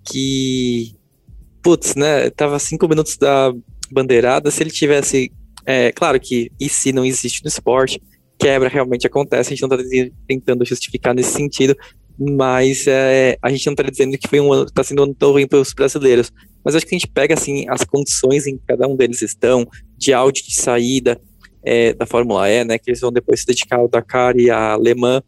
que, 0.04 0.94
putz, 1.62 1.94
né? 1.94 2.30
Tava 2.30 2.58
cinco 2.58 2.88
minutos 2.88 3.16
da 3.16 3.52
bandeirada, 3.90 4.50
se 4.50 4.62
ele 4.62 4.70
tivesse. 4.70 5.32
É, 5.66 5.92
claro 5.92 6.18
que 6.18 6.50
e 6.58 6.68
se 6.68 6.92
não 6.92 7.04
existe 7.04 7.42
no 7.44 7.48
esporte, 7.48 8.00
quebra 8.38 8.68
realmente 8.68 9.06
acontece, 9.06 9.52
a 9.52 9.54
gente 9.54 9.62
não 9.62 9.68
tá 9.68 9.76
tentando 10.26 10.64
justificar 10.64 11.14
nesse 11.14 11.32
sentido, 11.32 11.76
mas 12.18 12.86
é, 12.86 13.36
a 13.42 13.50
gente 13.50 13.66
não 13.66 13.74
está 13.74 13.82
dizendo 13.82 14.16
que 14.18 14.28
foi 14.28 14.40
um 14.40 14.52
ano, 14.52 14.64
está 14.64 14.82
sendo 14.82 15.00
um 15.00 15.04
ano 15.04 15.14
tão 15.14 15.32
ruim 15.32 15.46
para 15.46 15.58
os 15.58 15.72
brasileiros. 15.72 16.32
Mas 16.64 16.74
acho 16.74 16.86
que 16.86 16.94
a 16.94 16.98
gente 16.98 17.08
pega 17.08 17.34
assim 17.34 17.66
as 17.68 17.84
condições 17.84 18.46
em 18.46 18.56
que 18.56 18.62
cada 18.66 18.86
um 18.86 18.96
deles 18.96 19.22
estão, 19.22 19.66
de 19.96 20.12
áudio 20.12 20.44
de 20.44 20.54
saída 20.54 21.20
é, 21.62 21.92
da 21.92 22.06
Fórmula 22.06 22.48
E, 22.48 22.64
né, 22.64 22.78
que 22.78 22.90
eles 22.90 23.00
vão 23.00 23.12
depois 23.12 23.40
se 23.40 23.46
dedicar 23.46 23.78
ao 23.78 23.88
Dakar 23.88 24.36
e 24.36 24.50
a 24.50 24.76
Le 24.76 24.94
Mans. 24.94 25.22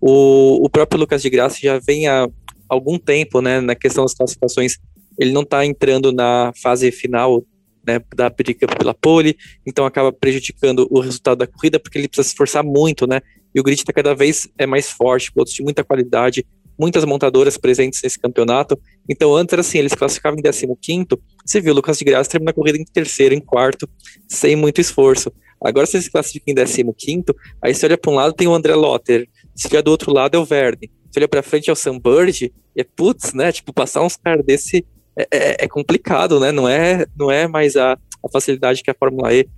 O, 0.00 0.64
o 0.64 0.68
próprio 0.68 1.00
Lucas 1.00 1.22
de 1.22 1.30
Graça 1.30 1.58
já 1.60 1.78
vem 1.78 2.06
há 2.06 2.28
algum 2.68 2.98
tempo, 2.98 3.40
né, 3.40 3.60
na 3.60 3.74
questão 3.74 4.04
das 4.04 4.14
classificações, 4.14 4.78
ele 5.18 5.32
não 5.32 5.42
está 5.42 5.64
entrando 5.64 6.12
na 6.12 6.52
fase 6.60 6.90
final 6.90 7.44
né, 7.86 8.00
da 8.14 8.28
briga 8.30 8.66
pela 8.66 8.94
pole, 8.94 9.36
então 9.66 9.84
acaba 9.84 10.12
prejudicando 10.12 10.86
o 10.90 11.00
resultado 11.00 11.38
da 11.38 11.46
corrida, 11.46 11.78
porque 11.78 11.98
ele 11.98 12.08
precisa 12.08 12.24
se 12.24 12.32
esforçar 12.32 12.64
muito, 12.64 13.06
né, 13.06 13.20
e 13.54 13.60
o 13.60 13.62
grid 13.62 13.78
está 13.78 13.92
cada 13.92 14.14
vez 14.14 14.48
é 14.58 14.66
mais 14.66 14.90
forte, 14.90 15.32
pilotos 15.32 15.54
de 15.54 15.62
muita 15.62 15.84
qualidade, 15.84 16.44
muitas 16.78 17.04
montadoras 17.04 17.56
presentes 17.56 18.00
nesse 18.02 18.18
campeonato. 18.18 18.78
Então, 19.08 19.34
antes 19.34 19.52
era 19.52 19.60
assim, 19.60 19.78
eles 19.78 19.94
classificavam 19.94 20.38
em 20.38 20.42
15, 20.42 21.06
você 21.44 21.60
viu, 21.60 21.72
o 21.72 21.76
Lucas 21.76 21.98
de 21.98 22.04
Graça 22.04 22.30
termina 22.30 22.50
a 22.50 22.54
corrida 22.54 22.78
em 22.78 22.84
terceiro, 22.84 23.34
em 23.34 23.40
quarto, 23.40 23.88
sem 24.28 24.56
muito 24.56 24.80
esforço. 24.80 25.30
Agora, 25.62 25.86
se 25.86 25.96
eles 25.96 26.08
classificam 26.08 26.54
em 26.54 26.92
15, 26.92 27.24
aí 27.62 27.74
você 27.74 27.86
olha 27.86 27.98
para 27.98 28.10
um 28.10 28.14
lado, 28.14 28.34
tem 28.34 28.48
o 28.48 28.54
André 28.54 28.74
Lotter, 28.74 29.28
se 29.54 29.68
olha 29.72 29.82
do 29.82 29.90
outro 29.90 30.12
lado, 30.12 30.34
é 30.34 30.38
o 30.38 30.44
Verde. 30.44 30.90
Se 31.10 31.18
olha 31.18 31.28
para 31.28 31.42
frente, 31.42 31.70
é 31.70 31.72
o 31.72 31.76
Sam 31.76 31.98
Bird, 31.98 32.52
e 32.76 32.80
é 32.80 32.84
putz, 32.84 33.32
né? 33.34 33.52
Tipo, 33.52 33.72
passar 33.72 34.02
uns 34.02 34.16
caras 34.16 34.44
desse 34.44 34.84
é, 35.16 35.28
é, 35.30 35.64
é, 35.64 35.68
complicado, 35.68 36.40
né? 36.40 36.50
Não 36.50 36.68
é, 36.68 37.06
não 37.16 37.30
é 37.30 37.46
mais 37.46 37.76
a, 37.76 37.92
a 37.92 38.28
facilidade 38.32 38.82
que 38.82 38.90
a 38.90 38.94
Fórmula 38.94 39.32
E 39.32 39.48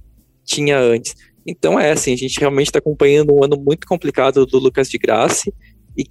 tinha 0.44 0.78
antes. 0.78 1.14
Então 1.46 1.78
é 1.78 1.92
assim, 1.92 2.12
a 2.12 2.16
gente 2.16 2.38
realmente 2.38 2.66
está 2.66 2.78
acompanhando 2.78 3.34
um 3.34 3.42
ano 3.42 3.56
muito 3.56 3.86
complicado 3.86 4.44
do 4.44 4.58
Lucas 4.58 4.88
de 4.88 4.98
Graça 4.98 5.50
e 5.96 6.04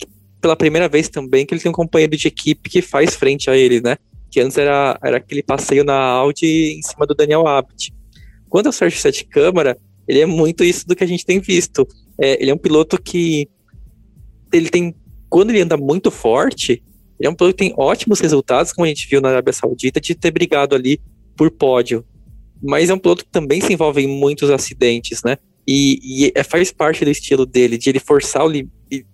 pela 0.45 0.55
primeira 0.55 0.87
vez 0.87 1.09
também 1.09 1.43
que 1.43 1.55
ele 1.55 1.61
tem 1.61 1.71
um 1.71 1.73
companheiro 1.73 2.15
de 2.15 2.27
equipe 2.27 2.69
que 2.69 2.79
faz 2.79 3.15
frente 3.15 3.49
a 3.49 3.57
ele, 3.57 3.81
né? 3.81 3.97
Que 4.29 4.39
antes 4.39 4.55
era, 4.59 4.95
era 5.03 5.17
aquele 5.17 5.41
passeio 5.41 5.83
na 5.83 5.95
Audi 5.95 6.77
em 6.77 6.83
cima 6.83 7.07
do 7.07 7.15
Daniel 7.15 7.47
Abt. 7.47 7.91
Quando 8.47 8.67
é 8.67 8.69
o 8.69 8.71
Sérgio 8.71 8.99
Sete 8.99 9.25
Câmara, 9.25 9.75
ele 10.07 10.19
é 10.19 10.25
muito 10.27 10.63
isso 10.63 10.87
do 10.87 10.95
que 10.95 11.03
a 11.03 11.07
gente 11.07 11.25
tem 11.25 11.39
visto. 11.39 11.87
É, 12.21 12.39
ele 12.39 12.51
é 12.51 12.53
um 12.53 12.59
piloto 12.59 13.01
que 13.01 13.49
ele 14.53 14.69
tem, 14.69 14.93
quando 15.27 15.49
ele 15.49 15.61
anda 15.61 15.77
muito 15.77 16.11
forte, 16.11 16.83
ele 17.19 17.27
é 17.27 17.29
um 17.29 17.33
piloto 17.33 17.55
que 17.55 17.63
tem 17.63 17.73
ótimos 17.75 18.19
resultados, 18.19 18.71
como 18.71 18.85
a 18.85 18.87
gente 18.87 19.07
viu 19.09 19.19
na 19.19 19.29
Arábia 19.29 19.51
Saudita, 19.51 19.99
de 19.99 20.13
ter 20.13 20.29
brigado 20.29 20.75
ali 20.75 21.01
por 21.35 21.49
pódio. 21.49 22.05
Mas 22.61 22.91
é 22.91 22.93
um 22.93 22.99
piloto 22.99 23.25
que 23.25 23.31
também 23.31 23.61
se 23.61 23.73
envolve 23.73 23.99
em 23.99 24.07
muitos 24.07 24.51
acidentes, 24.51 25.23
né? 25.23 25.37
E, 25.67 25.99
e 26.27 26.31
é, 26.35 26.43
faz 26.43 26.71
parte 26.71 27.03
do 27.03 27.11
estilo 27.11 27.45
dele, 27.45 27.77
de 27.77 27.89
ele 27.89 27.99
forçar 27.99 28.45
o, 28.45 28.51
de 28.51 28.69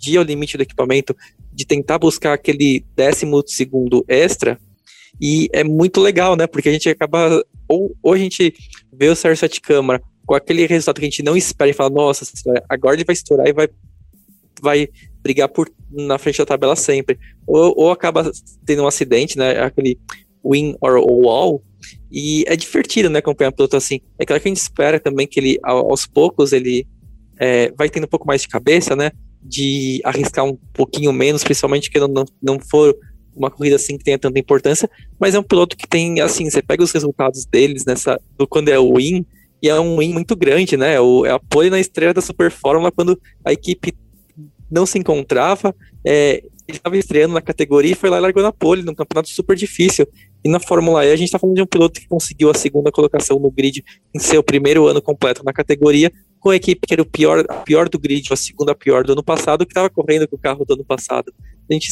ir 0.08 0.18
ao 0.18 0.24
limite 0.24 0.58
do 0.58 0.64
equipamento, 0.64 1.16
de 1.54 1.66
tentar 1.66 1.98
buscar 1.98 2.34
aquele 2.34 2.86
décimo 2.96 3.42
segundo 3.46 4.04
extra, 4.08 4.60
e 5.22 5.48
é 5.54 5.64
muito 5.64 6.02
legal, 6.02 6.36
né? 6.36 6.48
Porque 6.48 6.70
a 6.70 6.72
gente 6.72 6.90
acaba. 6.90 7.44
Ou, 7.68 7.96
ou 8.02 8.14
a 8.14 8.18
gente 8.18 8.54
vê 8.92 9.08
o 9.08 9.16
Sérgio 9.16 9.40
Sete 9.40 9.62
Câmara 9.62 10.02
com 10.26 10.34
aquele 10.34 10.66
resultado 10.66 11.00
que 11.00 11.06
a 11.06 11.10
gente 11.10 11.24
não 11.24 11.38
espera 11.38 11.70
e 11.70 11.74
fala, 11.74 11.90
nossa, 11.90 12.26
agora 12.70 12.96
ele 12.96 13.04
vai 13.04 13.14
estourar 13.14 13.48
e 13.48 13.54
vai, 13.54 13.68
vai 14.62 14.88
brigar 15.22 15.50
por, 15.50 15.70
na 15.90 16.18
frente 16.18 16.40
da 16.40 16.46
tabela 16.46 16.76
sempre. 16.76 17.20
Ou, 17.46 17.74
ou 17.78 17.92
acaba 17.92 18.32
tendo 18.66 18.84
um 18.84 18.88
acidente, 18.88 19.38
né? 19.38 19.62
Aquele 19.62 20.00
win 20.44 20.76
or 20.82 20.98
all. 20.98 21.64
E 22.12 22.44
é 22.48 22.56
divertido, 22.56 23.10
né? 23.10 23.20
Acompanhar 23.20 23.50
um 23.50 23.54
piloto 23.54 23.78
assim. 23.78 24.02
É 24.20 24.26
claro 24.26 24.42
que 24.42 24.48
a 24.48 24.52
gente 24.52 24.62
espera 24.62 25.00
também 25.00 25.26
que 25.26 25.40
ele, 25.40 25.60
aos 25.64 26.06
poucos, 26.06 26.54
ele 26.54 26.88
é, 27.40 27.72
vai 27.78 27.90
tendo 27.90 28.04
um 28.04 28.10
pouco 28.10 28.28
mais 28.28 28.42
de 28.42 28.48
cabeça, 28.48 28.96
né? 28.96 29.12
de 29.42 30.02
arriscar 30.04 30.46
um 30.46 30.58
pouquinho 30.74 31.12
menos, 31.12 31.44
principalmente 31.44 31.90
que 31.90 32.00
não, 32.00 32.26
não 32.42 32.60
for 32.60 32.96
uma 33.36 33.50
corrida 33.50 33.78
assim 33.78 33.98
que 33.98 34.04
tenha 34.04 34.20
tanta 34.20 34.38
importância, 34.40 34.90
mas 35.20 35.34
é 35.34 35.40
um 35.40 35.44
piloto 35.44 35.76
que 35.76 35.88
tem, 35.88 36.20
assim, 36.20 36.50
você 36.50 36.62
pega 36.62 36.84
os 36.84 36.92
resultados 36.92 37.46
deles 37.46 37.86
nessa, 37.86 38.20
do, 38.38 38.46
quando 38.46 38.70
é 38.70 38.78
o 38.78 38.96
win, 38.96 39.26
e 39.62 39.70
é 39.70 39.80
um 39.80 39.98
win 39.98 40.14
muito 40.14 40.36
grande, 40.36 40.76
né? 40.76 41.00
O, 41.00 41.26
é 41.26 41.32
a 41.32 41.40
pole 41.40 41.70
na 41.70 41.80
estreia 41.80 42.14
da 42.14 42.22
Super 42.22 42.52
Fórmula 42.52 42.92
quando 42.92 43.20
a 43.46 43.54
equipe 43.54 43.94
não 44.70 44.86
se 44.86 44.98
encontrava, 45.00 45.74
é, 46.06 46.44
ele 46.68 46.78
estava 46.78 46.98
estreando 46.98 47.34
na 47.34 47.42
categoria 47.42 47.92
e 47.92 47.96
foi 47.96 48.10
lá 48.10 48.18
e 48.18 48.22
largou 48.22 48.44
na 48.44 48.52
pole, 48.52 48.84
num 48.84 48.96
campeonato 48.96 49.30
super 49.30 49.56
difícil. 49.56 50.08
E 50.44 50.50
na 50.50 50.60
Fórmula 50.60 51.06
E 51.06 51.12
a 51.12 51.16
gente 51.16 51.28
está 51.28 51.40
falando 51.40 51.56
de 51.56 51.62
um 51.62 51.68
piloto 51.68 52.00
que 52.00 52.08
conseguiu 52.08 52.50
a 52.50 52.54
segunda 52.54 52.92
colocação 52.92 53.40
no 53.40 53.52
grid 53.52 53.84
em 54.14 54.20
seu 54.20 54.42
primeiro 54.42 54.88
ano 54.88 55.02
completo 55.02 55.44
na 55.44 55.54
categoria, 55.54 56.12
com 56.40 56.50
a 56.50 56.56
equipe 56.56 56.88
que 56.88 56.94
era 56.94 57.02
o 57.02 57.06
pior, 57.06 57.46
a 57.48 57.54
pior 57.56 57.88
do 57.88 58.00
grid, 58.00 58.28
a 58.32 58.36
segunda 58.36 58.74
pior 58.74 59.04
do 59.04 59.14
ano 59.14 59.24
passado, 59.24 59.66
que 59.66 59.72
estava 59.72 59.90
correndo 59.90 60.28
com 60.28 60.36
o 60.36 60.40
carro 60.40 60.66
do 60.66 60.74
ano 60.74 60.84
passado. 60.84 61.32
A 61.70 61.74
gente 61.74 61.90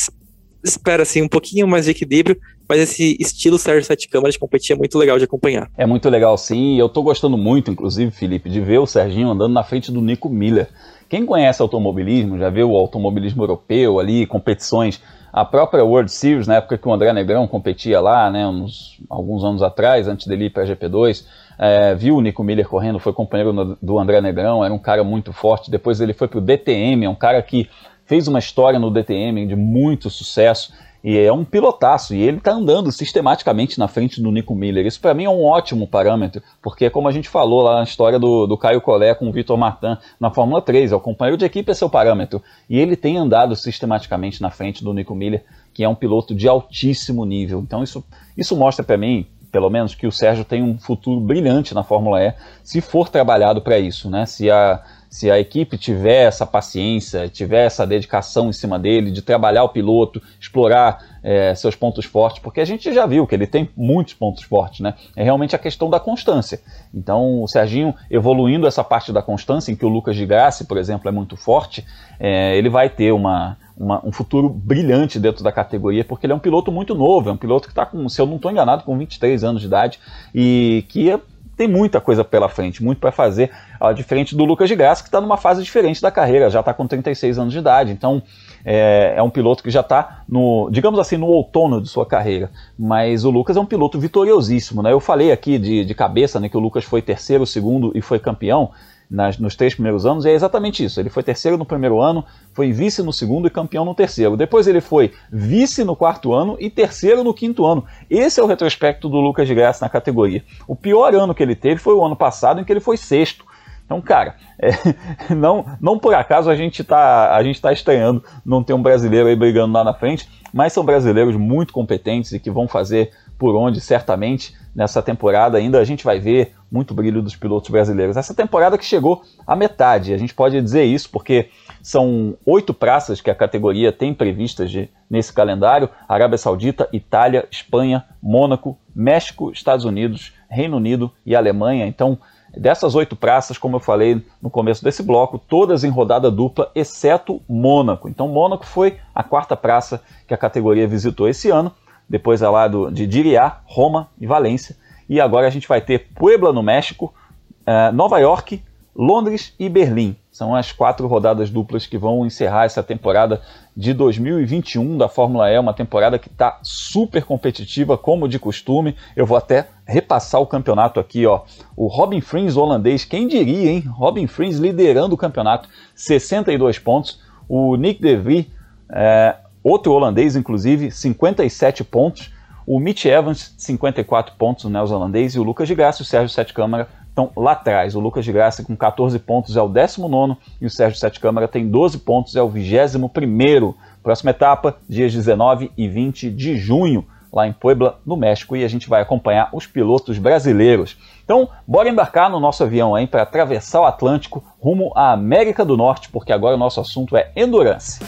espera 0.63 1.03
assim 1.03 1.21
um 1.21 1.27
pouquinho 1.27 1.67
mais 1.67 1.85
de 1.85 1.91
equilíbrio, 1.91 2.37
mas 2.67 2.79
esse 2.81 3.15
estilo 3.19 3.57
Sérgio 3.57 3.85
Sete 3.85 4.09
Câmaras 4.09 4.33
de 4.33 4.39
competir 4.39 4.75
é 4.75 4.77
muito 4.77 4.97
legal 4.97 5.17
de 5.17 5.23
acompanhar. 5.23 5.69
É 5.77 5.85
muito 5.85 6.09
legal 6.09 6.37
sim, 6.37 6.77
eu 6.79 6.87
estou 6.87 7.03
gostando 7.03 7.37
muito, 7.37 7.71
inclusive, 7.71 8.11
Felipe, 8.11 8.49
de 8.49 8.59
ver 8.59 8.79
o 8.79 8.85
Serginho 8.85 9.29
andando 9.29 9.53
na 9.53 9.63
frente 9.63 9.91
do 9.91 10.01
Nico 10.01 10.29
Miller. 10.29 10.67
Quem 11.07 11.25
conhece 11.25 11.61
automobilismo, 11.61 12.37
já 12.37 12.49
viu 12.49 12.71
o 12.71 12.75
automobilismo 12.75 13.41
europeu 13.43 13.99
ali, 13.99 14.25
competições, 14.25 15.01
a 15.31 15.45
própria 15.45 15.83
World 15.83 16.11
Series, 16.11 16.47
na 16.47 16.55
época 16.55 16.77
que 16.77 16.87
o 16.87 16.93
André 16.93 17.13
Negrão 17.13 17.47
competia 17.47 17.99
lá, 17.99 18.29
né, 18.29 18.47
uns, 18.47 18.99
alguns 19.09 19.43
anos 19.43 19.61
atrás, 19.61 20.07
antes 20.07 20.27
dele 20.27 20.45
ir 20.45 20.49
para 20.49 20.63
a 20.63 20.65
GP2, 20.65 21.25
é, 21.57 21.93
viu 21.93 22.15
o 22.15 22.21
Nico 22.21 22.43
Miller 22.43 22.67
correndo, 22.67 22.99
foi 22.99 23.13
companheiro 23.13 23.77
do 23.81 23.99
André 23.99 24.21
Negrão, 24.21 24.63
era 24.63 24.73
um 24.73 24.79
cara 24.79 25.03
muito 25.03 25.33
forte. 25.33 25.69
Depois 25.69 25.99
ele 25.99 26.13
foi 26.13 26.27
para 26.27 26.39
o 26.39 26.41
DTM, 26.41 27.05
é 27.05 27.09
um 27.09 27.15
cara 27.15 27.41
que 27.41 27.69
fez 28.05 28.27
uma 28.27 28.39
história 28.39 28.79
no 28.79 28.89
DTM 28.89 29.45
de 29.45 29.55
muito 29.55 30.09
sucesso. 30.09 30.73
E 31.03 31.17
é 31.17 31.31
um 31.31 31.45
pilotaço, 31.45 32.13
e 32.13 32.21
ele 32.21 32.37
está 32.37 32.51
andando 32.51 32.91
sistematicamente 32.91 33.79
na 33.79 33.87
frente 33.87 34.21
do 34.21 34.31
Nico 34.31 34.53
Miller. 34.53 34.85
Isso 34.85 34.99
para 34.99 35.13
mim 35.13 35.23
é 35.23 35.29
um 35.29 35.45
ótimo 35.45 35.87
parâmetro, 35.87 36.41
porque 36.61 36.89
como 36.89 37.07
a 37.07 37.11
gente 37.11 37.29
falou 37.29 37.61
lá 37.61 37.77
na 37.77 37.83
história 37.83 38.19
do, 38.19 38.45
do 38.45 38.57
Caio 38.57 38.81
Collet 38.81 39.17
com 39.17 39.29
o 39.29 39.31
Vitor 39.31 39.57
Martin 39.57 39.97
na 40.19 40.29
Fórmula 40.29 40.61
3, 40.61 40.91
é 40.91 40.95
o 40.95 40.99
companheiro 40.99 41.37
de 41.37 41.45
equipe 41.45 41.71
é 41.71 41.73
seu 41.73 41.89
parâmetro. 41.89 42.41
E 42.69 42.77
ele 42.77 42.97
tem 42.97 43.17
andado 43.17 43.55
sistematicamente 43.55 44.41
na 44.41 44.49
frente 44.49 44.83
do 44.83 44.93
Nico 44.93 45.15
Miller, 45.15 45.43
que 45.73 45.83
é 45.83 45.89
um 45.89 45.95
piloto 45.95 46.35
de 46.35 46.47
altíssimo 46.47 47.23
nível. 47.25 47.61
Então 47.61 47.81
isso, 47.81 48.03
isso 48.37 48.55
mostra 48.57 48.83
para 48.83 48.97
mim, 48.97 49.25
pelo 49.51 49.69
menos 49.69 49.95
que 49.95 50.05
o 50.05 50.11
Sérgio 50.11 50.43
tem 50.43 50.61
um 50.61 50.77
futuro 50.77 51.21
brilhante 51.21 51.73
na 51.73 51.83
Fórmula 51.83 52.21
E, 52.21 52.33
se 52.61 52.81
for 52.81 53.07
trabalhado 53.07 53.61
para 53.61 53.79
isso, 53.79 54.09
né? 54.09 54.25
Se 54.25 54.51
a, 54.51 54.83
se 55.09 55.31
a 55.31 55.39
equipe 55.39 55.77
tiver 55.77 56.27
essa 56.27 56.45
paciência, 56.45 57.27
tiver 57.27 57.65
essa 57.65 57.85
dedicação 57.85 58.49
em 58.49 58.53
cima 58.53 58.77
dele, 58.77 59.11
de 59.11 59.23
trabalhar 59.23 59.63
o 59.63 59.69
piloto, 59.69 60.21
explorar 60.39 61.03
é, 61.23 61.53
seus 61.55 61.75
pontos 61.75 62.05
fortes, 62.05 62.41
porque 62.41 62.61
a 62.61 62.65
gente 62.65 62.93
já 62.93 63.05
viu 63.05 63.25
que 63.25 63.33
ele 63.33 63.47
tem 63.47 63.69
muitos 63.75 64.13
pontos 64.13 64.43
fortes, 64.43 64.81
né? 64.81 64.93
É 65.15 65.23
realmente 65.23 65.55
a 65.55 65.59
questão 65.59 65.89
da 65.89 65.99
constância. 65.99 66.61
Então, 66.93 67.41
o 67.41 67.47
Serginho 67.47 67.93
evoluindo 68.09 68.67
essa 68.67 68.83
parte 68.83 69.11
da 69.11 69.21
constância, 69.21 69.71
em 69.71 69.75
que 69.75 69.85
o 69.85 69.89
Lucas 69.89 70.15
de 70.15 70.25
Graça, 70.25 70.63
por 70.63 70.77
exemplo, 70.77 71.09
é 71.09 71.11
muito 71.11 71.35
forte, 71.35 71.83
é, 72.19 72.55
ele 72.55 72.69
vai 72.69 72.87
ter 72.87 73.11
uma, 73.11 73.57
uma, 73.75 74.05
um 74.05 74.11
futuro 74.11 74.49
brilhante 74.49 75.19
dentro 75.19 75.43
da 75.43 75.51
categoria, 75.51 76.03
porque 76.03 76.25
ele 76.25 76.33
é 76.33 76.35
um 76.35 76.39
piloto 76.39 76.71
muito 76.71 76.93
novo, 76.93 77.29
é 77.29 77.31
um 77.31 77.37
piloto 77.37 77.67
que 77.67 77.71
está 77.71 77.85
com, 77.85 78.07
se 78.09 78.21
eu 78.21 78.25
não 78.25 78.35
estou 78.35 78.51
enganado, 78.51 78.83
com 78.83 78.97
23 78.97 79.43
anos 79.43 79.61
de 79.61 79.67
idade 79.67 79.99
e 80.35 80.85
que 80.89 81.09
é, 81.09 81.19
tem 81.59 81.67
muita 81.67 81.99
coisa 81.99 82.23
pela 82.23 82.47
frente, 82.47 82.81
muito 82.81 82.99
para 82.99 83.11
fazer, 83.11 83.51
ó, 83.81 83.91
diferente 83.91 84.33
do 84.33 84.45
Lucas 84.45 84.69
de 84.69 84.77
Graça, 84.77 85.03
que 85.03 85.09
está 85.09 85.19
numa 85.19 85.35
fase 85.35 85.61
diferente 85.61 86.01
da 86.01 86.09
carreira, 86.09 86.49
já 86.49 86.61
está 86.61 86.73
com 86.73 86.87
36 86.87 87.37
anos 87.37 87.51
de 87.51 87.59
idade, 87.59 87.91
então 87.91 88.23
é, 88.63 89.15
é 89.17 89.21
um 89.21 89.29
piloto 89.29 89.61
que 89.61 89.69
já 89.69 89.81
está 89.81 90.23
no, 90.25 90.69
digamos 90.71 90.97
assim, 91.01 91.17
no 91.17 91.25
outono 91.25 91.81
de 91.81 91.89
sua 91.89 92.05
carreira, 92.05 92.49
mas 92.77 93.25
o 93.25 93.29
Lucas 93.29 93.57
é 93.57 93.59
um 93.59 93.65
piloto 93.65 93.99
vitoriosíssimo, 93.99 94.81
né? 94.81 94.93
Eu 94.93 95.01
falei 95.01 95.33
aqui 95.33 95.59
de, 95.59 95.83
de 95.83 95.93
cabeça, 95.93 96.39
né, 96.39 96.47
que 96.47 96.55
o 96.55 96.61
Lucas 96.61 96.85
foi 96.85 97.01
terceiro, 97.01 97.45
segundo 97.45 97.91
e 97.93 98.01
foi 98.01 98.19
campeão, 98.19 98.71
nas, 99.09 99.39
nos 99.39 99.55
três 99.55 99.73
primeiros 99.73 100.05
anos, 100.05 100.25
é 100.25 100.31
exatamente 100.31 100.83
isso. 100.83 100.99
Ele 100.99 101.09
foi 101.09 101.23
terceiro 101.23 101.57
no 101.57 101.65
primeiro 101.65 101.99
ano, 101.99 102.23
foi 102.53 102.71
vice 102.71 103.01
no 103.01 103.11
segundo 103.11 103.47
e 103.47 103.49
campeão 103.49 103.83
no 103.83 103.95
terceiro. 103.95 104.37
Depois 104.37 104.67
ele 104.67 104.81
foi 104.81 105.11
vice 105.31 105.83
no 105.83 105.95
quarto 105.95 106.33
ano 106.33 106.55
e 106.59 106.69
terceiro 106.69 107.23
no 107.23 107.33
quinto 107.33 107.65
ano. 107.65 107.83
Esse 108.09 108.39
é 108.39 108.43
o 108.43 108.45
retrospecto 108.45 109.09
do 109.09 109.17
Lucas 109.17 109.47
de 109.47 109.55
Graça 109.55 109.83
na 109.83 109.89
categoria. 109.89 110.43
O 110.67 110.75
pior 110.75 111.15
ano 111.15 111.33
que 111.33 111.41
ele 111.41 111.55
teve 111.55 111.81
foi 111.81 111.95
o 111.95 112.05
ano 112.05 112.15
passado, 112.15 112.61
em 112.61 112.63
que 112.63 112.71
ele 112.71 112.79
foi 112.79 112.97
sexto. 112.97 113.49
Então, 113.83 113.99
cara, 113.99 114.35
é, 114.59 114.69
não, 115.33 115.65
não 115.81 115.97
por 115.97 116.13
acaso 116.13 116.47
a 116.47 116.55
gente 116.55 116.83
está 116.83 117.41
tá 117.59 117.73
estranhando 117.73 118.23
não 118.45 118.63
ter 118.63 118.73
um 118.73 118.83
brasileiro 118.83 119.27
aí 119.27 119.35
brigando 119.35 119.73
lá 119.73 119.83
na 119.83 119.95
frente, 119.95 120.29
mas 120.53 120.73
são 120.73 120.85
brasileiros 120.85 121.35
muito 121.35 121.73
competentes 121.73 122.31
e 122.31 122.39
que 122.39 122.51
vão 122.51 122.67
fazer 122.67 123.11
por 123.39 123.55
onde 123.55 123.79
certamente 123.79 124.53
nessa 124.75 125.01
temporada 125.01 125.57
ainda 125.57 125.79
a 125.79 125.85
gente 125.85 126.03
vai 126.03 126.19
ver 126.19 126.53
muito 126.69 126.93
brilho 126.93 127.23
dos 127.23 127.35
pilotos 127.35 127.69
brasileiros. 127.71 128.17
Essa 128.17 128.35
temporada 128.35 128.77
que 128.77 128.85
chegou 128.85 129.23
à 129.47 129.55
metade, 129.55 130.13
a 130.13 130.17
gente 130.17 130.33
pode 130.33 130.61
dizer 130.61 130.83
isso 130.83 131.09
porque 131.09 131.49
são 131.81 132.37
oito 132.45 132.73
praças 132.73 133.21
que 133.21 133.31
a 133.31 133.35
categoria 133.35 133.91
tem 133.91 134.13
previstas 134.13 134.69
de, 134.69 134.89
nesse 135.09 135.33
calendário: 135.33 135.89
Arábia 136.07 136.37
Saudita, 136.37 136.87
Itália, 136.91 137.47
Espanha, 137.49 138.05
Mônaco, 138.21 138.77
México, 138.93 139.51
Estados 139.51 139.85
Unidos, 139.85 140.33
Reino 140.49 140.77
Unido 140.77 141.09
e 141.25 141.35
Alemanha. 141.35 141.87
Então, 141.87 142.19
dessas 142.55 142.93
oito 142.93 143.15
praças, 143.15 143.57
como 143.57 143.77
eu 143.77 143.79
falei 143.79 144.21
no 144.41 144.49
começo 144.49 144.83
desse 144.83 145.01
bloco, 145.01 145.39
todas 145.39 145.83
em 145.83 145.89
rodada 145.89 146.29
dupla, 146.29 146.69
exceto 146.75 147.41
Mônaco. 147.47 148.09
Então, 148.09 148.27
Mônaco 148.27 148.65
foi 148.65 148.97
a 149.15 149.23
quarta 149.23 149.55
praça 149.55 150.01
que 150.27 150.33
a 150.33 150.37
categoria 150.37 150.87
visitou 150.87 151.27
esse 151.27 151.49
ano 151.49 151.71
depois 152.09 152.41
é 152.41 152.49
lá 152.49 152.67
do, 152.67 152.89
de 152.89 153.05
Diriá, 153.05 153.59
Roma 153.65 154.09
e 154.19 154.25
Valência. 154.25 154.75
E 155.07 155.19
agora 155.21 155.47
a 155.47 155.49
gente 155.49 155.67
vai 155.67 155.81
ter 155.81 156.07
Puebla 156.15 156.51
no 156.51 156.63
México, 156.63 157.13
uh, 157.61 157.93
Nova 157.93 158.19
York, 158.19 158.61
Londres 158.95 159.53
e 159.57 159.69
Berlim. 159.69 160.15
São 160.29 160.55
as 160.55 160.71
quatro 160.71 161.07
rodadas 161.07 161.49
duplas 161.49 161.85
que 161.85 161.97
vão 161.97 162.25
encerrar 162.25 162.65
essa 162.65 162.83
temporada 162.83 163.41
de 163.75 163.93
2021 163.93 164.97
da 164.97 165.07
Fórmula 165.07 165.49
E, 165.49 165.57
uma 165.57 165.73
temporada 165.73 166.19
que 166.19 166.27
está 166.27 166.59
super 166.61 167.23
competitiva, 167.23 167.97
como 167.97 168.27
de 168.27 168.37
costume. 168.37 168.95
Eu 169.15 169.25
vou 169.25 169.37
até 169.37 169.67
repassar 169.85 170.41
o 170.41 170.47
campeonato 170.47 170.99
aqui, 170.99 171.25
ó. 171.25 171.41
O 171.75 171.87
Robin 171.87 172.21
Frins 172.21 172.57
holandês, 172.57 173.05
quem 173.05 173.27
diria, 173.27 173.71
hein? 173.71 173.81
Robin 173.87 174.27
Frins 174.27 174.57
liderando 174.57 175.15
o 175.15 175.17
campeonato, 175.17 175.69
62 175.95 176.77
pontos. 176.79 177.21
O 177.47 177.75
Nick 177.75 178.01
De 178.01 178.15
Vries, 178.17 178.45
é, 178.91 179.35
outro 179.63 179.93
holandês, 179.93 180.35
inclusive, 180.35 180.91
57 180.91 181.83
pontos. 181.83 182.33
O 182.65 182.79
Mitch 182.79 183.05
Evans, 183.05 183.53
54 183.57 184.35
pontos, 184.35 184.65
o 184.65 184.69
neozelandês. 184.69 185.33
E 185.33 185.39
o 185.39 185.43
Lucas 185.43 185.67
de 185.67 185.75
Graça 185.75 186.01
e 186.01 186.03
o 186.03 186.05
Sérgio 186.05 186.29
Sete 186.29 186.53
Câmara 186.53 186.87
estão 187.09 187.31
lá 187.35 187.51
atrás. 187.51 187.95
O 187.95 187.99
Lucas 187.99 188.23
de 188.23 188.31
Graça 188.31 188.63
com 188.63 188.75
14 188.75 189.17
pontos 189.19 189.57
é 189.57 189.61
o 189.61 189.67
19 189.67 190.37
e 190.61 190.65
o 190.65 190.69
Sérgio 190.69 190.99
Sete 190.99 191.19
Câmara 191.19 191.47
tem 191.47 191.67
12 191.67 191.99
pontos, 191.99 192.35
é 192.35 192.41
o 192.41 192.47
21 192.47 193.73
Próxima 194.01 194.31
etapa, 194.31 194.77
dias 194.87 195.13
19 195.13 195.71
e 195.77 195.87
20 195.87 196.31
de 196.31 196.57
junho, 196.57 197.05
lá 197.31 197.47
em 197.47 197.53
Puebla, 197.53 197.99
no 198.05 198.15
México, 198.15 198.55
e 198.55 198.63
a 198.63 198.67
gente 198.67 198.87
vai 198.87 199.01
acompanhar 199.01 199.49
os 199.51 199.67
pilotos 199.67 200.17
brasileiros. 200.17 200.97
Então, 201.23 201.49
bora 201.67 201.89
embarcar 201.89 202.29
no 202.29 202.39
nosso 202.39 202.63
avião 202.63 202.95
aí 202.95 203.05
para 203.05 203.23
atravessar 203.23 203.81
o 203.81 203.85
Atlântico 203.85 204.43
rumo 204.59 204.91
à 204.95 205.11
América 205.11 205.65
do 205.65 205.75
Norte, 205.75 206.09
porque 206.09 206.31
agora 206.31 206.55
o 206.55 206.59
nosso 206.59 206.79
assunto 206.79 207.15
é 207.17 207.31
endurance. 207.35 207.99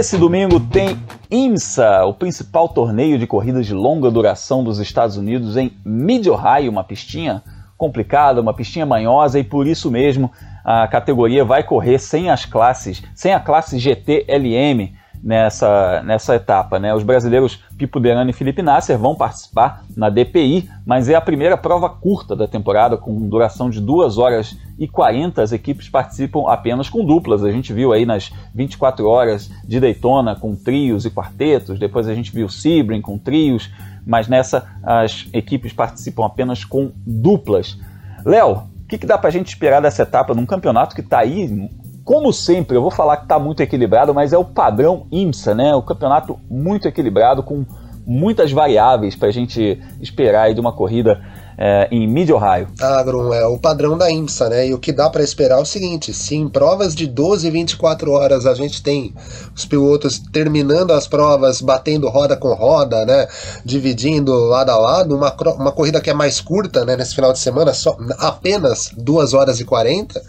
Nesse 0.00 0.16
domingo 0.16 0.58
tem 0.58 0.98
IMSA, 1.30 2.06
o 2.06 2.14
principal 2.14 2.70
torneio 2.70 3.18
de 3.18 3.26
corridas 3.26 3.66
de 3.66 3.74
longa 3.74 4.10
duração 4.10 4.64
dos 4.64 4.78
Estados 4.78 5.18
Unidos 5.18 5.58
em 5.58 5.76
Mid-Ohio, 5.84 6.70
uma 6.70 6.82
pistinha 6.82 7.42
complicada, 7.76 8.40
uma 8.40 8.54
pistinha 8.54 8.86
manhosa 8.86 9.38
e 9.38 9.44
por 9.44 9.66
isso 9.66 9.90
mesmo 9.90 10.32
a 10.64 10.88
categoria 10.88 11.44
vai 11.44 11.62
correr 11.62 11.98
sem 11.98 12.30
as 12.30 12.46
classes, 12.46 13.02
sem 13.14 13.34
a 13.34 13.40
classe 13.40 13.78
GT-LM, 13.78 14.94
nessa, 15.22 16.02
nessa 16.02 16.34
etapa. 16.34 16.78
Né? 16.78 16.94
Os 16.94 17.02
brasileiros 17.02 17.62
Pipo 17.76 18.00
Derani 18.00 18.30
e 18.30 18.34
Felipe 18.34 18.62
Nasser 18.62 18.98
vão 18.98 19.14
participar 19.14 19.84
na 19.96 20.08
DPI, 20.08 20.68
mas 20.86 21.08
é 21.08 21.14
a 21.14 21.20
primeira 21.20 21.56
prova 21.56 21.88
curta 21.88 22.34
da 22.34 22.46
temporada, 22.46 22.96
com 22.96 23.28
duração 23.28 23.68
de 23.70 23.80
2 23.80 24.18
horas 24.18 24.56
e 24.78 24.88
40. 24.88 25.42
As 25.42 25.52
equipes 25.52 25.88
participam 25.88 26.44
apenas 26.48 26.88
com 26.88 27.04
duplas. 27.04 27.44
A 27.44 27.50
gente 27.50 27.72
viu 27.72 27.92
aí 27.92 28.06
nas 28.06 28.32
24 28.54 29.06
horas 29.06 29.50
de 29.64 29.78
Daytona 29.78 30.34
com 30.34 30.56
trios 30.56 31.04
e 31.04 31.10
quartetos, 31.10 31.78
depois 31.78 32.08
a 32.08 32.14
gente 32.14 32.32
viu 32.32 32.48
Sebring 32.48 33.00
com 33.00 33.18
trios, 33.18 33.70
mas 34.06 34.28
nessa 34.28 34.66
as 34.82 35.28
equipes 35.32 35.72
participam 35.72 36.26
apenas 36.26 36.64
com 36.64 36.92
duplas. 37.06 37.78
Léo, 38.24 38.64
o 38.84 38.88
que, 38.88 38.98
que 38.98 39.06
dá 39.06 39.16
para 39.16 39.28
a 39.28 39.32
gente 39.32 39.48
esperar 39.48 39.80
dessa 39.80 40.02
etapa 40.02 40.34
num 40.34 40.44
campeonato 40.46 40.94
que 40.94 41.00
está 41.00 41.20
aí 41.20 41.70
como 42.04 42.32
sempre, 42.32 42.76
eu 42.76 42.82
vou 42.82 42.90
falar 42.90 43.16
que 43.18 43.24
está 43.24 43.38
muito 43.38 43.62
equilibrado, 43.62 44.14
mas 44.14 44.32
é 44.32 44.38
o 44.38 44.44
padrão 44.44 45.06
IMSA, 45.10 45.54
né? 45.54 45.74
O 45.74 45.82
campeonato 45.82 46.38
muito 46.50 46.88
equilibrado, 46.88 47.42
com 47.42 47.64
muitas 48.06 48.50
variáveis 48.50 49.14
para 49.14 49.28
a 49.28 49.32
gente 49.32 49.80
esperar 50.00 50.44
aí 50.44 50.54
de 50.54 50.60
uma 50.60 50.72
corrida 50.72 51.20
é, 51.56 51.88
em 51.90 52.08
Mid-Ohio. 52.08 52.68
Ah, 52.80 53.02
Grum, 53.02 53.34
é 53.34 53.46
o 53.46 53.58
padrão 53.58 53.96
da 53.98 54.10
IMSA, 54.10 54.48
né? 54.48 54.68
E 54.68 54.74
o 54.74 54.78
que 54.78 54.92
dá 54.92 55.10
para 55.10 55.22
esperar 55.22 55.58
é 55.58 55.62
o 55.62 55.66
seguinte: 55.66 56.14
se 56.14 56.34
em 56.34 56.48
provas 56.48 56.94
de 56.94 57.06
12 57.06 57.46
e 57.46 57.50
24 57.50 58.10
horas 58.10 58.46
a 58.46 58.54
gente 58.54 58.82
tem 58.82 59.14
os 59.54 59.66
pilotos 59.66 60.18
terminando 60.18 60.92
as 60.92 61.06
provas, 61.06 61.60
batendo 61.60 62.08
roda 62.08 62.34
com 62.36 62.54
roda, 62.54 63.04
né? 63.04 63.28
Dividindo 63.64 64.32
lado 64.32 64.70
a 64.70 64.78
lado, 64.78 65.14
uma, 65.14 65.36
uma 65.54 65.72
corrida 65.72 66.00
que 66.00 66.08
é 66.08 66.14
mais 66.14 66.40
curta, 66.40 66.84
né? 66.86 66.96
Nesse 66.96 67.14
final 67.14 67.32
de 67.32 67.38
semana, 67.38 67.74
só 67.74 67.94
apenas 68.18 68.90
2 68.96 69.34
horas 69.34 69.60
e 69.60 69.64
40 69.64 70.20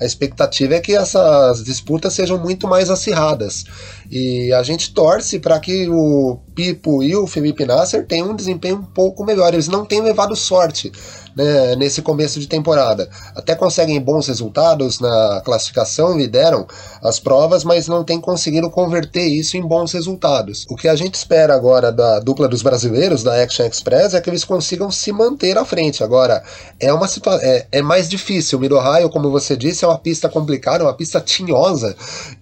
a 0.00 0.04
expectativa 0.04 0.74
é 0.74 0.80
que 0.80 0.94
essas 0.94 1.64
disputas 1.64 2.12
sejam 2.12 2.38
muito 2.38 2.68
mais 2.68 2.90
acirradas. 2.90 3.64
E 4.10 4.52
a 4.52 4.62
gente 4.62 4.92
torce 4.92 5.38
para 5.38 5.58
que 5.58 5.88
o 5.88 6.38
Pipo 6.54 7.02
e 7.02 7.14
o 7.16 7.26
Felipe 7.26 7.64
Nasser 7.64 8.06
tenham 8.06 8.30
um 8.30 8.36
desempenho 8.36 8.76
um 8.76 8.84
pouco 8.84 9.24
melhor. 9.24 9.52
Eles 9.52 9.68
não 9.68 9.84
têm 9.84 10.00
levado 10.00 10.34
sorte 10.36 10.92
né, 11.38 11.76
nesse 11.76 12.02
começo 12.02 12.40
de 12.40 12.48
temporada. 12.48 13.08
Até 13.36 13.54
conseguem 13.54 14.00
bons 14.00 14.26
resultados 14.26 14.98
na 14.98 15.40
classificação, 15.44 16.18
lideram 16.18 16.66
as 17.00 17.20
provas, 17.20 17.62
mas 17.62 17.86
não 17.86 18.02
têm 18.02 18.20
conseguido 18.20 18.68
converter 18.68 19.24
isso 19.28 19.56
em 19.56 19.62
bons 19.62 19.92
resultados. 19.92 20.66
O 20.68 20.74
que 20.74 20.88
a 20.88 20.96
gente 20.96 21.14
espera 21.14 21.54
agora 21.54 21.92
da 21.92 22.18
dupla 22.18 22.48
dos 22.48 22.60
brasileiros, 22.60 23.22
da 23.22 23.40
Action 23.40 23.66
Express, 23.66 24.14
é 24.14 24.20
que 24.20 24.28
eles 24.28 24.44
consigam 24.44 24.90
se 24.90 25.12
manter 25.12 25.56
à 25.56 25.64
frente. 25.64 26.02
Agora, 26.02 26.42
é 26.80 26.92
uma 26.92 27.06
situação. 27.06 27.46
É, 27.46 27.66
é 27.70 27.82
mais 27.82 28.08
difícil. 28.08 28.58
O 28.58 28.60
Mid 28.60 28.72
Ohio, 28.72 29.08
como 29.08 29.30
você 29.30 29.56
disse, 29.56 29.84
é 29.84 29.88
uma 29.88 29.98
pista 29.98 30.28
complicada, 30.28 30.82
uma 30.82 30.94
pista 30.94 31.20
tinhosa. 31.20 31.94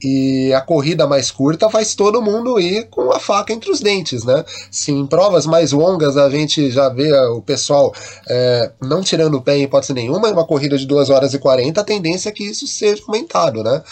E 0.03 0.53
a 0.55 0.63
corrida 0.63 1.07
mais 1.07 1.31
curta 1.31 1.69
faz 1.69 1.95
todo 1.95 2.23
mundo 2.23 2.59
ir 2.59 2.89
com 2.89 3.13
a 3.13 3.21
faca 3.21 3.53
entre 3.53 3.71
os 3.71 3.81
dentes, 3.81 4.25
né? 4.25 4.43
Se 4.71 4.91
em 4.91 5.07
provas 5.07 5.45
mais 5.45 5.73
longas 5.73 6.17
a 6.17 6.31
gente 6.31 6.71
já 6.71 6.89
vê 6.89 7.13
o 7.29 7.43
pessoal 7.43 7.93
é, 8.29 8.71
não 8.87 9.03
tirando 9.03 9.35
o 9.35 9.43
pé 9.43 9.57
em 9.59 9.65
hipótese 9.65 9.93
nenhuma, 9.93 10.29
em 10.29 10.33
uma 10.33 10.47
corrida 10.47 10.77
de 10.79 10.87
2 10.87 11.11
horas 11.11 11.35
e 11.35 11.39
40, 11.39 11.81
a 11.81 11.85
tendência 11.85 12.29
é 12.29 12.33
que 12.33 12.45
isso 12.45 12.67
seja 12.67 13.03
aumentado, 13.07 13.63
né? 13.63 13.83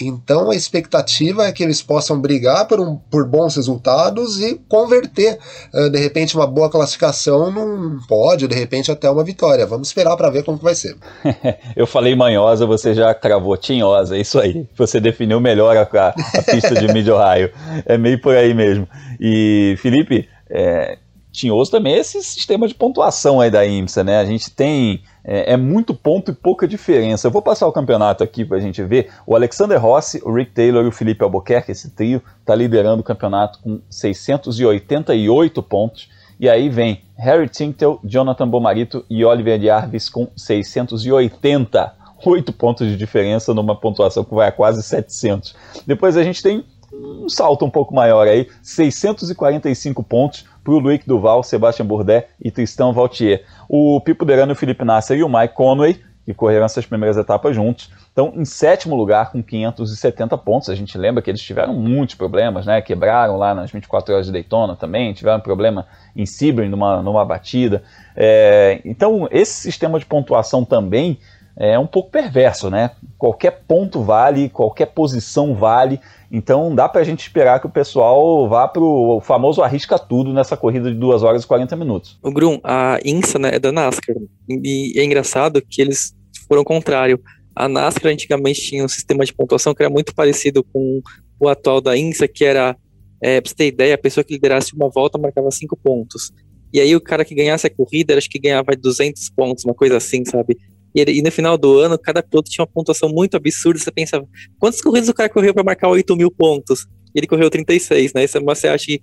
Então 0.00 0.50
a 0.50 0.54
expectativa 0.54 1.46
é 1.46 1.52
que 1.52 1.62
eles 1.62 1.82
possam 1.82 2.20
brigar 2.20 2.66
por, 2.66 2.80
um, 2.80 2.96
por 3.10 3.26
bons 3.26 3.56
resultados 3.56 4.40
e 4.40 4.60
converter, 4.68 5.38
uh, 5.74 5.90
de 5.90 5.98
repente, 5.98 6.36
uma 6.36 6.46
boa 6.46 6.70
classificação 6.70 7.50
num 7.50 7.98
pódio, 8.08 8.48
de 8.48 8.54
repente 8.54 8.90
até 8.90 9.10
uma 9.10 9.24
vitória. 9.24 9.66
Vamos 9.66 9.88
esperar 9.88 10.16
para 10.16 10.30
ver 10.30 10.44
como 10.44 10.58
que 10.58 10.64
vai 10.64 10.74
ser. 10.74 10.96
Eu 11.76 11.86
falei 11.86 12.14
manhosa, 12.14 12.66
você 12.66 12.94
já 12.94 13.14
cravou 13.14 13.56
tinhosa, 13.56 14.16
é 14.16 14.20
isso 14.20 14.38
aí. 14.38 14.66
Você 14.76 15.00
definiu 15.00 15.40
melhor 15.40 15.76
a, 15.76 15.82
a, 15.82 16.08
a 16.08 16.42
pista 16.42 16.74
de 16.74 16.88
Mid-Ohio. 16.92 17.50
É 17.86 17.98
meio 17.98 18.20
por 18.20 18.34
aí 18.34 18.54
mesmo. 18.54 18.88
E, 19.20 19.76
Felipe, 19.78 20.28
é, 20.50 20.98
tinhoso 21.30 21.70
também 21.70 21.94
esse 21.94 22.22
sistema 22.22 22.66
de 22.66 22.74
pontuação 22.74 23.40
aí 23.40 23.50
da 23.50 23.64
IMSA, 23.64 24.02
né? 24.02 24.18
A 24.18 24.24
gente 24.24 24.50
tem 24.50 25.02
é, 25.22 25.52
é, 25.52 25.56
muito 25.56 25.94
ponto 25.94 26.30
e 26.30 26.34
pouca 26.34 26.66
diferença. 26.66 27.26
Eu 27.26 27.30
vou 27.30 27.42
passar 27.42 27.66
o 27.66 27.72
campeonato 27.72 28.24
aqui 28.24 28.44
para 28.44 28.56
a 28.56 28.60
gente 28.60 28.82
ver. 28.82 29.10
O 29.26 29.34
Alexander 29.34 29.80
Rossi, 29.80 30.20
o 30.24 30.32
Rick 30.32 30.52
Taylor 30.52 30.84
e 30.84 30.88
o 30.88 30.92
Felipe 30.92 31.22
Albuquerque, 31.22 31.72
esse 31.72 31.90
trio, 31.90 32.22
está 32.40 32.54
liderando 32.54 33.00
o 33.00 33.04
campeonato 33.04 33.58
com 33.60 33.80
688 33.90 35.62
pontos. 35.62 36.08
E 36.40 36.48
aí 36.48 36.68
vem 36.68 37.02
Harry 37.16 37.48
Tinktel, 37.48 38.00
Jonathan 38.04 38.48
Bomarito 38.48 39.04
e 39.10 39.24
Oliver 39.24 39.58
de 39.58 39.68
Arvis 39.68 40.08
com 40.08 40.28
680. 40.36 41.98
8 42.24 42.52
pontos 42.52 42.88
de 42.88 42.96
diferença 42.96 43.54
numa 43.54 43.76
pontuação 43.76 44.24
que 44.24 44.34
vai 44.34 44.48
a 44.48 44.52
quase 44.52 44.82
700. 44.82 45.54
Depois 45.86 46.16
a 46.16 46.22
gente 46.24 46.42
tem 46.42 46.64
um 46.92 47.28
salto 47.28 47.64
um 47.64 47.70
pouco 47.70 47.94
maior 47.94 48.26
aí, 48.26 48.48
645 48.62 50.02
pontos 50.02 50.44
o 50.74 50.78
Luiz 50.78 51.00
Duval, 51.06 51.42
Sebastian 51.42 51.86
Bourdais 51.86 52.24
e 52.42 52.50
Tristan 52.50 52.92
Valtier. 52.92 53.44
O 53.68 54.00
Pipo 54.00 54.24
Derano, 54.24 54.52
o 54.52 54.56
Felipe 54.56 54.84
Nasser 54.84 55.18
e 55.18 55.22
o 55.22 55.28
Mike 55.28 55.54
Conway, 55.54 56.00
que 56.24 56.34
correram 56.34 56.66
essas 56.66 56.84
primeiras 56.84 57.16
etapas 57.16 57.56
juntos, 57.56 57.90
estão 58.08 58.34
em 58.36 58.44
sétimo 58.44 58.94
lugar 58.94 59.32
com 59.32 59.42
570 59.42 60.36
pontos. 60.36 60.68
A 60.68 60.74
gente 60.74 60.98
lembra 60.98 61.22
que 61.22 61.30
eles 61.30 61.40
tiveram 61.40 61.72
muitos 61.72 62.16
problemas, 62.16 62.66
né? 62.66 62.82
Quebraram 62.82 63.38
lá 63.38 63.54
nas 63.54 63.70
24 63.70 64.12
horas 64.12 64.26
de 64.26 64.32
Daytona 64.32 64.76
também, 64.76 65.14
tiveram 65.14 65.40
problema 65.40 65.86
em 66.14 66.26
Sebring 66.26 66.68
numa, 66.68 67.00
numa 67.00 67.24
batida. 67.24 67.82
É, 68.14 68.82
então, 68.84 69.26
esse 69.30 69.54
sistema 69.54 69.98
de 69.98 70.04
pontuação 70.04 70.66
também 70.66 71.18
é 71.56 71.78
um 71.78 71.86
pouco 71.86 72.10
perverso, 72.10 72.70
né? 72.70 72.92
Qualquer 73.16 73.62
ponto 73.66 74.02
vale, 74.02 74.48
qualquer 74.48 74.86
posição 74.86 75.54
vale. 75.54 76.00
Então 76.30 76.74
dá 76.74 76.88
para 76.88 77.00
a 77.00 77.04
gente 77.04 77.20
esperar 77.20 77.58
que 77.58 77.66
o 77.66 77.70
pessoal 77.70 78.48
vá 78.48 78.68
para 78.68 78.82
o 78.82 79.20
famoso 79.20 79.62
arrisca 79.62 79.98
tudo 79.98 80.32
nessa 80.32 80.56
corrida 80.56 80.90
de 80.90 80.98
2 80.98 81.22
horas 81.22 81.42
e 81.42 81.46
40 81.46 81.74
minutos. 81.76 82.18
O 82.22 82.30
Grum, 82.30 82.60
a 82.62 82.98
INSA 83.04 83.38
né, 83.38 83.50
é 83.54 83.58
da 83.58 83.72
NASCAR. 83.72 84.16
E 84.48 84.92
é 84.96 85.04
engraçado 85.04 85.62
que 85.62 85.80
eles 85.80 86.14
foram 86.46 86.64
contrário. 86.64 87.20
A 87.56 87.68
NASCAR 87.68 88.12
antigamente 88.12 88.60
tinha 88.60 88.84
um 88.84 88.88
sistema 88.88 89.24
de 89.24 89.32
pontuação 89.32 89.74
que 89.74 89.82
era 89.82 89.90
muito 89.90 90.14
parecido 90.14 90.62
com 90.62 91.00
o 91.40 91.48
atual 91.48 91.80
da 91.80 91.96
INSA, 91.96 92.28
que 92.28 92.44
era, 92.44 92.76
é, 93.22 93.40
pra 93.40 93.48
você 93.48 93.56
ter 93.56 93.66
ideia, 93.68 93.94
a 93.94 93.98
pessoa 93.98 94.22
que 94.22 94.34
liderasse 94.34 94.74
uma 94.74 94.90
volta 94.90 95.18
marcava 95.18 95.50
5 95.50 95.76
pontos. 95.76 96.30
E 96.72 96.80
aí 96.80 96.94
o 96.94 97.00
cara 97.00 97.24
que 97.24 97.34
ganhasse 97.34 97.66
a 97.66 97.70
corrida, 97.70 98.16
acho 98.16 98.28
que 98.28 98.38
ganhava 98.38 98.76
200 98.76 99.30
pontos, 99.30 99.64
uma 99.64 99.74
coisa 99.74 99.96
assim, 99.96 100.24
sabe? 100.24 100.58
E, 100.98 101.18
e, 101.18 101.22
no 101.22 101.30
final 101.30 101.56
do 101.56 101.78
ano, 101.78 101.98
cada 101.98 102.22
piloto 102.22 102.50
tinha 102.50 102.64
uma 102.64 102.70
pontuação 102.70 103.08
muito 103.08 103.36
absurda. 103.36 103.78
Você 103.78 103.90
pensava, 103.90 104.26
quantas 104.58 104.80
corridas 104.80 105.08
o 105.08 105.14
cara 105.14 105.28
correu 105.28 105.54
para 105.54 105.62
marcar 105.62 105.88
8 105.88 106.16
mil 106.16 106.30
pontos? 106.30 106.86
Ele 107.14 107.26
correu 107.26 107.48
36, 107.48 108.12
né? 108.12 108.26
Você 108.26 108.68
acha 108.68 108.86
que 108.86 109.00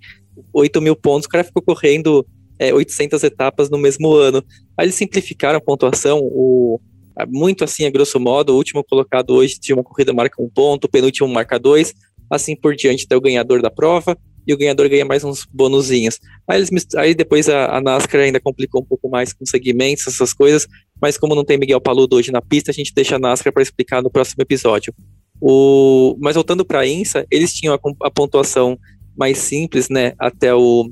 8 0.52 0.80
mil 0.80 0.96
pontos, 0.96 1.26
o 1.26 1.28
cara 1.28 1.44
ficou 1.44 1.62
correndo 1.62 2.26
é, 2.58 2.72
800 2.72 3.22
etapas 3.22 3.70
no 3.70 3.78
mesmo 3.78 4.12
ano. 4.12 4.44
Aí 4.76 4.86
eles 4.86 4.94
simplificaram 4.94 5.58
a 5.58 5.60
pontuação, 5.60 6.20
o, 6.22 6.80
muito 7.28 7.64
assim, 7.64 7.86
a 7.86 7.90
grosso 7.90 8.20
modo, 8.20 8.52
o 8.52 8.56
último 8.56 8.84
colocado 8.84 9.30
hoje 9.30 9.58
de 9.58 9.72
uma 9.72 9.82
corrida 9.82 10.12
marca 10.12 10.42
um 10.42 10.48
ponto, 10.48 10.84
o 10.84 10.88
penúltimo 10.88 11.28
marca 11.28 11.58
dois, 11.58 11.94
assim 12.30 12.54
por 12.54 12.74
diante 12.74 13.04
até 13.04 13.16
o 13.16 13.20
ganhador 13.20 13.62
da 13.62 13.70
prova, 13.70 14.16
e 14.46 14.54
o 14.54 14.56
ganhador 14.56 14.88
ganha 14.88 15.04
mais 15.04 15.24
uns 15.24 15.44
bonuzinhos. 15.52 16.20
Aí, 16.46 16.58
eles, 16.58 16.70
aí 16.96 17.14
depois 17.14 17.48
a, 17.48 17.76
a, 17.76 17.80
NASCAR 17.80 18.20
ainda 18.20 18.40
complicou 18.40 18.80
um 18.80 18.84
pouco 18.84 19.08
mais 19.08 19.32
com 19.32 19.44
segmentos, 19.44 20.06
essas 20.06 20.32
coisas, 20.32 20.66
mas 21.00 21.18
como 21.18 21.34
não 21.34 21.44
tem 21.44 21.58
Miguel 21.58 21.80
Paludo 21.80 22.16
hoje 22.16 22.30
na 22.30 22.40
pista, 22.40 22.70
a 22.70 22.74
gente 22.74 22.94
deixa 22.94 23.16
a 23.16 23.18
NASCAR 23.18 23.52
para 23.52 23.62
explicar 23.62 24.02
no 24.02 24.10
próximo 24.10 24.42
episódio. 24.42 24.94
O, 25.40 26.16
mas 26.20 26.34
voltando 26.34 26.64
para 26.64 26.80
a 26.80 26.86
INSA, 26.86 27.26
eles 27.30 27.52
tinham 27.52 27.74
a, 27.74 27.78
a, 28.06 28.10
pontuação 28.10 28.78
mais 29.16 29.38
simples, 29.38 29.88
né, 29.88 30.12
até 30.18 30.54
o 30.54 30.90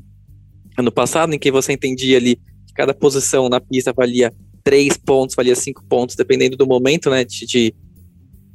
ano 0.77 0.91
passado, 0.91 1.33
em 1.33 1.39
que 1.39 1.51
você 1.51 1.73
entendia 1.73 2.17
ali 2.17 2.37
que 2.37 2.75
cada 2.75 2.93
posição 2.93 3.49
na 3.49 3.61
pista 3.61 3.93
valia 3.93 4.33
3 4.63 4.97
pontos, 4.99 5.37
valia 5.37 5.55
5 5.55 5.85
pontos, 5.85 6.17
dependendo 6.17 6.57
do 6.57 6.67
momento, 6.67 7.09
né, 7.09 7.25
de, 7.25 7.47
de 7.47 7.75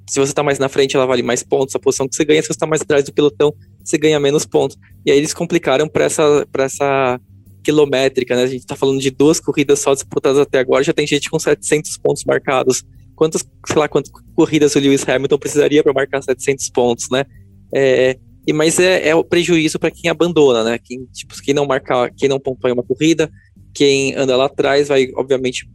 se 0.10 0.20
você 0.20 0.32
está 0.32 0.42
mais 0.42 0.58
na 0.58 0.68
frente, 0.68 0.96
ela 0.96 1.06
vale 1.06 1.22
mais 1.22 1.44
pontos, 1.44 1.76
a 1.76 1.80
posição 1.80 2.08
que 2.08 2.16
você 2.16 2.26
ganha, 2.26 2.42
se 2.42 2.48
você 2.48 2.54
está 2.54 2.66
mais 2.66 2.82
atrás 2.82 3.04
do 3.04 3.14
pelotão, 3.14 3.54
você 3.84 3.98
ganha 3.98 4.20
menos 4.20 4.46
pontos. 4.46 4.78
E 5.06 5.12
aí 5.12 5.18
eles 5.18 5.34
complicaram 5.34 5.88
para 5.88 6.06
essa, 6.06 6.48
essa 6.58 7.20
quilométrica, 7.64 8.36
né? 8.36 8.44
A 8.44 8.48
gente 8.48 8.62
está 8.62 8.76
falando 8.76 9.00
de 9.00 9.12
duas 9.12 9.40
corridas 9.40 9.80
só 9.80 9.94
disputadas 9.94 10.40
até 10.40 10.60
agora, 10.60 10.84
já 10.84 10.94
tem 10.94 11.08
gente 11.08 11.30
com 11.30 11.40
700 11.40 11.98
pontos 11.98 12.24
marcados. 12.26 12.84
Quantas, 13.16 13.46
sei 13.68 13.76
lá, 13.76 13.88
quantas 13.88 14.12
corridas 14.34 14.76
o 14.76 14.80
Lewis 14.80 15.08
Hamilton 15.08 15.38
precisaria 15.38 15.84
para 15.84 15.94
marcar 15.94 16.22
700 16.22 16.70
pontos, 16.70 17.10
né? 17.12 17.26
É, 17.74 18.18
e 18.48 18.54
mas 18.54 18.80
é, 18.80 19.10
é 19.10 19.16
o 19.16 19.24
prejuízo 19.24 19.78
para 19.78 19.92
quem 19.92 20.10
abandona, 20.10 20.64
né? 20.64 20.80
Quem, 20.84 21.06
tipo, 21.14 21.36
quem 21.42 21.54
não 21.54 21.66
marcar, 21.66 22.12
quem 22.16 22.30
não 22.30 22.40
pontua 22.40 22.74
uma 22.74 22.84
corrida, 22.84 23.30
quem 23.74 24.16
anda 24.16 24.36
lá 24.36 24.46
atrás 24.46 24.88
vai, 24.88 25.10
obviamente, 25.16 25.70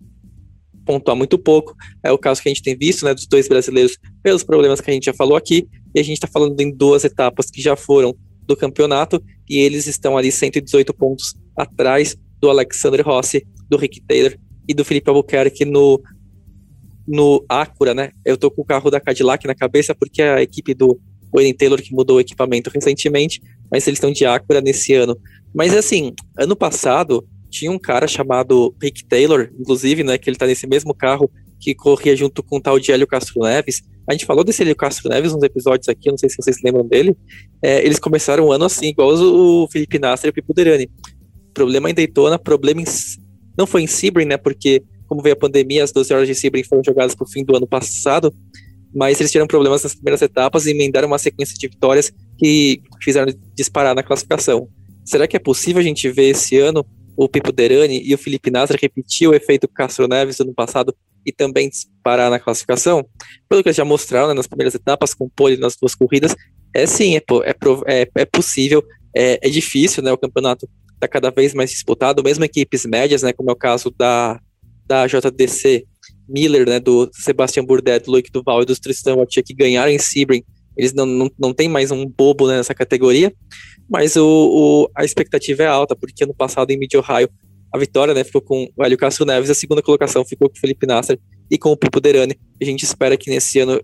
pontuar 0.84 1.16
muito 1.16 1.38
pouco. 1.38 1.74
É 2.02 2.10
o 2.10 2.18
caso 2.18 2.42
que 2.42 2.48
a 2.48 2.52
gente 2.52 2.62
tem 2.62 2.76
visto, 2.76 3.04
né, 3.04 3.14
dos 3.14 3.26
dois 3.26 3.48
brasileiros, 3.48 3.98
pelos 4.22 4.42
problemas 4.42 4.80
que 4.80 4.90
a 4.90 4.94
gente 4.94 5.04
já 5.04 5.14
falou 5.14 5.36
aqui, 5.36 5.68
e 5.94 6.00
a 6.00 6.02
gente 6.02 6.16
está 6.16 6.26
falando 6.26 6.60
em 6.60 6.70
duas 6.70 7.04
etapas 7.04 7.50
que 7.50 7.62
já 7.62 7.76
foram 7.76 8.14
do 8.46 8.56
campeonato, 8.56 9.22
e 9.48 9.58
eles 9.58 9.86
estão 9.86 10.16
ali 10.16 10.30
118 10.30 10.92
pontos 10.94 11.34
atrás 11.56 12.16
do 12.40 12.50
Alexander 12.50 13.02
Rossi, 13.06 13.46
do 13.68 13.76
Rick 13.76 14.02
Taylor 14.02 14.36
e 14.68 14.74
do 14.74 14.84
Felipe 14.84 15.08
Albuquerque 15.08 15.64
no, 15.64 16.02
no 17.06 17.44
Acura, 17.48 17.94
né? 17.94 18.10
Eu 18.24 18.36
tô 18.36 18.50
com 18.50 18.62
o 18.62 18.64
carro 18.64 18.90
da 18.90 19.00
Cadillac 19.00 19.46
na 19.46 19.54
cabeça 19.54 19.94
porque 19.94 20.22
é 20.22 20.34
a 20.34 20.42
equipe 20.42 20.74
do 20.74 21.00
Wayne 21.32 21.54
Taylor 21.54 21.80
que 21.80 21.94
mudou 21.94 22.16
o 22.16 22.20
equipamento 22.20 22.70
recentemente, 22.70 23.40
mas 23.70 23.86
eles 23.86 23.96
estão 23.96 24.12
de 24.12 24.24
Acura 24.24 24.60
nesse 24.60 24.94
ano. 24.94 25.18
Mas 25.54 25.74
assim, 25.74 26.12
ano 26.38 26.54
passado 26.54 27.26
tinha 27.50 27.70
um 27.70 27.78
cara 27.78 28.06
chamado 28.06 28.74
Rick 28.82 29.04
Taylor, 29.06 29.48
inclusive, 29.58 30.02
né, 30.02 30.18
que 30.18 30.28
ele 30.28 30.36
tá 30.36 30.46
nesse 30.46 30.66
mesmo 30.66 30.94
carro 30.94 31.30
que 31.64 31.74
corria 31.74 32.14
junto 32.14 32.42
com 32.42 32.58
o 32.58 32.60
tal 32.60 32.78
de 32.78 32.92
Hélio 32.92 33.06
Castro 33.06 33.40
Neves. 33.40 33.82
A 34.06 34.12
gente 34.12 34.26
falou 34.26 34.44
desse 34.44 34.60
Hélio 34.60 34.76
Castro 34.76 35.08
Neves 35.08 35.32
nos 35.32 35.42
episódios 35.42 35.88
aqui, 35.88 36.10
não 36.10 36.18
sei 36.18 36.28
se 36.28 36.36
vocês 36.36 36.58
lembram 36.62 36.86
dele. 36.86 37.16
É, 37.62 37.82
eles 37.82 37.98
começaram 37.98 38.44
o 38.44 38.52
ano 38.52 38.66
assim, 38.66 38.88
igual 38.88 39.14
o 39.14 39.66
Felipe 39.68 39.98
Nasser 39.98 40.28
e 40.28 40.30
o 40.30 40.34
Pipo. 40.34 40.52
Problema 41.54 41.90
em 41.90 41.94
Daytona, 41.94 42.38
problema 42.38 42.82
em... 42.82 42.84
Não 43.56 43.66
foi 43.66 43.82
em 43.82 43.86
Sebring, 43.86 44.26
né, 44.26 44.36
porque 44.36 44.82
como 45.06 45.22
veio 45.22 45.32
a 45.32 45.38
pandemia, 45.38 45.82
as 45.82 45.90
12 45.90 46.12
horas 46.12 46.28
de 46.28 46.34
Sebring 46.34 46.64
foram 46.64 46.82
jogadas 46.84 47.14
pro 47.14 47.26
fim 47.26 47.42
do 47.42 47.56
ano 47.56 47.66
passado, 47.66 48.34
mas 48.94 49.18
eles 49.18 49.32
tiveram 49.32 49.46
problemas 49.46 49.82
nas 49.82 49.94
primeiras 49.94 50.20
etapas 50.20 50.66
e 50.66 50.72
emendaram 50.72 51.08
uma 51.08 51.18
sequência 51.18 51.56
de 51.56 51.68
vitórias 51.68 52.12
que 52.36 52.82
fizeram 53.02 53.32
disparar 53.54 53.94
na 53.94 54.02
classificação. 54.02 54.68
Será 55.02 55.26
que 55.26 55.36
é 55.36 55.40
possível 55.40 55.80
a 55.80 55.84
gente 55.84 56.10
ver 56.10 56.30
esse 56.30 56.58
ano 56.58 56.84
o 57.16 57.28
Pipo 57.28 57.52
Derani 57.52 58.02
e 58.04 58.14
o 58.14 58.18
Felipe 58.18 58.50
Nasser 58.50 58.78
repetir 58.80 59.28
o 59.28 59.34
efeito 59.34 59.68
Castro 59.68 60.08
Neves 60.08 60.38
do 60.38 60.44
ano 60.44 60.54
passado 60.54 60.94
e 61.24 61.32
também 61.32 61.68
disparar 61.68 62.30
na 62.30 62.38
classificação, 62.38 63.06
pelo 63.48 63.62
que 63.62 63.68
eles 63.68 63.76
já 63.76 63.84
mostraram 63.84 64.28
né, 64.28 64.34
nas 64.34 64.46
primeiras 64.46 64.74
etapas, 64.74 65.14
com 65.14 65.28
pole 65.28 65.56
nas 65.56 65.76
duas 65.76 65.94
corridas, 65.94 66.34
é 66.74 66.86
sim, 66.86 67.16
é, 67.16 67.18
é, 67.18 68.02
é, 68.02 68.10
é 68.14 68.24
possível, 68.26 68.84
é, 69.16 69.38
é, 69.42 69.48
difícil, 69.48 70.02
né, 70.02 70.12
o 70.12 70.18
campeonato 70.18 70.68
está 70.92 71.08
cada 71.08 71.30
vez 71.30 71.54
mais 71.54 71.70
disputado, 71.70 72.22
mesmo 72.22 72.44
equipes 72.44 72.84
médias, 72.84 73.22
né, 73.22 73.32
como 73.32 73.50
é 73.50 73.52
o 73.52 73.56
caso 73.56 73.90
da, 73.96 74.38
da 74.86 75.06
JDC 75.06 75.86
Miller, 76.28 76.68
né, 76.68 76.78
do 76.78 77.08
Sebastian 77.12 77.64
Bourdais, 77.64 78.02
do 78.02 78.10
Loic 78.10 78.30
Duval 78.30 78.62
e 78.62 78.66
dos 78.66 78.78
Tristan 78.78 79.14
Wattier, 79.14 79.44
que 79.44 79.54
ganharam 79.54 79.90
em 79.90 79.98
Sebring, 79.98 80.44
eles 80.76 80.92
não, 80.92 81.06
não, 81.06 81.30
não 81.38 81.54
tem 81.54 81.68
mais 81.68 81.90
um 81.90 82.06
bobo 82.06 82.48
né, 82.48 82.56
nessa 82.56 82.74
categoria, 82.74 83.32
mas 83.88 84.16
o, 84.16 84.24
o, 84.26 84.90
a 84.94 85.04
expectativa 85.04 85.62
é 85.62 85.66
alta, 85.66 85.94
porque 85.94 86.24
ano 86.24 86.34
passado 86.34 86.70
em 86.70 86.78
Mid-Ohio 86.78 87.28
a 87.74 87.78
vitória 87.78 88.14
né, 88.14 88.22
ficou 88.22 88.40
com 88.40 88.68
o 88.76 88.84
Hélio 88.84 88.96
Castro 88.96 89.26
Neves, 89.26 89.50
a 89.50 89.54
segunda 89.54 89.82
colocação 89.82 90.24
ficou 90.24 90.48
com 90.48 90.56
o 90.56 90.60
Felipe 90.60 90.86
Nasser 90.86 91.18
e 91.50 91.58
com 91.58 91.72
o 91.72 91.76
Pipo 91.76 92.00
Derani. 92.00 92.38
A 92.62 92.64
gente 92.64 92.84
espera 92.84 93.16
que 93.16 93.28
nesse 93.28 93.58
ano, 93.58 93.80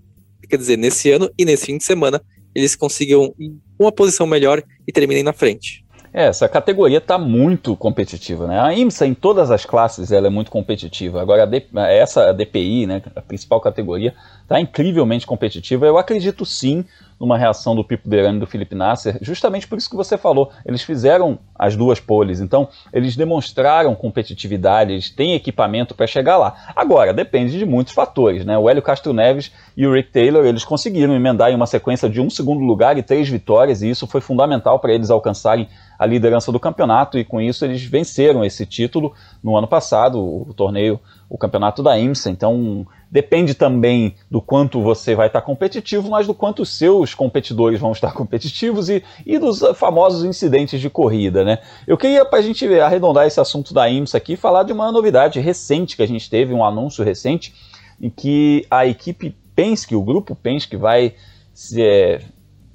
quer 0.49 0.57
dizer, 0.57 0.77
nesse 0.77 1.11
ano 1.11 1.29
e 1.37 1.45
nesse 1.45 1.67
fim 1.67 1.77
de 1.77 1.83
semana, 1.83 2.23
eles 2.55 2.77
consigam 2.77 3.35
uma 3.77 3.91
posição 3.91 4.29
melhor 4.29 4.63
e 4.87 4.93
terminem 4.93 5.25
na 5.25 5.33
frente. 5.33 5.85
É, 6.13 6.27
essa 6.27 6.49
categoria 6.49 6.99
está 6.99 7.17
muito 7.17 7.77
competitiva, 7.77 8.47
né? 8.47 8.59
A 8.59 8.75
IMSA 8.75 9.07
em 9.07 9.15
todas 9.15 9.51
as 9.51 9.65
classes 9.65 10.11
ela 10.11 10.27
é 10.27 10.31
muito 10.31 10.51
competitiva. 10.51 11.23
Agora 11.23 11.49
essa 11.89 12.33
DPI, 12.33 12.87
né, 12.87 13.03
a 13.15 13.23
principal 13.23 13.61
categoria, 13.61 14.13
está 14.43 14.61
incrivelmente 14.61 15.25
competitiva. 15.25 15.87
Eu 15.87 15.97
acredito 15.97 16.45
sim 16.45 16.85
numa 17.21 17.37
reação 17.37 17.77
do 17.77 17.85
Pipo 17.85 18.09
Derani 18.09 18.39
e 18.39 18.41
do 18.41 18.47
Felipe 18.47 18.75
Nasser, 18.75 19.19
justamente 19.21 19.69
por 19.69 19.77
isso 19.77 19.91
que 19.91 19.97
você 19.97 20.17
falou. 20.17 20.51
Eles 20.65 20.83
fizeram 20.83 21.39
as 21.55 21.77
duas 21.77 22.01
poles, 22.01 22.41
então 22.41 22.69
eles 22.93 23.15
demonstraram 23.15 23.95
competitividade, 23.95 24.93
eles 24.93 25.11
têm 25.11 25.35
equipamento 25.35 25.95
para 25.95 26.07
chegar 26.07 26.39
lá. 26.39 26.57
Agora, 26.75 27.13
depende 27.13 27.59
de 27.59 27.67
muitos 27.67 27.93
fatores, 27.93 28.45
né? 28.47 28.57
O 28.57 28.71
Hélio 28.71 28.83
Castro 28.83 29.13
Neves 29.13 29.53
e 29.77 29.87
o 29.87 29.93
Rick 29.93 30.11
Taylor, 30.11 30.47
eles 30.47 30.65
conseguiram 30.65 31.15
emendar 31.15 31.51
em 31.51 31.55
uma 31.55 31.67
sequência 31.67 32.09
de 32.09 32.21
um 32.21 32.31
segundo 32.31 32.65
lugar 32.65 32.97
e 32.97 33.03
três 33.03 33.29
vitórias, 33.29 33.83
e 33.83 33.91
isso 33.91 34.07
foi 34.07 34.23
fundamental 34.23 34.79
para 34.79 34.93
eles 34.93 35.11
alcançarem 35.11 35.69
a 35.99 36.07
liderança 36.07 36.51
do 36.51 36.59
campeonato, 36.59 37.19
e 37.19 37.25
com 37.25 37.39
isso 37.39 37.63
eles 37.63 37.85
venceram 37.85 38.43
esse 38.43 38.65
título 38.65 39.13
no 39.43 39.57
ano 39.57 39.67
passado, 39.67 40.19
o 40.21 40.53
torneio, 40.55 41.01
o 41.29 41.39
campeonato 41.39 41.83
da 41.83 41.99
IMSA. 41.99 42.31
Então, 42.31 42.87
Depende 43.11 43.55
também 43.55 44.15
do 44.31 44.41
quanto 44.41 44.81
você 44.81 45.17
vai 45.17 45.27
estar 45.27 45.43
competitivo, 45.43 46.09
mas 46.11 46.29
do 46.29 46.35
quanto 46.35 46.63
os 46.63 46.79
seus 46.79 47.13
competidores 47.13 47.81
vão 47.81 47.91
estar 47.91 48.13
competitivos 48.15 48.89
e, 48.89 49.03
e 49.27 49.37
dos 49.37 49.61
famosos 49.75 50.25
incidentes 50.25 50.81
de 50.81 50.89
corrida, 50.89 51.45
né? 51.45 51.59
Eu 51.89 51.99
queria, 51.99 52.25
para 52.25 52.39
a 52.39 52.43
gente 52.43 52.65
arredondar 52.79 53.27
esse 53.27 53.41
assunto 53.41 53.75
da 53.75 53.91
IMSA 53.91 54.17
aqui, 54.17 54.37
falar 54.37 54.63
de 54.63 54.73
uma 54.73 54.93
novidade 54.93 55.41
recente 55.41 55.97
que 55.97 56.05
a 56.05 56.07
gente 56.07 56.31
teve, 56.31 56.55
um 56.55 56.65
anúncio 56.65 57.05
recente, 57.05 57.53
em 58.01 58.09
que 58.09 58.65
a 58.71 58.87
equipe 58.87 59.35
Penske, 59.57 59.97
o 59.97 60.03
grupo 60.03 60.37
Penske, 60.37 60.77
vai 60.77 61.15
se, 61.53 61.83
é, 61.83 62.21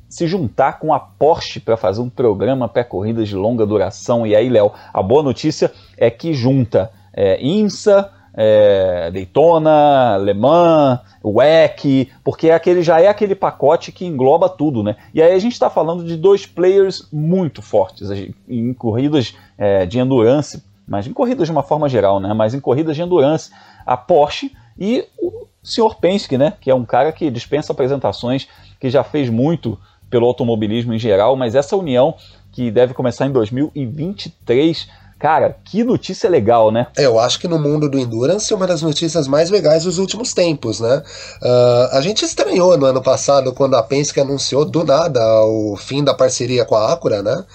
se 0.09 0.28
juntar 0.28 0.80
com 0.80 0.93
a 0.93 0.99
Porsche 0.99 1.61
para 1.61 1.78
fazer 1.78 2.01
um 2.01 2.09
programa 2.09 2.68
para 2.68 2.84
corridas 2.84 3.30
de 3.30 3.36
longa 3.36 3.66
duração. 3.66 4.28
E 4.28 4.36
aí, 4.36 4.49
Léo, 4.49 4.74
a 4.93 5.01
boa 5.01 5.24
notícia 5.24 5.72
é 5.98 6.10
que 6.10 6.34
junta 6.34 6.91
é, 7.14 7.41
IMSA, 7.41 8.12
é, 8.36 9.10
Daytona, 9.12 10.18
Le 10.18 10.34
Mans, 10.34 11.00
WEC, 11.24 12.12
porque 12.24 12.52
aquele 12.52 12.84
já 12.84 13.00
é 13.00 13.08
aquele 13.08 13.34
pacote 13.34 13.91
que 13.91 14.06
engloba 14.06 14.50
tudo, 14.50 14.84
né? 14.84 14.98
E 15.14 15.22
aí 15.22 15.34
a 15.34 15.39
gente 15.39 15.54
está 15.54 15.70
falando 15.70 16.04
de 16.04 16.18
dois 16.18 16.46
players 16.46 17.08
muito 17.12 17.62
fortes 17.62 18.10
em 18.48 18.74
corridas 18.74 19.34
é, 19.58 19.86
de 19.86 19.98
endurance, 20.00 20.62
mas 20.86 21.08
em 21.08 21.14
corridas 21.14 21.48
de 21.48 21.52
uma 21.52 21.64
forma 21.64 21.88
geral, 21.88 22.20
né? 22.20 22.34
Mas 22.34 22.54
em 22.54 22.60
corridas 22.60 22.96
de 22.96 23.02
endurance, 23.02 23.52
a 23.86 23.96
Porsche 23.96 24.52
e 24.78 25.06
o 25.18 25.48
Sr. 25.64 25.96
Penske, 26.00 26.38
né? 26.38 26.54
Que 26.60 26.70
é 26.70 26.76
um 26.76 26.86
cara 26.86 27.12
que 27.12 27.32
dispensa 27.32 27.72
apresentações, 27.72 28.48
que 28.80 28.89
já 28.89 29.04
fez 29.04 29.30
muito 29.30 29.80
pelo 30.10 30.28
automobilismo 30.28 30.93
em 30.93 31.00
geral, 31.00 31.36
mas 31.36 31.56
essa 31.56 31.76
união 31.76 32.16
que 32.52 32.70
deve 32.70 32.93
começar 32.93 33.26
em 33.26 33.32
2023 33.32 34.88
Cara, 35.18 35.57
que 35.63 35.84
notícia 35.84 36.30
legal, 36.30 36.72
né? 36.72 36.88
É, 36.97 37.05
eu 37.05 37.18
acho 37.18 37.39
que 37.39 37.47
no 37.47 37.57
mundo 37.57 37.89
do 37.89 37.97
Endurance 37.97 38.51
é 38.51 38.55
uma 38.55 38.68
das 38.68 38.82
notícias 38.82 39.28
mais 39.28 39.49
legais 39.49 39.86
dos 39.86 39.97
últimos 39.97 40.34
tempos, 40.34 40.82
né? 40.82 41.01
Uh, 41.41 41.95
a 41.95 42.01
gente 42.01 42.26
estranhou 42.26 42.78
no 42.78 42.86
ano 42.86 43.01
passado 43.01 43.53
quando 43.53 43.76
a 43.76 43.84
Penske 43.84 44.20
anunciou 44.20 44.66
do 44.66 44.84
nada 44.84 45.22
o 45.45 45.78
fim 45.78 46.03
da 46.03 46.13
parceria 46.13 46.66
com 46.66 46.76
a 46.76 46.91
Acura, 46.91 47.24
né? 47.24 47.45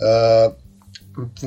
Uh, 0.00 0.62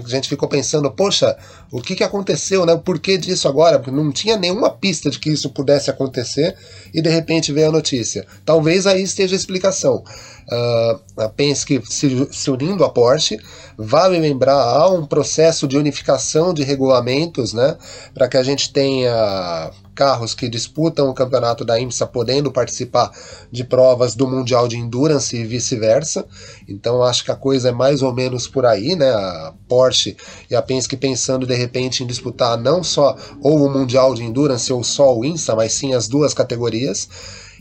a 0.05 0.07
gente 0.07 0.29
ficou 0.29 0.47
pensando, 0.47 0.91
poxa, 0.91 1.35
o 1.71 1.81
que, 1.81 1.95
que 1.95 2.03
aconteceu, 2.03 2.65
né? 2.65 2.73
O 2.73 2.79
porquê 2.79 3.17
disso 3.17 3.47
agora? 3.47 3.81
Não 3.91 4.11
tinha 4.11 4.37
nenhuma 4.37 4.69
pista 4.69 5.09
de 5.09 5.17
que 5.17 5.31
isso 5.31 5.49
pudesse 5.49 5.89
acontecer 5.89 6.55
e 6.93 7.01
de 7.01 7.09
repente 7.09 7.51
veio 7.51 7.69
a 7.69 7.71
notícia. 7.71 8.27
Talvez 8.45 8.85
aí 8.85 9.01
esteja 9.01 9.35
a 9.35 9.37
explicação. 9.37 10.03
Uh, 10.51 11.21
a 11.21 11.29
Penske 11.29 11.81
se, 11.85 12.27
se, 12.31 12.51
unindo 12.51 12.83
à 12.83 12.89
Porsche. 12.89 13.37
Vale 13.77 14.17
lembrar, 14.19 14.55
há 14.55 14.89
um 14.89 15.05
processo 15.05 15.67
de 15.67 15.77
unificação 15.77 16.53
de 16.53 16.63
regulamentos, 16.63 17.53
né, 17.53 17.77
para 18.13 18.27
que 18.27 18.37
a 18.37 18.43
gente 18.43 18.71
tenha 18.71 19.71
carros 19.93 20.33
que 20.35 20.49
disputam 20.49 21.09
o 21.09 21.13
campeonato 21.13 21.63
da 21.63 21.79
IMSA 21.79 22.05
podendo 22.05 22.51
participar 22.51 23.11
de 23.49 23.63
provas 23.63 24.13
do 24.13 24.27
Mundial 24.27 24.67
de 24.67 24.77
Endurance 24.77 25.35
e 25.35 25.45
vice-versa. 25.45 26.25
Então 26.67 27.01
acho 27.01 27.23
que 27.23 27.31
a 27.31 27.35
coisa 27.35 27.69
é 27.69 27.71
mais 27.71 28.01
ou 28.01 28.13
menos 28.13 28.47
por 28.47 28.65
aí, 28.65 28.95
né? 28.95 29.09
A 29.09 29.53
Porsche 29.67 30.17
e 30.49 30.55
a 30.55 30.61
Penske 30.61 30.97
pensando 30.97 31.47
de 31.47 31.55
repente 31.55 32.03
em 32.03 32.07
disputar 32.07 32.57
não 32.57 32.83
só 32.83 33.15
ou 33.41 33.65
o 33.65 33.69
Mundial 33.69 34.13
de 34.13 34.23
Endurance 34.23 34.71
ou 34.71 34.83
só 34.83 35.17
o 35.17 35.23
IMSA, 35.23 35.55
mas 35.55 35.73
sim 35.73 35.93
as 35.93 36.07
duas 36.07 36.33
categorias. 36.33 37.07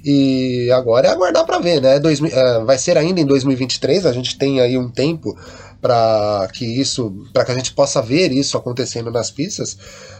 E 0.05 0.71
agora 0.71 1.09
é 1.09 1.11
aguardar 1.11 1.47
para 1.47 1.59
ver, 1.59 1.81
né? 1.81 1.99
Dois, 1.99 2.21
uh, 2.21 2.65
vai 2.67 2.77
ser 2.77 2.99
ainda 2.99 3.21
em 3.21 3.25
2023, 3.25 4.05
a 4.05 4.13
gente 4.13 4.37
tem 4.37 4.61
aí 4.61 4.77
um 4.77 4.91
tempo 4.91 5.35
para 5.81 6.49
que 6.53 6.65
isso, 6.65 7.27
para 7.33 7.45
que 7.45 7.53
a 7.53 7.55
gente 7.55 7.73
possa 7.73 8.03
ver 8.03 8.33
isso 8.33 8.57
acontecendo 8.57 9.11
nas 9.11 9.31
pistas. 9.31 9.77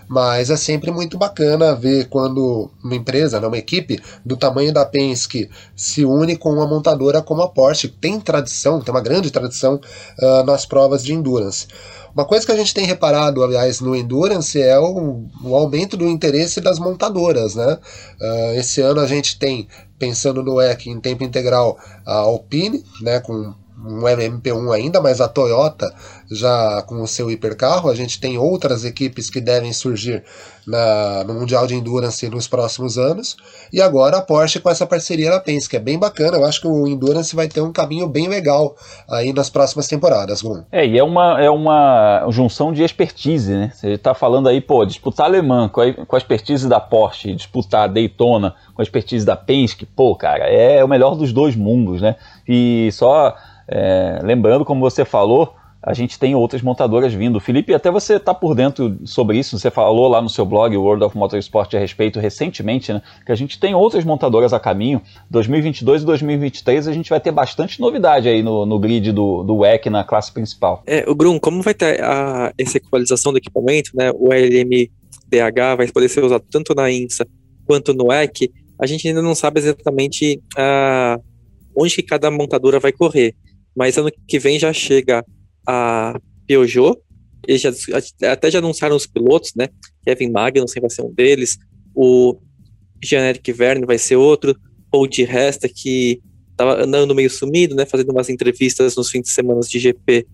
Mas 0.09 0.51
é 0.51 0.57
sempre 0.57 0.91
muito 0.91 1.17
bacana 1.17 1.75
ver 1.75 2.09
quando 2.09 2.71
uma 2.83 2.95
empresa, 2.95 3.41
né, 3.41 3.47
uma 3.47 3.59
equipe 3.59 4.01
do 4.25 4.37
tamanho 4.37 4.73
da 4.73 4.85
Penske 4.85 5.51
se 5.77 6.05
une 6.05 6.37
com 6.37 6.53
uma 6.53 6.67
montadora 6.67 7.23
como 7.23 7.43
a 7.43 7.49
Porsche, 7.49 7.89
que 7.89 7.97
tem 7.97 8.21
tradição, 8.21 8.81
tem 8.81 8.95
uma 8.95 9.01
grande 9.01 9.31
tradição 9.31 9.81
uh, 10.21 10.45
nas 10.45 10.67
provas 10.67 11.03
de 11.05 11.13
endurance. 11.13 11.67
Uma 12.15 12.25
coisa 12.25 12.47
que 12.47 12.53
a 12.53 12.57
gente 12.57 12.73
tem 12.73 12.87
reparado, 12.87 13.43
aliás, 13.43 13.81
no 13.81 13.97
Endurance 13.97 14.61
é 14.61 14.79
o, 14.79 15.25
o 15.43 15.57
aumento 15.57 15.97
do 15.97 16.07
interesse 16.07 16.61
das 16.61 16.79
montadoras. 16.79 17.57
Né? 17.57 17.77
Uh, 18.21 18.55
esse 18.55 18.81
ano 18.81 19.01
a 19.01 19.07
gente 19.07 19.37
tem, 19.37 19.67
pensando 19.99 20.41
no 20.41 20.61
EC 20.61 20.87
em 20.87 21.01
tempo 21.01 21.25
integral, 21.25 21.77
a 22.07 22.19
Alpine, 22.19 22.85
né, 23.01 23.19
com 23.19 23.53
um 23.85 24.01
MP1 24.01 24.75
ainda, 24.75 25.01
mas 25.01 25.21
a 25.21 25.29
Toyota 25.29 25.93
já 26.31 26.83
com 26.83 27.03
o 27.03 27.07
seu 27.07 27.31
hipercarro. 27.31 27.91
A 27.91 27.95
gente 27.95 28.19
tem 28.19 28.39
outras 28.39 28.85
equipes 28.85 29.29
que 29.29 29.41
devem 29.41 29.73
surgir 29.73 30.25
na, 30.67 31.25
no 31.25 31.35
Mundial 31.35 31.67
de 31.67 31.75
Endurance 31.75 32.29
nos 32.29 32.49
próximos 32.49 32.97
anos. 32.97 33.37
E 33.73 33.81
agora 33.81 34.19
a 34.19 34.23
Porsche 34.23 34.61
com 34.61 34.71
essa 34.71 34.87
parceria 34.87 35.31
da 35.31 35.41
Penske, 35.41 35.77
é 35.77 35.81
bem 35.81 35.99
bacana. 35.99 36.39
Eu 36.39 36.47
acho 36.47 36.63
que 36.63 36.67
o 36.67 36.87
Endurance 36.87 37.37
vai 37.37 37.47
ter 37.49 37.61
um 37.61 37.73
caminho 37.73 38.09
bem 38.09 38.29
legal 38.29 38.75
aí 39.09 39.33
nas 39.33 39.51
próximas 39.51 39.87
temporadas, 39.87 40.41
Gum. 40.41 40.63
É, 40.73 40.87
e 40.87 40.99
é 40.99 41.05
uma, 41.05 41.41
é 41.41 41.51
uma 41.51 42.27
junção 42.31 42.73
de 42.73 42.83
expertise, 42.83 43.53
né? 43.53 43.73
Você 43.75 43.91
está 43.91 44.15
falando 44.15 44.49
aí, 44.49 44.61
pô, 44.61 44.85
disputar 44.85 45.27
alemã 45.27 45.69
com 45.69 45.81
a, 45.81 45.93
com 45.93 46.17
a 46.17 46.19
expertise 46.19 46.69
da 46.69 46.81
Porsche, 46.81 47.35
disputar 47.35 47.89
Daytona 47.89 48.55
com 48.75 48.81
a 48.81 48.85
expertise 48.85 49.25
da 49.25 49.37
Penske, 49.37 49.87
pô, 49.87 50.17
cara, 50.17 50.45
é 50.45 50.83
o 50.83 50.89
melhor 50.89 51.15
dos 51.15 51.33
dois 51.33 51.55
mundos, 51.55 52.01
né? 52.01 52.17
E 52.49 52.91
só 52.93 53.35
é, 53.69 54.21
lembrando, 54.23 54.65
como 54.65 54.81
você 54.81 55.05
falou, 55.05 55.55
a 55.87 55.93
gente 55.93 56.19
tem 56.19 56.35
outras 56.35 56.63
montadoras 56.63 57.13
vindo. 57.13 57.39
Felipe, 57.39 57.75
até 57.75 57.91
você 57.91 58.15
está 58.15 58.33
por 58.33 58.55
dentro 58.55 58.97
sobre 59.05 59.39
isso, 59.39 59.59
você 59.59 59.71
falou 59.71 60.09
lá 60.09 60.23
no 60.23 60.31
seu 60.31 60.47
blog, 60.47 60.75
World 60.75 61.05
of 61.05 61.17
Motorsport, 61.17 61.75
a 61.75 61.79
respeito 61.79 62.19
recentemente, 62.19 62.91
né, 62.91 63.03
que 63.25 63.31
a 63.31 63.35
gente 63.35 63.61
tem 63.61 63.75
outras 63.75 64.03
montadoras 64.03 64.55
a 64.55 64.59
caminho. 64.59 65.03
2022 65.31 66.03
e 66.03 66.07
2023 66.07 66.89
a 66.89 66.93
gente 66.93 67.11
vai 67.11 67.21
ter 67.21 67.33
bastante 67.33 67.81
novidade 67.81 68.29
aí 68.29 68.43
no, 68.43 68.65
no 68.65 68.79
grid 68.79 69.13
do, 69.13 69.43
do 69.43 69.57
WEC 69.59 69.91
na 69.91 70.03
classe 70.03 70.33
principal. 70.33 70.83
É, 70.87 71.05
o 71.07 71.15
Grum, 71.15 71.39
como 71.39 71.61
vai 71.61 71.75
ter 71.75 72.03
a, 72.03 72.51
essa 72.57 72.79
equalização 72.79 73.31
do 73.31 73.39
equipamento, 73.39 73.91
né, 73.95 74.11
o 74.15 74.33
LMDH 74.33 75.77
vai 75.77 75.87
poder 75.89 76.09
ser 76.09 76.25
usado 76.25 76.45
tanto 76.51 76.75
na 76.75 76.91
INSA 76.91 77.27
quanto 77.67 77.93
no 77.93 78.07
WEC, 78.07 78.51
a 78.81 78.87
gente 78.87 79.07
ainda 79.07 79.21
não 79.21 79.35
sabe 79.35 79.61
exatamente 79.61 80.41
uh, 80.57 81.23
onde 81.77 81.95
que 81.95 82.03
cada 82.03 82.31
montadora 82.31 82.81
vai 82.81 82.91
correr 82.91 83.35
mas 83.77 83.97
ano 83.99 84.11
que 84.27 84.39
vem 84.39 84.59
já 84.59 84.73
chega 84.73 85.25
a 85.67 86.19
Peugeot, 86.47 86.99
eles 87.47 87.63
já, 87.63 87.71
até 88.31 88.51
já 88.51 88.59
anunciaram 88.59 88.97
os 88.97 89.07
pilotos, 89.07 89.53
né? 89.57 89.69
Kevin 90.05 90.31
Magnussen 90.31 90.81
vai 90.81 90.91
ser 90.91 91.03
um 91.03 91.13
deles, 91.13 91.59
o 91.95 92.39
Jean-Eric 93.03 93.53
Verne 93.53 93.87
vai 93.87 93.99
ser 93.99 94.17
outro, 94.17 94.57
ou 94.91 95.07
de 95.07 95.25
Resta, 95.25 95.69
que 95.69 96.21
estava 96.51 96.83
andando 96.83 97.15
meio 97.15 97.31
sumido, 97.31 97.75
né? 97.75 97.85
Fazendo 97.85 98.11
umas 98.11 98.29
entrevistas 98.29 98.97
nos 98.97 99.11
fins 99.11 99.23
de 99.23 99.31
semana 99.31 99.61
de 99.61 99.79
GP, 99.79 100.27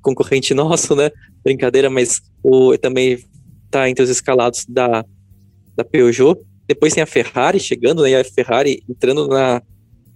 concorrente 0.00 0.52
nosso, 0.54 0.94
né? 0.94 1.10
Brincadeira, 1.44 1.90
mas 1.90 2.20
o, 2.42 2.76
também 2.78 3.18
está 3.64 3.88
entre 3.88 4.04
os 4.04 4.10
escalados 4.10 4.64
da, 4.68 5.04
da 5.74 5.84
Peugeot. 5.84 6.38
Depois 6.66 6.94
tem 6.94 7.02
a 7.02 7.06
Ferrari 7.06 7.58
chegando, 7.58 8.02
né? 8.02 8.10
E 8.10 8.16
a 8.16 8.24
Ferrari 8.24 8.82
entrando 8.88 9.26
na, 9.28 9.62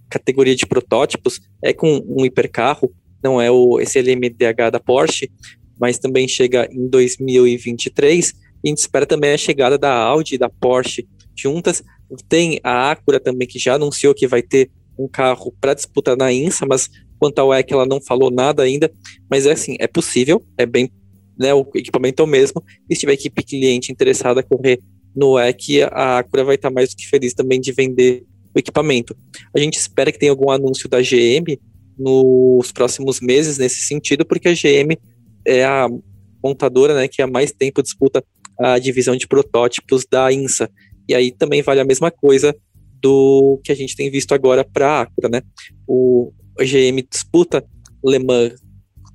categoria 0.09 0.55
de 0.55 0.65
protótipos 0.65 1.39
é 1.63 1.73
com 1.73 2.01
um 2.07 2.25
hipercarro, 2.25 2.93
não 3.23 3.41
é 3.41 3.49
o 3.51 3.79
esse 3.79 3.99
LMDH 3.99 4.71
da 4.71 4.79
Porsche, 4.79 5.31
mas 5.79 5.99
também 5.99 6.27
chega 6.27 6.67
em 6.71 6.87
2023. 6.87 8.33
E 8.63 8.67
a 8.67 8.69
gente 8.69 8.79
espera 8.79 9.05
também 9.05 9.33
a 9.33 9.37
chegada 9.37 9.77
da 9.77 9.93
Audi 9.93 10.35
e 10.35 10.37
da 10.37 10.49
Porsche 10.49 11.07
juntas. 11.35 11.83
Tem 12.27 12.59
a 12.63 12.91
Acura 12.91 13.19
também 13.19 13.47
que 13.47 13.59
já 13.59 13.75
anunciou 13.75 14.13
que 14.13 14.27
vai 14.27 14.41
ter 14.41 14.69
um 14.97 15.07
carro 15.07 15.53
para 15.61 15.73
disputar 15.73 16.17
na 16.17 16.31
INSA, 16.31 16.65
mas 16.65 16.89
quanto 17.19 17.39
ao 17.39 17.53
EC 17.53 17.71
ela 17.71 17.85
não 17.85 18.01
falou 18.01 18.31
nada 18.31 18.63
ainda. 18.63 18.91
Mas 19.29 19.45
é 19.45 19.51
assim, 19.51 19.75
é 19.79 19.87
possível, 19.87 20.43
é 20.57 20.65
bem, 20.65 20.89
né, 21.37 21.53
o 21.53 21.65
equipamento 21.75 22.21
é 22.21 22.25
o 22.25 22.27
mesmo. 22.27 22.63
E 22.89 22.95
se 22.95 23.01
tiver 23.01 23.13
equipe 23.13 23.43
cliente 23.43 23.91
interessada 23.91 24.39
a 24.39 24.43
correr 24.43 24.79
no 25.15 25.39
EC, 25.39 25.83
a 25.91 26.19
Acura 26.19 26.43
vai 26.43 26.55
estar 26.55 26.71
mais 26.71 26.89
do 26.89 26.95
que 26.95 27.07
feliz 27.07 27.33
também 27.33 27.59
de 27.59 27.71
vender 27.71 28.23
o 28.57 28.59
equipamento. 28.59 29.15
A 29.55 29.59
gente 29.59 29.77
espera 29.77 30.11
que 30.11 30.19
tenha 30.19 30.31
algum 30.31 30.49
anúncio 30.49 30.89
da 30.89 30.99
GM 31.01 31.59
nos 31.97 32.71
próximos 32.71 33.19
meses 33.19 33.57
nesse 33.57 33.81
sentido, 33.81 34.25
porque 34.25 34.49
a 34.49 34.53
GM 34.53 34.97
é 35.45 35.63
a 35.63 35.87
montadora 36.43 36.93
né, 36.93 37.07
que 37.07 37.21
há 37.21 37.27
mais 37.27 37.51
tempo 37.51 37.81
disputa 37.81 38.23
a 38.59 38.77
divisão 38.79 39.15
de 39.15 39.27
protótipos 39.27 40.05
da 40.09 40.31
INSA. 40.31 40.69
E 41.07 41.15
aí 41.15 41.31
também 41.31 41.61
vale 41.61 41.79
a 41.79 41.85
mesma 41.85 42.11
coisa 42.11 42.55
do 43.01 43.59
que 43.63 43.71
a 43.71 43.75
gente 43.75 43.95
tem 43.95 44.09
visto 44.09 44.33
agora 44.33 44.63
para 44.63 44.87
a 44.87 45.01
Acura. 45.01 45.29
Né? 45.29 45.41
O 45.87 46.31
GM 46.59 47.01
disputa 47.09 47.63
Le 48.03 48.19
Mans 48.19 48.53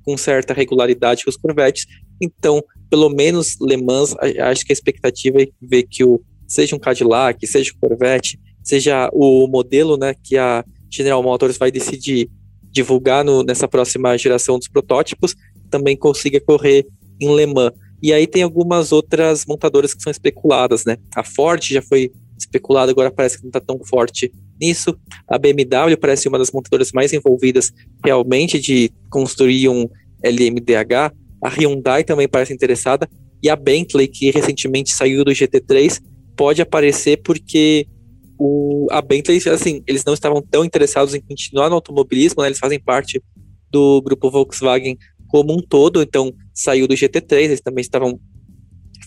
com 0.03 0.17
certa 0.17 0.53
regularidade 0.53 1.23
com 1.23 1.29
os 1.29 1.37
Corvettes, 1.37 1.85
então, 2.21 2.63
pelo 2.89 3.09
menos 3.09 3.57
Le 3.61 3.77
Mans, 3.77 4.15
acho 4.39 4.65
que 4.65 4.71
a 4.71 4.73
expectativa 4.73 5.41
é 5.41 5.47
ver 5.61 5.83
que 5.83 6.03
o, 6.03 6.21
seja 6.47 6.75
um 6.75 6.79
Cadillac, 6.79 7.45
seja 7.47 7.71
um 7.75 7.79
Corvette, 7.79 8.39
seja 8.63 9.09
o 9.13 9.47
modelo 9.47 9.97
né, 9.97 10.13
que 10.23 10.37
a 10.37 10.63
General 10.89 11.21
Motors 11.21 11.57
vai 11.57 11.71
decidir 11.71 12.29
divulgar 12.71 13.23
no, 13.23 13.43
nessa 13.43 13.67
próxima 13.67 14.17
geração 14.17 14.57
dos 14.57 14.67
protótipos, 14.67 15.35
também 15.69 15.95
consiga 15.95 16.39
correr 16.39 16.85
em 17.19 17.35
Le 17.35 17.45
Mans. 17.45 17.73
E 18.01 18.11
aí 18.11 18.27
tem 18.27 18.43
algumas 18.43 18.91
outras 18.91 19.45
montadoras 19.45 19.93
que 19.93 20.03
são 20.03 20.11
especuladas, 20.11 20.83
né? 20.83 20.97
A 21.15 21.23
Ford 21.23 21.63
já 21.63 21.81
foi 21.81 22.11
especulada, 22.37 22.91
agora 22.91 23.09
parece 23.09 23.37
que 23.37 23.43
não 23.43 23.49
está 23.49 23.61
tão 23.61 23.79
forte 23.85 24.31
nisso. 24.59 24.97
A 25.27 25.37
BMW 25.37 25.97
parece 25.99 26.27
uma 26.27 26.37
das 26.37 26.51
montadoras 26.51 26.91
mais 26.91 27.13
envolvidas 27.13 27.71
realmente 28.03 28.59
de 28.59 28.91
construir 29.09 29.69
um 29.69 29.87
LMDH. 30.21 31.13
A 31.41 31.49
Hyundai 31.49 32.03
também 32.03 32.27
parece 32.27 32.53
interessada. 32.53 33.07
E 33.41 33.49
a 33.49 33.55
Bentley, 33.55 34.07
que 34.07 34.31
recentemente 34.31 34.93
saiu 34.93 35.23
do 35.23 35.31
GT3, 35.31 36.01
pode 36.35 36.61
aparecer 36.61 37.21
porque 37.23 37.87
o, 38.45 38.87
a 38.91 39.01
Bentley, 39.01 39.41
assim, 39.49 39.81
eles 39.87 40.03
não 40.03 40.13
estavam 40.13 40.41
tão 40.41 40.65
interessados 40.65 41.15
em 41.15 41.21
continuar 41.21 41.69
no 41.69 41.75
automobilismo, 41.75 42.41
né? 42.41 42.49
Eles 42.49 42.59
fazem 42.59 42.77
parte 42.77 43.23
do 43.71 44.01
grupo 44.01 44.29
Volkswagen 44.29 44.97
como 45.29 45.53
um 45.53 45.61
todo, 45.61 46.01
então 46.01 46.33
saiu 46.53 46.85
do 46.85 46.93
GT3, 46.93 47.43
eles 47.43 47.61
também 47.61 47.81
estavam 47.81 48.19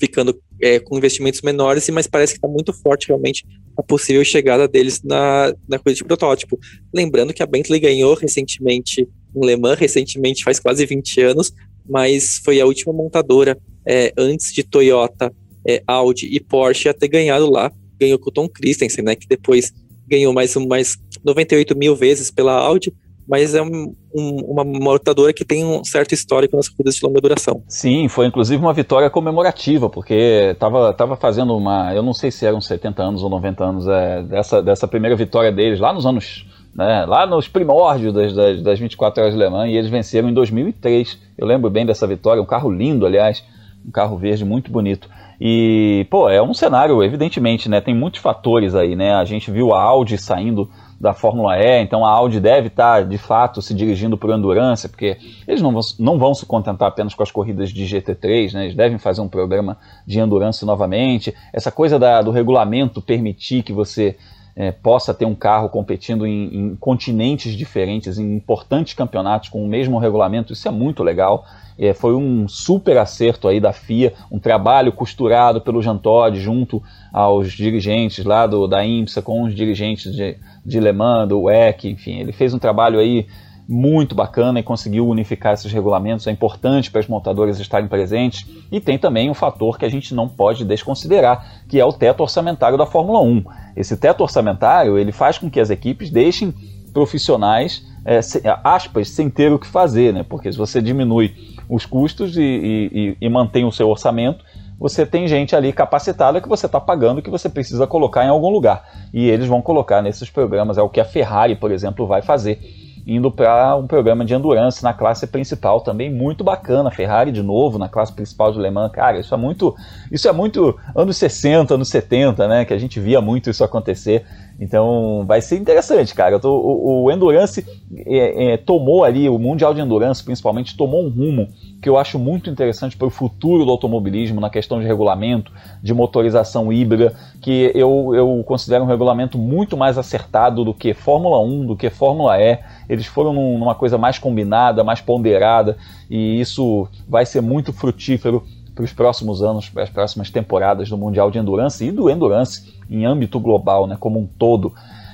ficando 0.01 0.41
é, 0.63 0.81
com 0.81 0.97
investimentos 0.97 1.43
menores, 1.43 1.87
mas 1.91 2.07
parece 2.07 2.33
que 2.33 2.39
está 2.39 2.49
muito 2.49 2.73
forte 2.73 3.09
realmente 3.09 3.45
a 3.77 3.83
possível 3.83 4.25
chegada 4.25 4.67
deles 4.67 5.03
na, 5.03 5.55
na 5.69 5.79
coisa 5.79 5.99
de 5.99 6.05
protótipo. 6.05 6.59
Lembrando 6.93 7.35
que 7.35 7.43
a 7.43 7.47
Bentley 7.47 7.79
ganhou 7.79 8.15
recentemente 8.15 9.07
um 9.35 9.45
Le 9.45 9.57
Mans, 9.57 9.79
recentemente 9.79 10.45
faz 10.45 10.59
quase 10.59 10.87
20 10.87 11.21
anos, 11.21 11.53
mas 11.87 12.39
foi 12.43 12.59
a 12.59 12.65
última 12.65 12.95
montadora 12.95 13.59
é, 13.85 14.15
antes 14.17 14.51
de 14.51 14.63
Toyota, 14.63 15.31
é, 15.69 15.83
Audi 15.87 16.27
e 16.27 16.41
Porsche 16.41 16.89
a 16.89 16.95
ter 16.95 17.09
ganhado 17.09 17.51
lá 17.51 17.71
ganhou 17.99 18.19
com 18.19 18.31
o 18.31 18.33
Tom 18.33 18.49
Christensen, 18.49 19.05
né, 19.05 19.15
que 19.15 19.27
depois 19.27 19.73
ganhou 20.09 20.33
mais, 20.33 20.55
mais 20.57 20.97
98 21.25 21.77
mil 21.77 21.97
vezes 21.97 22.31
pela 22.31 22.53
Audi, 22.53 22.93
mas 23.29 23.55
é 23.55 23.63
um, 23.63 23.95
um, 24.15 24.37
uma 24.47 24.65
montadora 24.65 25.33
que 25.33 25.45
tem 25.45 25.65
um 25.65 25.85
certo 25.85 26.13
histórico 26.13 26.57
nas 26.57 26.69
corridas 26.69 26.95
de 26.95 27.05
longa 27.05 27.21
duração. 27.21 27.63
Sim, 27.67 28.09
foi 28.09 28.27
inclusive 28.27 28.63
uma 28.63 28.73
vitória 28.73 29.11
comemorativa, 29.11 29.91
porque 29.91 30.15
estava 30.53 30.93
tava 30.93 31.17
fazendo 31.17 31.57
uma, 31.57 31.93
eu 31.93 32.03
não 32.03 32.15
sei 32.15 32.31
se 32.31 32.47
eram 32.47 32.61
70 32.61 33.03
anos 33.03 33.23
ou 33.23 33.31
90 33.31 33.65
anos 33.65 33.89
é, 33.89 34.23
dessa, 34.23 34.63
dessa 34.63 34.87
primeira 34.87 35.17
vitória 35.17 35.51
deles, 35.51 35.81
lá 35.81 35.93
nos 35.93 36.07
anos, 36.07 36.47
né, 36.73 37.05
lá 37.05 37.27
nos 37.27 37.49
primórdios 37.49 38.15
das, 38.15 38.33
das, 38.33 38.63
das 38.63 38.79
24 38.79 39.25
horas 39.25 39.35
Mans, 39.51 39.71
e 39.71 39.77
eles 39.77 39.91
venceram 39.91 40.29
em 40.29 40.35
2003. 40.35 41.19
Eu 41.37 41.47
lembro 41.47 41.69
bem 41.69 41.85
dessa 41.85 42.07
vitória, 42.07 42.41
um 42.41 42.47
carro 42.47 42.71
lindo, 42.71 43.05
aliás, 43.05 43.43
um 43.85 43.91
carro 43.91 44.17
verde 44.17 44.45
muito 44.45 44.71
bonito. 44.71 45.09
E, 45.41 46.07
pô, 46.11 46.29
é 46.29 46.43
um 46.43 46.55
cenário, 46.55 47.03
evidentemente, 47.03 47.69
né? 47.69 47.81
Tem 47.81 47.95
muitos 47.95 48.21
fatores 48.21 48.75
aí, 48.75 48.97
né? 48.97 49.15
A 49.15 49.25
gente 49.25 49.51
viu 49.51 49.75
a 49.75 49.83
Audi 49.83 50.17
saindo 50.17 50.69
da 50.99 51.13
Fórmula 51.13 51.59
E, 51.59 51.83
então 51.83 52.05
a 52.05 52.11
Audi 52.11 52.41
deve 52.41 52.69
estar 52.69 53.05
de 53.05 53.19
fato 53.19 53.61
se 53.61 53.75
dirigindo 53.75 54.17
para 54.17 54.31
o 54.31 54.35
Endurance, 54.35 54.89
porque 54.89 55.19
eles 55.47 55.61
não 55.61 55.73
vão, 55.73 55.83
não 55.99 56.19
vão 56.19 56.35
se 56.35 56.47
contentar 56.47 56.89
apenas 56.89 57.15
com 57.15 57.23
as 57.23 57.31
corridas 57.31 57.71
de 57.71 57.85
GT3, 57.85 58.55
né? 58.55 58.65
eles 58.65 58.75
devem 58.75 58.99
fazer 58.99 59.21
um 59.21 59.29
programa 59.29 59.77
de 60.07 60.19
Endurance 60.19 60.65
novamente. 60.65 61.35
Essa 61.53 61.71
coisa 61.71 61.99
da, 61.99 62.23
do 62.23 62.31
regulamento 62.31 63.03
permitir 63.03 63.63
que 63.63 63.75
você 63.75 64.17
é, 64.57 64.73
possa 64.73 65.13
ter 65.13 65.27
um 65.27 65.35
carro 65.35 65.69
competindo 65.69 66.27
em, 66.27 66.47
em, 66.47 66.77
continentes 66.77 67.55
diferentes, 67.55 68.19
em 68.19 68.37
importantes 68.37 68.95
campeonatos 68.95 69.51
com 69.51 69.63
o 69.63 69.69
mesmo 69.69 69.99
regulamento, 69.99 70.55
isso 70.55 70.67
é 70.67 70.71
muito 70.71 71.03
legal. 71.03 71.45
É, 71.79 71.93
foi 71.93 72.15
um 72.17 72.49
super 72.49 72.97
acerto 72.97 73.47
aí 73.49 73.61
da 73.61 73.71
FIA, 73.71 74.15
um 74.33 74.39
trabalho 74.39 74.91
costurado 74.93 75.61
pelo 75.61 75.83
Jean 75.83 75.99
Todt 75.99 76.39
junto 76.41 76.83
aos 77.13 77.53
dirigentes 77.53 78.25
lá 78.25 78.47
do, 78.47 78.67
da 78.67 78.83
IMSA, 78.83 79.21
com 79.21 79.43
os 79.43 79.55
dirigentes 79.55 80.11
de, 80.15 80.39
de 80.65 80.81
Le 80.81 80.93
Mans, 80.93 81.29
do 81.29 81.43
WEC, 81.43 81.91
enfim, 81.91 82.21
ele 82.21 82.33
fez 82.33 82.55
um 82.55 82.59
trabalho 82.59 82.99
aí 82.99 83.27
muito 83.69 84.15
bacana 84.15 84.61
e 84.61 84.63
conseguiu 84.63 85.09
unificar 85.09 85.55
esses 85.55 85.73
regulamentos. 85.73 86.27
É 86.27 86.31
importante 86.31 86.91
para 86.91 87.01
as 87.01 87.09
montadoras 87.09 87.59
estarem 87.59 87.89
presentes. 87.89 88.47
E 88.71 88.81
tem 88.81 88.99
também 88.99 89.29
um 89.29 89.35
fator 89.35 89.79
que 89.79 89.85
a 89.85 89.89
gente 89.89 90.15
não 90.15 90.29
pode 90.29 90.65
desconsiderar, 90.65 91.63
que 91.69 91.81
é 91.81 91.85
o 91.85 91.93
teto 91.93 92.23
orçamentário 92.23 92.79
da 92.79 92.87
Fórmula 92.87 93.21
1. 93.21 93.45
Esse 93.77 93.97
teto 93.97 94.23
orçamentário 94.23 94.97
ele 94.97 95.13
faz 95.13 95.39
com 95.39 95.51
que 95.51 95.59
as 95.59 95.71
equipes 95.71 96.11
deixem 96.11 96.55
profissionais, 96.93 97.85
é, 98.05 98.21
aspas, 98.65 99.11
sem 99.11 99.29
ter 99.29 99.53
o 99.53 99.59
que 99.59 99.67
fazer, 99.67 100.15
né? 100.15 100.25
porque 100.27 100.51
se 100.51 100.57
você 100.57 100.81
diminui 100.81 101.35
os 101.69 101.85
custos 101.85 102.39
e, 102.39 102.41
e, 102.41 103.17
e 103.21 103.29
mantém 103.29 103.65
o 103.65 103.73
seu 103.73 103.91
orçamento, 103.91 104.45
você 104.79 105.05
tem 105.05 105.27
gente 105.27 105.57
ali 105.57 105.73
capacitada 105.73 106.41
que 106.41 106.49
você 106.49 106.67
está 106.67 106.81
pagando 106.81 107.21
que 107.21 107.31
você 107.31 107.49
precisa 107.49 107.87
colocar 107.87 108.25
em 108.25 108.29
algum 108.29 108.49
lugar. 108.49 108.89
E 109.13 109.29
eles 109.29 109.47
vão 109.47 109.61
colocar 109.61 110.01
nesses 110.01 110.31
programas, 110.31 110.79
é 110.79 110.83
o 110.83 110.89
que 110.89 111.01
a 111.01 111.05
Ferrari, 111.05 111.57
por 111.57 111.71
exemplo, 111.71 112.07
vai 112.07 112.23
fazer 112.23 112.86
indo 113.07 113.31
para 113.31 113.77
um 113.77 113.87
programa 113.87 114.25
de 114.25 114.35
endurance 114.35 114.83
na 114.83 114.93
classe 114.93 115.27
principal 115.27 115.81
também 115.81 116.13
muito 116.13 116.43
bacana. 116.43 116.91
Ferrari 116.91 117.31
de 117.31 117.43
novo 117.43 117.79
na 117.79 117.89
classe 117.89 118.13
principal 118.13 118.53
de 118.53 118.59
Le 118.59 118.71
Mans, 118.71 118.91
cara, 118.91 119.21
isso 119.21 119.33
é 119.33 119.37
muito, 119.37 119.77
isso 120.11 120.29
é 120.29 120.33
muito 120.33 120.77
anos 120.95 121.17
60, 121.17 121.75
anos 121.75 121.89
70, 121.89 122.49
né, 122.49 122.65
que 122.65 122.75
a 122.75 122.79
gente 122.79 122.99
via 122.99 123.21
muito 123.21 123.49
isso 123.49 123.63
acontecer. 123.63 124.25
Então 124.59 125.25
vai 125.27 125.41
ser 125.41 125.59
interessante, 125.59 126.15
cara. 126.15 126.41
O, 126.43 127.05
o, 127.05 127.11
Endurance 127.11 127.65
é, 127.95 128.53
é, 128.53 128.57
tomou 128.57 129.05
ali, 129.05 129.29
o 129.29 129.39
Mundial 129.39 129.75
de 129.75 129.81
Endurance 129.81 130.25
principalmente, 130.25 130.77
tomou 130.77 131.05
um 131.05 131.09
rumo 131.09 131.49
que 131.81 131.89
eu 131.89 131.99
acho 131.99 132.19
muito 132.19 132.49
interessante 132.49 132.97
para 132.97 133.07
o 133.07 133.11
futuro 133.11 133.65
do 133.65 133.71
automobilismo 133.71 134.41
na 134.41 134.49
questão 134.49 134.81
de 134.81 134.87
regulamento, 134.87 135.53
de 135.83 135.93
motorização 135.93 136.73
híbrida, 136.73 137.15
que 137.41 137.71
eu, 137.75 138.13
eu 138.15 138.43
considero 138.47 138.85
um 138.85 138.87
regulamento 138.87 139.37
muito 139.37 139.77
mais 139.77 139.99
acertado 139.99 140.65
do 140.65 140.73
que 140.73 140.95
Fórmula 140.95 141.39
1, 141.41 141.67
do 141.67 141.77
que 141.77 141.91
Fórmula 141.91 142.41
E. 142.41 142.59
Eles 142.89 143.07
foram 143.07 143.33
num, 143.33 143.59
numa 143.59 143.75
coisa 143.75 143.99
mais 143.99 144.19
combinada, 144.19 144.83
mais 144.83 145.01
ponderada, 145.01 145.77
e 146.11 146.41
isso 146.41 146.89
vai 147.07 147.27
ser 147.27 147.43
muito 147.43 147.73
frutífero 147.73 148.43
para 148.77 148.85
os 148.85 148.93
próximos 148.93 149.43
anos, 149.43 149.71
para 149.71 149.83
as 149.83 149.91
próximas 149.91 150.31
temporadas 150.31 150.91
do 150.91 150.99
Mundial 150.99 151.31
de 151.31 151.39
Endurance 151.39 151.83
e 151.83 151.91
do 151.91 152.11
Endurance 152.11 152.75
em 152.89 153.07
âmbito 153.07 153.41
global, 153.41 153.87
né, 153.87 153.97
como 153.99 154.21
um 154.21 154.27
todo. 154.27 154.73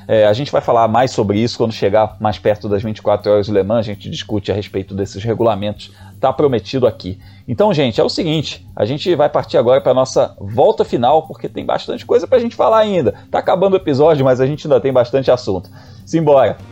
É, 0.09 0.27
a 0.27 0.33
gente 0.33 0.51
vai 0.51 0.61
falar 0.61 0.89
mais 0.89 1.13
sobre 1.13 1.39
isso 1.39 1.57
quando 1.57 1.73
chegar 1.73 2.17
mais 2.19 2.37
perto 2.37 2.69
das 2.69 2.83
24 2.83 3.31
horas 3.31 3.47
do 3.47 3.55
Le 3.55 3.63
Mans, 3.63 3.79
a 3.79 3.83
gente 3.83 4.11
discute 4.11 4.51
a 4.51 4.55
respeito 4.55 4.97
desses 4.97 5.23
regulamentos, 5.23 5.93
está 6.13 6.33
prometido 6.33 6.89
aqui. 6.89 7.21
Então, 7.47 7.73
gente, 7.73 8.01
é 8.01 8.05
o 8.05 8.09
seguinte, 8.09 8.67
a 8.75 8.85
gente 8.85 9.15
vai 9.15 9.29
partir 9.29 9.59
agora 9.59 9.81
para 9.81 9.93
a 9.93 9.95
nossa 9.95 10.37
volta 10.41 10.85
final, 10.85 11.23
porque 11.23 11.49
tem 11.49 11.65
bastante 11.65 12.05
coisa 12.05 12.27
para 12.27 12.39
a 12.39 12.41
gente 12.41 12.57
falar 12.57 12.79
ainda. 12.79 13.15
Está 13.25 13.39
acabando 13.39 13.75
o 13.75 13.77
episódio, 13.77 14.25
mas 14.25 14.41
a 14.41 14.47
gente 14.47 14.67
ainda 14.67 14.81
tem 14.81 14.93
bastante 14.93 15.31
assunto. 15.31 15.71
Simbora! 16.05 16.72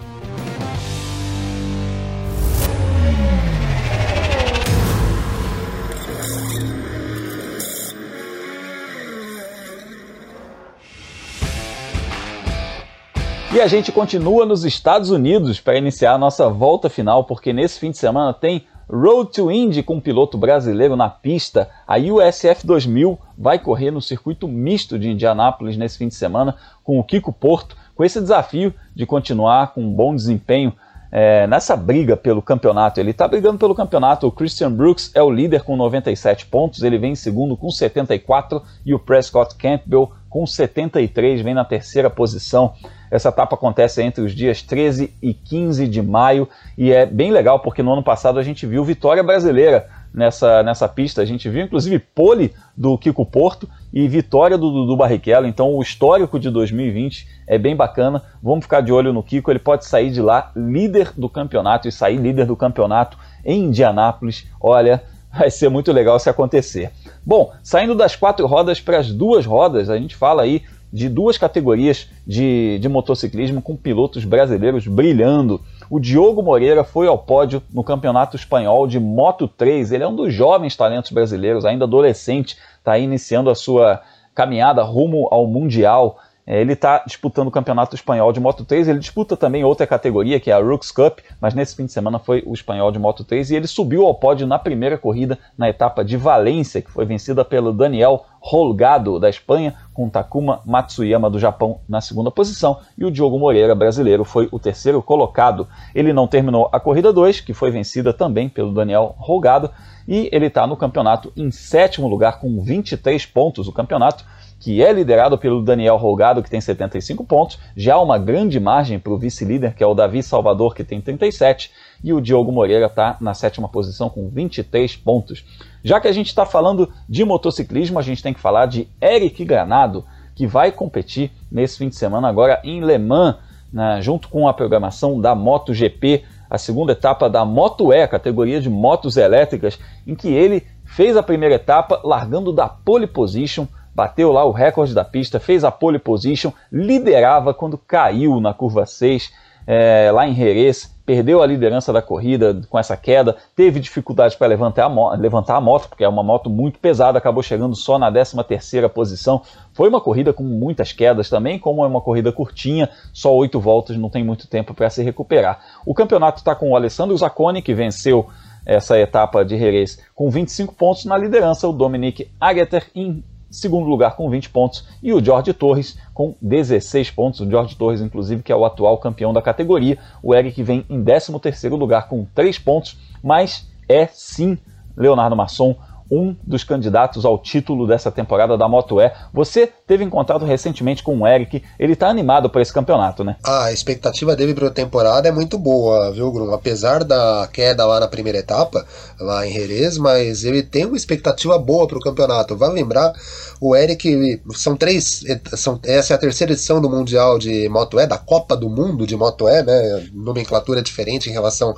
E 13.53 13.61
a 13.61 13.67
gente 13.67 13.91
continua 13.91 14.47
nos 14.47 14.65
Estados 14.65 15.11
Unidos 15.11 15.59
para 15.61 15.77
iniciar 15.77 16.13
a 16.13 16.19
nossa 16.19 16.49
volta 16.49 16.89
final, 16.89 17.25
porque 17.25 17.53
nesse 17.53 17.81
fim 17.81 17.91
de 17.91 17.99
semana 17.99 18.33
tem 18.33 18.65
Road 18.89 19.33
to 19.33 19.51
Indy 19.51 19.83
com 19.83 19.97
um 19.97 20.01
piloto 20.01 20.39
brasileiro 20.39 20.95
na 20.95 21.09
pista. 21.09 21.69
A 21.85 21.97
USF 21.97 22.65
2000 22.65 23.19
vai 23.37 23.59
correr 23.59 23.91
no 23.91 24.01
circuito 24.01 24.47
misto 24.47 24.97
de 24.97 25.11
Indianápolis 25.11 25.77
nesse 25.77 25.99
fim 25.99 26.07
de 26.07 26.15
semana 26.15 26.55
com 26.85 27.01
o 27.01 27.03
Kiko 27.03 27.33
Porto, 27.33 27.77
com 27.97 28.05
esse 28.05 28.21
desafio 28.21 28.73
de 28.95 29.05
continuar 29.05 29.75
com 29.75 29.83
um 29.83 29.93
bom 29.93 30.15
desempenho 30.15 30.73
é, 31.11 31.45
nessa 31.49 31.77
briga 31.77 32.17
pelo 32.17 32.41
campeonato. 32.41 33.01
Ele 33.01 33.11
está 33.11 33.27
brigando 33.27 33.59
pelo 33.59 33.75
campeonato. 33.75 34.29
O 34.29 34.33
Christian 34.33 34.71
Brooks 34.71 35.11
é 35.13 35.21
o 35.21 35.29
líder 35.29 35.65
com 35.65 35.77
97 35.77 36.47
pontos, 36.47 36.85
ele 36.85 36.99
vem 36.99 37.13
em 37.13 37.17
segundo 37.17 37.57
com 37.57 37.69
74 37.69 38.63
e 38.87 38.95
o 38.95 38.99
Prescott 39.01 39.57
Campbell 39.57 40.13
com 40.29 40.47
73 40.47 41.41
vem 41.41 41.53
na 41.53 41.65
terceira 41.65 42.09
posição. 42.09 42.75
Essa 43.11 43.31
etapa 43.31 43.57
acontece 43.57 44.03
entre 44.03 44.23
os 44.23 44.33
dias 44.33 44.63
13 44.63 45.13
e 45.21 45.35
15 45.35 45.89
de 45.89 46.01
maio 46.01 46.49
e 46.79 46.93
é 46.93 47.05
bem 47.05 47.33
legal 47.33 47.61
porque 47.61 47.83
no 47.83 47.93
ano 47.93 48.03
passado 48.03 48.39
a 48.39 48.43
gente 48.43 48.67
viu 48.67 48.85
vitória 48.85 49.23
brasileira 49.23 49.89
nessa, 50.15 50.63
nessa 50.63 50.89
pista. 50.89 51.21
A 51.21 51.25
gente 51.25 51.49
viu 51.49 51.65
inclusive 51.65 51.99
pole 51.99 52.53
do 52.77 52.97
Kiko 52.97 53.27
Porto 53.27 53.69
e 53.93 54.07
vitória 54.07 54.57
do 54.57 54.71
Dudu 54.71 54.97
Barrichello. 54.97 55.47
Então 55.47 55.75
o 55.75 55.83
histórico 55.83 56.39
de 56.39 56.51
2020 56.51 57.27
é 57.47 57.59
bem 57.59 57.75
bacana. 57.75 58.23
Vamos 58.43 58.65
ficar 58.65 58.81
de 58.81 58.93
olho 58.93 59.13
no 59.13 59.23
Kiko. 59.23 59.51
Ele 59.51 59.59
pode 59.59 59.87
sair 59.87 60.11
de 60.11 60.21
lá 60.23 60.53
líder 60.55 61.13
do 61.17 61.29
campeonato 61.29 61.89
e 61.89 61.93
sair 61.93 62.17
líder 62.17 62.47
do 62.47 62.57
campeonato 62.57 63.19
em 63.45 63.65
Indianápolis. 63.65 64.47
Olha, 64.61 65.03
vai 65.33 65.51
ser 65.51 65.69
muito 65.69 65.93
legal 65.93 66.19
se 66.19 66.29
acontecer. 66.29 66.91
Bom, 67.25 67.53
saindo 67.63 67.95
das 67.95 68.17
quatro 68.17 68.47
rodas 68.47 68.81
para 68.81 68.99
as 68.99 69.13
duas 69.13 69.47
rodas, 69.47 69.89
a 69.91 69.97
gente 69.97 70.17
fala 70.17 70.43
aí 70.43 70.63
de 70.93 71.09
duas 71.09 71.39
categorias 71.39 72.09
de, 72.27 72.79
de 72.81 72.89
motociclismo 72.89 73.63
com 73.63 73.77
pilotos 73.77 74.25
brasileiros 74.25 74.87
brilhando. 74.87 75.61
O 75.89 76.01
Diogo 76.01 76.43
Moreira 76.43 76.83
foi 76.83 77.07
ao 77.07 77.19
pódio 77.19 77.63
no 77.73 77.85
Campeonato 77.85 78.37
Espanhol 78.37 78.87
de 78.87 78.99
Moto 78.99 79.47
3. 79.47 79.93
Ele 79.93 80.05
é 80.05 80.09
um 80.09 80.17
dos 80.17 80.35
jovens 80.35 80.77
talentos 80.77 81.11
brasileiros, 81.13 81.65
ainda 81.65 81.85
adolescente, 81.85 82.57
está 82.79 82.99
iniciando 82.99 83.51
a 83.51 83.55
sua 83.55 84.03
caminhada 84.35 84.83
rumo 84.83 85.29
ao 85.31 85.47
Mundial. 85.47 86.19
É, 86.47 86.61
ele 86.61 86.73
está 86.73 87.03
disputando 87.07 87.49
o 87.49 87.51
Campeonato 87.51 87.95
Espanhol 87.95 88.33
de 88.33 88.41
Moto 88.41 88.65
3, 88.65 88.89
ele 88.89 88.99
disputa 88.99 89.37
também 89.37 89.63
outra 89.63 89.87
categoria, 89.87 90.41
que 90.41 90.51
é 90.51 90.55
a 90.55 90.59
Rooks 90.59 90.91
Cup, 90.91 91.21
mas 91.41 91.55
nesse 91.55 91.77
fim 91.77 91.87
de 91.87 91.93
semana 91.93 92.19
foi 92.19 92.43
o 92.47 92.53
Espanhol 92.53 92.91
de 92.91 92.99
Moto 92.99 93.25
3 93.25 93.51
e 93.51 93.57
ele 93.57 93.67
subiu 93.67 94.07
ao 94.07 94.15
pódio 94.15 94.47
na 94.47 94.59
primeira 94.59 94.99
corrida, 94.99 95.39
na 95.57 95.69
etapa 95.69 96.05
de 96.05 96.17
Valência, 96.17 96.83
que 96.83 96.91
foi 96.91 97.05
vencida 97.05 97.45
pelo 97.45 97.73
Daniel 97.73 98.25
Holgado, 98.41 99.21
da 99.21 99.29
Espanha, 99.29 99.75
com 99.93 100.09
Takuma 100.09 100.61
Matsuyama, 100.65 101.29
do 101.29 101.39
Japão, 101.39 101.81
na 101.87 102.01
segunda 102.01 102.31
posição, 102.31 102.79
e 102.97 103.05
o 103.05 103.11
Diogo 103.11 103.39
Moreira, 103.39 103.75
brasileiro, 103.75 104.25
foi 104.25 104.49
o 104.51 104.59
terceiro 104.59 105.03
colocado. 105.03 105.69
Ele 105.95 106.13
não 106.13 106.27
terminou 106.27 106.69
a 106.73 106.81
corrida 106.81 107.13
2, 107.13 107.41
que 107.41 107.53
foi 107.53 107.71
vencida 107.71 108.15
também 108.15 108.49
pelo 108.49 108.73
Daniel 108.73 109.15
Holgado, 109.19 109.71
e 110.09 110.29
ele 110.33 110.47
está 110.47 110.67
no 110.67 110.77
campeonato 110.77 111.31
em 111.37 111.51
sétimo 111.51 112.09
lugar, 112.09 112.41
com 112.41 112.63
23 112.63 113.25
pontos. 113.27 113.69
O 113.69 113.73
campeonato 113.73 114.25
que 114.61 114.83
é 114.83 114.93
liderado 114.93 115.39
pelo 115.39 115.63
Daniel 115.63 115.97
Rolgado, 115.97 116.43
que 116.43 116.51
tem 116.51 116.61
75 116.61 117.25
pontos, 117.25 117.59
já 117.75 117.99
uma 117.99 118.19
grande 118.19 118.61
margem 118.61 118.99
para 118.99 119.13
o 119.13 119.17
vice-líder, 119.17 119.75
que 119.75 119.83
é 119.83 119.87
o 119.87 119.95
Davi 119.95 120.23
Salvador, 120.23 120.75
que 120.75 120.85
tem 120.85 121.01
37, 121.01 121.73
e 122.05 122.13
o 122.13 122.21
Diogo 122.21 122.53
Moreira 122.53 122.87
está 122.87 123.17
na 123.21 123.33
sétima 123.33 123.71
posição 123.71 124.11
com 124.11 124.29
23 124.29 124.95
pontos. 124.97 125.45
Já 125.83 125.99
que 125.99 126.07
a 126.07 126.13
gente 126.13 126.27
está 126.27 126.45
falando 126.45 126.93
de 127.09 127.25
motociclismo, 127.25 127.99
a 127.99 128.03
gente 128.03 128.23
tem 128.23 128.35
que 128.35 128.41
falar 128.41 128.67
de 128.67 128.87
Eric 129.01 129.43
Granado, 129.47 130.05
que 130.35 130.47
vai 130.47 130.71
competir 130.71 131.33
nesse 131.51 131.79
fim 131.79 131.89
de 131.89 131.97
semana 131.97 132.29
agora 132.29 132.61
em 132.63 132.85
Le 132.85 132.99
Mans, 132.99 133.37
né, 133.73 134.03
junto 134.03 134.29
com 134.29 134.47
a 134.47 134.53
programação 134.53 135.19
da 135.19 135.35
MotoGP, 135.35 136.23
a 136.51 136.59
segunda 136.59 136.93
etapa 136.93 137.31
da 137.31 137.47
Moto 137.47 137.93
E, 137.93 138.07
categoria 138.07 138.61
de 138.61 138.69
motos 138.69 139.17
elétricas, 139.17 139.79
em 140.07 140.15
que 140.15 140.29
ele 140.29 140.67
fez 140.85 141.17
a 141.17 141.23
primeira 141.23 141.55
etapa 141.55 142.01
largando 142.05 142.53
da 142.53 142.69
pole 142.69 143.07
position 143.07 143.67
bateu 143.95 144.33
lá 144.33 144.45
o 144.45 144.53
recorde 144.53 144.95
da 144.95 145.05
pista, 145.05 145.41
fez 145.41 145.65
a 145.65 145.71
pole 145.71 145.99
position, 145.99 146.53
liderava 146.71 147.53
quando 147.55 147.79
caiu 147.79 148.41
na 148.41 148.55
curva 148.55 148.87
6, 148.87 149.33
é, 149.67 150.11
lá 150.13 150.27
em 150.27 150.35
Jerez, 150.35 150.93
perdeu 151.05 151.43
a 151.43 151.47
liderança 151.47 151.93
da 151.93 152.01
corrida 152.01 152.61
com 152.69 152.79
essa 152.79 152.97
queda, 152.97 153.37
teve 153.55 153.79
dificuldade 153.81 154.37
para 154.37 154.47
levantar, 154.47 154.89
levantar 155.19 155.57
a 155.57 155.61
moto, 155.61 155.89
porque 155.89 156.05
é 156.05 156.09
uma 156.09 156.23
moto 156.23 156.49
muito 156.49 156.79
pesada, 156.79 157.19
acabou 157.19 157.43
chegando 157.43 157.75
só 157.75 157.99
na 157.99 158.11
13ª 158.11 158.89
posição. 158.89 159.43
Foi 159.73 159.89
uma 159.89 160.01
corrida 160.01 160.33
com 160.33 160.43
muitas 160.43 160.93
quedas 160.93 161.29
também, 161.29 161.59
como 161.59 161.85
é 161.85 161.87
uma 161.87 162.01
corrida 162.01 162.33
curtinha, 162.33 162.89
só 163.13 163.35
oito 163.35 163.61
voltas, 163.61 163.97
não 163.97 164.09
tem 164.09 164.25
muito 164.25 164.49
tempo 164.49 164.73
para 164.73 164.89
se 164.89 165.03
recuperar. 165.03 165.61
O 165.85 165.95
campeonato 165.95 166.39
está 166.39 166.55
com 166.55 166.71
o 166.71 166.77
Alessandro 166.77 167.17
Zacconi, 167.17 167.61
que 167.61 167.75
venceu 167.75 168.29
essa 168.65 168.99
etapa 168.99 169.45
de 169.45 169.59
Jerez 169.59 169.99
com 170.15 170.31
25 170.31 170.75
pontos 170.75 171.05
na 171.05 171.17
liderança, 171.17 171.67
o 171.67 171.73
Dominic 171.73 172.31
Ageter 172.41 172.91
em 172.95 173.25
segundo 173.51 173.89
lugar 173.89 174.17
com 174.17 174.31
20 174.31 174.51
pontos, 174.51 174.87
e 175.03 175.13
o 175.13 175.23
Jorge 175.23 175.53
Torres 175.53 175.99
com 176.15 176.35
16 176.41 177.11
pontos. 177.11 177.41
O 177.41 177.51
Jorge 177.51 177.77
Torres, 177.77 178.01
inclusive, 178.01 178.43
que 178.43 178.53
é 178.53 178.57
o 178.57 178.65
atual 178.65 178.99
campeão 178.99 179.33
da 179.33 179.43
categoria. 179.43 179.99
O 180.23 180.35
Eric 180.35 180.63
vem 180.63 180.85
em 180.89 181.03
13º 181.03 181.77
lugar 181.77 182.09
com 182.09 182.27
3 182.35 182.59
pontos, 182.59 182.97
mas 183.23 183.69
é 183.89 184.07
sim, 184.07 184.57
Leonardo 184.97 185.35
Masson, 185.35 185.77
um 186.11 186.35
dos 186.43 186.65
candidatos 186.65 187.25
ao 187.25 187.39
título 187.39 187.87
dessa 187.87 188.11
temporada 188.11 188.59
da 188.59 188.69
Moto 188.69 189.01
E. 189.01 189.11
Você 189.33 189.67
teve 189.87 190.03
em 190.03 190.11
contato 190.11 190.45
recentemente 190.45 191.03
com 191.03 191.19
o 191.19 191.27
Eric, 191.27 191.63
ele 191.79 191.93
está 191.93 192.09
animado 192.09 192.51
para 192.51 192.61
esse 192.61 192.73
campeonato, 192.73 193.23
né? 193.23 193.37
A 193.45 193.73
expectativa 193.73 194.35
dele 194.35 194.55
para 194.55 194.69
a 194.69 194.71
temporada 194.71 195.29
é 195.29 195.33
muito 195.33 195.59
boa, 195.59 196.11
viu, 196.11 196.31
Grum? 196.33 196.53
Apesar 196.53 197.05
da 197.05 197.49
queda 197.53 197.87
lá 197.87 198.01
na 198.01 198.09
primeira 198.09 198.39
etapa, 198.39 198.85
lá 199.21 199.47
em 199.47 199.53
Jerez, 199.53 199.99
mas 199.99 200.45
ele 200.45 200.63
tem 200.63 200.87
uma 200.87 200.97
expectativa 200.97 201.59
boa 201.59 201.87
para 201.87 201.99
o 201.99 202.03
campeonato. 202.03 202.57
Vai 202.57 202.71
lembrar, 202.71 203.13
o 203.61 203.77
Eric, 203.77 204.43
são 204.55 204.75
três, 204.75 205.23
são, 205.55 205.79
essa 205.85 206.15
é 206.15 206.17
a 206.17 206.19
terceira 206.19 206.53
edição 206.53 206.81
do 206.81 206.91
Mundial 206.91 207.39
de 207.39 207.69
Moto 207.69 208.01
E, 208.01 208.07
da 208.07 208.19
Copa 208.19 208.57
do 208.57 208.69
Mundo 208.69 209.07
de 209.07 209.17
Moto 209.17 209.49
E, 209.49 209.63
né? 209.63 210.09
Nomenclatura 210.13 210.83
diferente 210.83 211.29
em 211.29 211.33
relação 211.33 211.75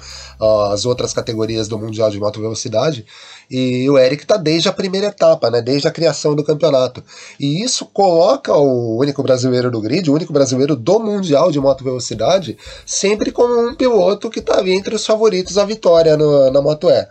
às 0.71 0.87
outras 0.87 1.13
categorias 1.13 1.69
do 1.69 1.79
Mundial 1.79 2.11
de 2.11 2.19
Moto 2.19 2.41
Velocidade. 2.41 3.05
E 3.51 3.89
o 3.89 3.99
Eric 3.99 4.23
está 4.23 4.37
desde 4.37 4.69
a 4.69 4.73
primeira 4.73 5.09
etapa, 5.09 5.51
né, 5.51 5.61
desde 5.61 5.87
a 5.89 5.91
criação 5.91 6.35
do 6.35 6.45
campeonato. 6.45 7.03
E 7.39 7.63
isso 7.63 7.87
coloca 7.87 8.53
o 8.53 8.99
único 8.99 9.23
brasileiro 9.23 9.71
do 9.71 9.81
grid, 9.81 10.11
o 10.11 10.15
único 10.15 10.33
brasileiro 10.33 10.77
do 10.77 10.99
Mundial 10.99 11.51
de 11.51 11.61
Moto 11.61 11.85
Velocidade, 11.85 12.57
sempre 12.87 13.31
como 13.31 13.69
um 13.69 13.75
piloto 13.75 14.31
que 14.31 14.41
está 14.41 14.67
entre 14.69 14.95
os 14.95 15.07
favoritos 15.07 15.59
à 15.59 15.65
vitória 15.65 16.17
no, 16.17 16.51
na 16.51 16.63
Moto 16.63 16.89
E. 16.91 17.07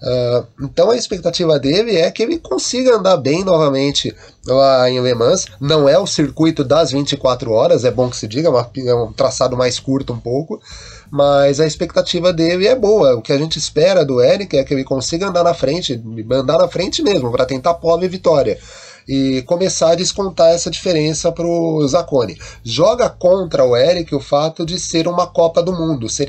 Uh, 0.00 0.46
então 0.62 0.90
a 0.90 0.96
expectativa 0.96 1.58
dele 1.58 1.96
é 1.96 2.08
que 2.10 2.22
ele 2.22 2.38
consiga 2.38 2.96
andar 2.96 3.16
bem 3.16 3.42
novamente 3.42 4.14
lá 4.46 4.88
em 4.88 5.00
Le 5.00 5.14
Mans. 5.14 5.46
Não 5.60 5.88
é 5.88 5.98
o 5.98 6.06
circuito 6.06 6.62
das 6.62 6.92
24 6.92 7.50
horas, 7.50 7.84
é 7.84 7.90
bom 7.90 8.08
que 8.08 8.16
se 8.16 8.28
diga, 8.28 8.48
é, 8.48 8.88
é 8.88 8.94
um 8.94 9.12
traçado 9.12 9.56
mais 9.56 9.80
curto 9.80 10.12
um 10.12 10.20
pouco 10.20 10.60
mas 11.10 11.60
a 11.60 11.66
expectativa 11.66 12.32
dele 12.32 12.66
é 12.66 12.74
boa. 12.74 13.16
O 13.16 13.22
que 13.22 13.32
a 13.32 13.38
gente 13.38 13.58
espera 13.58 14.04
do 14.04 14.20
Eric 14.20 14.56
é 14.56 14.64
que 14.64 14.74
ele 14.74 14.84
consiga 14.84 15.28
andar 15.28 15.44
na 15.44 15.54
frente, 15.54 16.00
andar 16.30 16.58
na 16.58 16.68
frente 16.68 17.02
mesmo, 17.02 17.30
para 17.30 17.46
tentar 17.46 17.74
pole 17.74 18.08
vitória 18.08 18.58
e 19.08 19.42
começar 19.42 19.92
a 19.92 19.94
descontar 19.94 20.50
essa 20.50 20.70
diferença 20.70 21.32
para 21.32 21.46
o 21.46 21.86
Zacone. 21.88 22.38
Joga 22.62 23.08
contra 23.08 23.64
o 23.64 23.74
Eric 23.74 24.14
o 24.14 24.20
fato 24.20 24.66
de 24.66 24.78
ser 24.78 25.08
uma 25.08 25.26
Copa 25.26 25.62
do 25.62 25.72
Mundo, 25.72 26.08
ser 26.08 26.28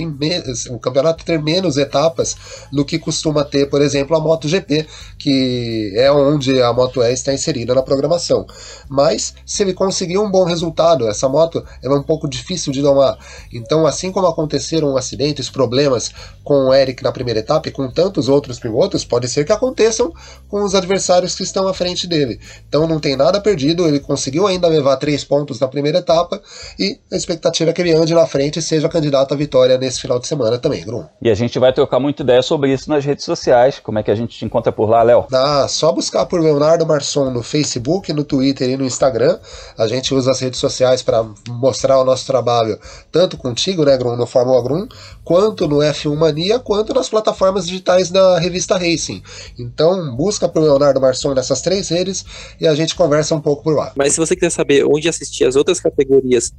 o 0.69 0.79
campeonato 0.79 1.25
ter 1.25 1.41
menos 1.41 1.77
etapas 1.77 2.37
do 2.71 2.85
que 2.85 2.97
costuma 2.97 3.43
ter, 3.43 3.69
por 3.69 3.81
exemplo, 3.81 4.15
a 4.15 4.19
MotoGP, 4.19 4.87
que 5.17 5.91
é 5.95 6.09
onde 6.09 6.61
a 6.61 6.71
Moto 6.71 7.03
E 7.03 7.11
está 7.11 7.33
inserida 7.33 7.75
na 7.75 7.81
programação. 7.81 8.45
Mas 8.87 9.33
se 9.45 9.63
ele 9.63 9.73
conseguir 9.73 10.17
um 10.17 10.31
bom 10.31 10.45
resultado, 10.45 11.07
essa 11.07 11.27
moto 11.27 11.63
é 11.83 11.89
um 11.89 12.03
pouco 12.03 12.29
difícil 12.29 12.71
de 12.71 12.81
domar. 12.81 13.17
Então, 13.51 13.85
assim 13.85 14.11
como 14.11 14.27
aconteceram 14.27 14.95
acidentes, 14.95 15.49
problemas 15.49 16.11
com 16.43 16.67
o 16.67 16.73
Eric 16.73 17.03
na 17.03 17.11
primeira 17.11 17.41
etapa 17.41 17.67
e 17.67 17.71
com 17.71 17.89
tantos 17.89 18.29
outros 18.29 18.57
pilotos, 18.57 19.03
pode 19.03 19.27
ser 19.27 19.45
que 19.45 19.51
aconteçam 19.51 20.13
com 20.47 20.63
os 20.63 20.73
adversários 20.73 21.35
que 21.35 21.43
estão 21.43 21.67
à 21.67 21.73
frente 21.73 22.07
dele. 22.07 22.39
Então 22.69 22.87
não 22.87 22.99
tem 22.99 23.15
nada 23.15 23.41
perdido, 23.41 23.87
ele 23.87 23.99
conseguiu 23.99 24.45
ainda 24.45 24.67
levar 24.67 24.95
três 24.97 25.23
pontos 25.23 25.59
na 25.59 25.67
primeira 25.67 25.97
etapa 25.97 26.39
e 26.77 26.99
a 27.11 27.15
expectativa 27.15 27.71
é 27.71 27.73
que 27.73 27.81
ele 27.81 27.93
ande 27.93 28.13
na 28.13 28.27
frente 28.27 28.59
e 28.59 28.61
seja 28.61 28.87
candidato 28.87 29.33
à 29.33 29.37
vitória 29.37 29.75
nesse 29.75 29.99
final 29.99 30.19
de 30.19 30.27
semana 30.27 30.59
também, 30.59 30.85
Grum. 30.85 31.03
E 31.19 31.31
a 31.31 31.33
gente 31.33 31.57
vai 31.57 31.73
trocar 31.73 31.99
muita 31.99 32.21
ideia 32.21 32.43
sobre 32.43 32.71
isso 32.71 32.87
nas 32.87 33.03
redes 33.03 33.25
sociais. 33.25 33.79
Como 33.79 33.97
é 33.97 34.03
que 34.03 34.11
a 34.11 34.15
gente 34.15 34.37
te 34.37 34.45
encontra 34.45 34.71
por 34.71 34.87
lá, 34.87 35.01
Léo? 35.01 35.25
Ah, 35.33 35.65
só 35.67 35.91
buscar 35.91 36.27
por 36.27 36.39
Leonardo 36.39 36.85
Marçom 36.85 37.31
no 37.31 37.41
Facebook, 37.41 38.13
no 38.13 38.23
Twitter 38.23 38.69
e 38.69 38.77
no 38.77 38.85
Instagram. 38.85 39.39
A 39.75 39.87
gente 39.87 40.13
usa 40.13 40.29
as 40.29 40.39
redes 40.39 40.59
sociais 40.59 41.01
para 41.01 41.25
mostrar 41.47 41.99
o 41.99 42.03
nosso 42.03 42.27
trabalho, 42.27 42.77
tanto 43.11 43.35
contigo, 43.35 43.83
né, 43.83 43.97
Grum, 43.97 44.15
no 44.15 44.27
Fórmula 44.27 44.61
Grum, 44.61 44.87
quanto 45.23 45.67
no 45.67 45.77
F1 45.77 46.15
Mania, 46.15 46.59
quanto 46.59 46.93
nas 46.93 47.09
plataformas 47.09 47.65
digitais 47.65 48.11
da 48.11 48.37
revista 48.37 48.77
Racing. 48.77 49.23
Então, 49.57 50.15
busca 50.15 50.47
por 50.47 50.61
Leonardo 50.61 51.01
Marçom 51.01 51.33
nessas 51.33 51.61
três 51.61 51.89
redes 51.89 52.23
e 52.59 52.67
a 52.67 52.75
gente 52.75 52.95
conversa 52.95 53.35
um 53.35 53.41
pouco 53.41 53.63
por 53.63 53.75
lá. 53.75 53.93
Mas 53.95 54.13
se 54.13 54.19
você 54.19 54.35
quiser 54.35 54.49
saber 54.49 54.85
onde 54.85 55.07
assistir 55.07 55.45
as 55.45 55.55
outras 55.55 55.79
categorias 55.79 56.51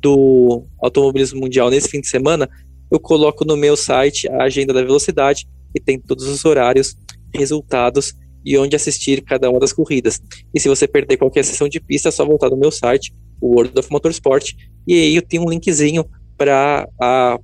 do 0.00 0.64
automobilismo 0.80 1.40
mundial 1.40 1.70
nesse 1.70 1.88
fim 1.88 2.00
de 2.00 2.08
semana, 2.08 2.48
eu 2.90 3.00
coloco 3.00 3.44
no 3.44 3.56
meu 3.56 3.76
site 3.76 4.28
a 4.28 4.44
agenda 4.44 4.72
da 4.72 4.82
velocidade 4.82 5.46
e 5.74 5.80
tem 5.80 5.98
todos 5.98 6.26
os 6.26 6.44
horários, 6.44 6.94
resultados 7.34 8.14
e 8.44 8.56
onde 8.56 8.76
assistir 8.76 9.22
cada 9.22 9.50
uma 9.50 9.58
das 9.58 9.72
corridas. 9.72 10.20
E 10.54 10.60
se 10.60 10.68
você 10.68 10.86
perder 10.86 11.16
qualquer 11.16 11.44
sessão 11.44 11.68
de 11.68 11.80
pista, 11.80 12.08
é 12.08 12.12
só 12.12 12.24
voltar 12.24 12.48
no 12.48 12.56
meu 12.56 12.70
site, 12.70 13.12
o 13.40 13.54
World 13.54 13.78
of 13.78 13.90
Motorsport, 13.90 14.52
e 14.86 14.94
aí 14.94 15.16
eu 15.16 15.22
tenho 15.22 15.42
um 15.42 15.50
linkzinho 15.50 16.04
para 16.38 16.86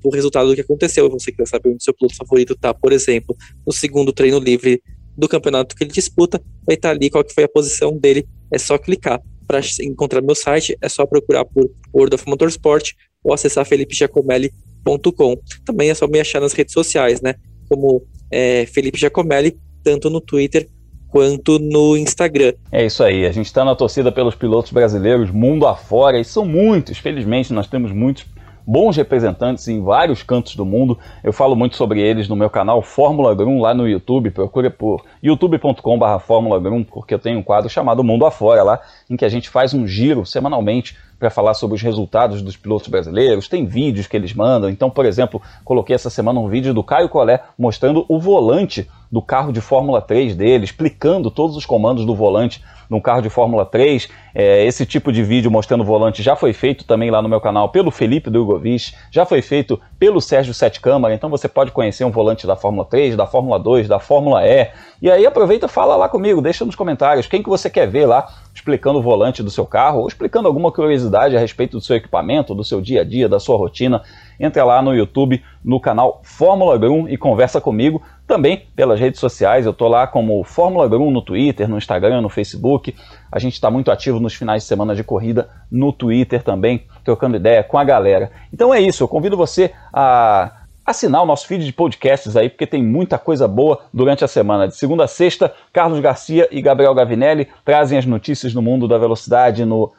o 0.04 0.10
resultado 0.14 0.48
do 0.48 0.54
que 0.54 0.60
aconteceu. 0.60 1.10
Você 1.10 1.32
quer 1.32 1.46
saber 1.46 1.70
onde 1.70 1.82
seu 1.82 1.92
piloto 1.92 2.14
favorito 2.14 2.52
está, 2.52 2.72
por 2.72 2.92
exemplo, 2.92 3.34
no 3.66 3.72
segundo 3.72 4.12
treino 4.12 4.38
livre 4.38 4.80
do 5.16 5.28
campeonato 5.28 5.74
que 5.74 5.84
ele 5.84 5.92
disputa, 5.92 6.40
vai 6.66 6.76
estar 6.76 6.90
ali 6.90 7.10
qual 7.10 7.24
que 7.24 7.34
foi 7.34 7.44
a 7.44 7.48
posição 7.48 7.96
dele, 7.96 8.26
é 8.50 8.58
só 8.58 8.78
clicar. 8.78 9.20
Para 9.46 9.60
encontrar 9.82 10.22
meu 10.22 10.34
site, 10.34 10.76
é 10.80 10.88
só 10.88 11.04
procurar 11.04 11.44
por 11.44 11.68
World 11.94 12.14
of 12.14 12.28
Motorsport 12.28 12.92
ou 13.22 13.34
acessar 13.34 13.66
felipejacomelli.com. 13.66 15.36
Também 15.64 15.90
é 15.90 15.94
só 15.94 16.06
me 16.06 16.20
achar 16.20 16.40
nas 16.40 16.52
redes 16.52 16.72
sociais, 16.72 17.20
né? 17.20 17.34
Como 17.68 18.02
é, 18.30 18.66
Felipe 18.66 18.98
Giacomelli, 18.98 19.56
tanto 19.84 20.08
no 20.08 20.20
Twitter 20.20 20.66
quanto 21.12 21.58
no 21.58 21.94
Instagram. 21.94 22.54
É 22.72 22.86
isso 22.86 23.04
aí, 23.04 23.26
a 23.26 23.32
gente 23.32 23.46
está 23.46 23.64
na 23.64 23.74
torcida 23.74 24.10
pelos 24.10 24.34
pilotos 24.34 24.72
brasileiros 24.72 25.30
mundo 25.30 25.66
afora, 25.66 26.18
e 26.18 26.24
são 26.24 26.46
muitos, 26.46 26.96
felizmente 26.96 27.52
nós 27.52 27.66
temos 27.66 27.92
muitos 27.92 28.24
bons 28.66 28.96
representantes 28.96 29.66
em 29.68 29.82
vários 29.82 30.22
cantos 30.22 30.56
do 30.56 30.64
mundo. 30.64 30.98
Eu 31.22 31.32
falo 31.32 31.56
muito 31.56 31.76
sobre 31.76 32.00
eles 32.00 32.28
no 32.28 32.36
meu 32.36 32.50
canal 32.50 32.82
Fórmula 32.82 33.34
Grum 33.34 33.60
lá 33.60 33.74
no 33.74 33.88
YouTube. 33.88 34.30
Procure 34.30 34.70
por 34.70 35.04
youtube.com.br 35.22 36.18
Fórmula 36.20 36.58
Grum, 36.58 36.84
porque 36.84 37.14
eu 37.14 37.18
tenho 37.18 37.38
um 37.38 37.42
quadro 37.42 37.68
chamado 37.68 38.04
Mundo 38.04 38.26
Afora 38.26 38.62
lá, 38.62 38.80
em 39.08 39.16
que 39.16 39.24
a 39.24 39.28
gente 39.28 39.48
faz 39.48 39.74
um 39.74 39.86
giro 39.86 40.24
semanalmente 40.24 40.96
para 41.22 41.30
falar 41.30 41.54
sobre 41.54 41.76
os 41.76 41.82
resultados 41.82 42.42
dos 42.42 42.56
pilotos 42.56 42.88
brasileiros. 42.88 43.46
Tem 43.46 43.64
vídeos 43.64 44.08
que 44.08 44.16
eles 44.16 44.34
mandam. 44.34 44.68
Então, 44.68 44.90
por 44.90 45.06
exemplo, 45.06 45.40
coloquei 45.64 45.94
essa 45.94 46.10
semana 46.10 46.40
um 46.40 46.48
vídeo 46.48 46.74
do 46.74 46.82
Caio 46.82 47.08
Collet 47.08 47.40
mostrando 47.56 48.04
o 48.08 48.18
volante 48.18 48.88
do 49.10 49.22
carro 49.22 49.52
de 49.52 49.60
Fórmula 49.60 50.00
3 50.00 50.34
dele, 50.34 50.64
explicando 50.64 51.30
todos 51.30 51.56
os 51.56 51.64
comandos 51.64 52.04
do 52.04 52.12
volante 52.12 52.60
num 52.90 53.00
carro 53.00 53.22
de 53.22 53.30
Fórmula 53.30 53.64
3. 53.64 54.08
É, 54.34 54.64
esse 54.64 54.84
tipo 54.84 55.12
de 55.12 55.22
vídeo 55.22 55.50
mostrando 55.50 55.82
o 55.82 55.84
volante 55.84 56.22
já 56.22 56.34
foi 56.34 56.52
feito 56.52 56.84
também 56.84 57.10
lá 57.10 57.22
no 57.22 57.28
meu 57.28 57.40
canal 57.40 57.68
pelo 57.68 57.90
Felipe 57.90 58.28
Drogovic, 58.28 58.94
já 59.10 59.24
foi 59.24 59.42
feito 59.42 59.80
pelo 59.98 60.20
Sérgio 60.20 60.52
Sete 60.52 60.80
Câmara, 60.80 61.14
então 61.14 61.30
você 61.30 61.46
pode 61.46 61.70
conhecer 61.70 62.04
um 62.04 62.10
volante 62.10 62.46
da 62.46 62.56
Fórmula 62.56 62.84
3, 62.84 63.14
da 63.14 63.26
Fórmula 63.26 63.58
2, 63.58 63.86
da 63.86 63.98
Fórmula 63.98 64.46
E. 64.46 64.70
E 65.00 65.10
aí 65.10 65.24
aproveita 65.26 65.68
fala 65.68 65.94
lá 65.94 66.08
comigo, 66.08 66.40
deixa 66.40 66.64
nos 66.64 66.74
comentários 66.74 67.26
quem 67.26 67.42
que 67.42 67.48
você 67.48 67.70
quer 67.70 67.86
ver 67.86 68.06
lá 68.06 68.28
explicando 68.54 68.98
o 68.98 69.02
volante 69.02 69.42
do 69.42 69.50
seu 69.50 69.64
carro 69.64 70.00
ou 70.00 70.08
explicando 70.08 70.46
alguma 70.46 70.70
curiosidade 70.70 71.36
a 71.36 71.40
respeito 71.40 71.78
do 71.78 71.84
seu 71.84 71.96
equipamento, 71.96 72.54
do 72.54 72.64
seu 72.64 72.80
dia 72.80 73.00
a 73.00 73.04
dia, 73.04 73.28
da 73.28 73.40
sua 73.40 73.56
rotina. 73.56 74.02
Entra 74.38 74.64
lá 74.64 74.82
no 74.82 74.94
YouTube, 74.94 75.42
no 75.64 75.80
canal 75.80 76.20
Fórmula 76.22 76.76
Grum 76.76 77.08
e 77.08 77.16
conversa 77.16 77.60
comigo. 77.60 78.02
Também 78.26 78.66
pelas 78.76 78.98
redes 78.98 79.20
sociais, 79.20 79.66
eu 79.66 79.72
tô 79.72 79.88
lá 79.88 80.06
como 80.06 80.42
Fórmula 80.44 80.88
Grum 80.88 81.10
no 81.10 81.22
Twitter, 81.22 81.68
no 81.68 81.78
Instagram, 81.78 82.20
no 82.20 82.28
Facebook. 82.28 82.94
A 83.30 83.38
gente 83.38 83.54
está 83.54 83.70
muito 83.70 83.90
ativo 83.90 84.20
nos 84.20 84.34
finais 84.34 84.62
de 84.62 84.68
semana 84.68 84.94
de 84.94 85.04
corrida 85.04 85.48
no 85.70 85.92
Twitter 85.92 86.42
também, 86.42 86.84
trocando 87.04 87.36
ideia 87.36 87.62
com 87.62 87.78
a 87.78 87.84
galera. 87.84 88.30
Então 88.52 88.72
é 88.72 88.80
isso, 88.80 89.02
eu 89.02 89.08
convido 89.08 89.36
você 89.36 89.72
a 89.92 90.61
assinar 90.84 91.22
o 91.22 91.26
nosso 91.26 91.46
feed 91.46 91.64
de 91.64 91.72
podcasts 91.72 92.36
aí, 92.36 92.48
porque 92.48 92.66
tem 92.66 92.82
muita 92.82 93.18
coisa 93.18 93.46
boa 93.46 93.80
durante 93.92 94.24
a 94.24 94.28
semana. 94.28 94.68
De 94.68 94.76
segunda 94.76 95.04
a 95.04 95.08
sexta, 95.08 95.52
Carlos 95.72 96.00
Garcia 96.00 96.48
e 96.50 96.60
Gabriel 96.60 96.94
Gavinelli 96.94 97.48
trazem 97.64 97.98
as 97.98 98.06
notícias 98.06 98.52
do 98.52 98.60
mundo 98.60 98.88
da 98.88 98.98
velocidade 98.98 99.64
no 99.64 99.92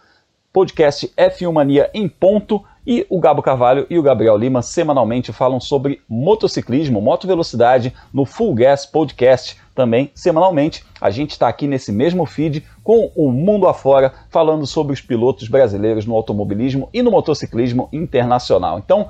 podcast 0.52 1.12
F1 1.18 1.52
Mania 1.52 1.90
em 1.94 2.08
ponto. 2.08 2.64
E 2.86 3.08
o 3.10 3.18
Gabo 3.18 3.42
Carvalho 3.42 3.88
e 3.90 3.98
o 3.98 4.04
Gabriel 4.04 4.36
Lima 4.36 4.62
semanalmente 4.62 5.32
falam 5.32 5.58
sobre 5.58 6.02
motociclismo, 6.08 7.02
motovelocidade 7.02 7.94
no 8.14 8.26
Full 8.26 8.54
Gas 8.56 8.86
Podcast. 8.86 9.58
Também 9.74 10.12
semanalmente 10.14 10.84
a 11.00 11.10
gente 11.10 11.32
está 11.32 11.48
aqui 11.48 11.66
nesse 11.66 11.94
mesmo 11.94 12.26
feed 12.26 12.62
com 12.84 13.10
o 13.16 13.32
mundo 13.32 13.70
afora 13.70 14.14
falando 14.30 14.68
sobre 14.68 14.92
os 14.92 15.00
pilotos 15.00 15.48
brasileiros 15.48 16.06
no 16.06 16.14
automobilismo 16.14 16.90
e 16.94 17.02
no 17.02 17.10
motociclismo 17.10 17.88
internacional. 17.94 18.78
Então 18.78 19.08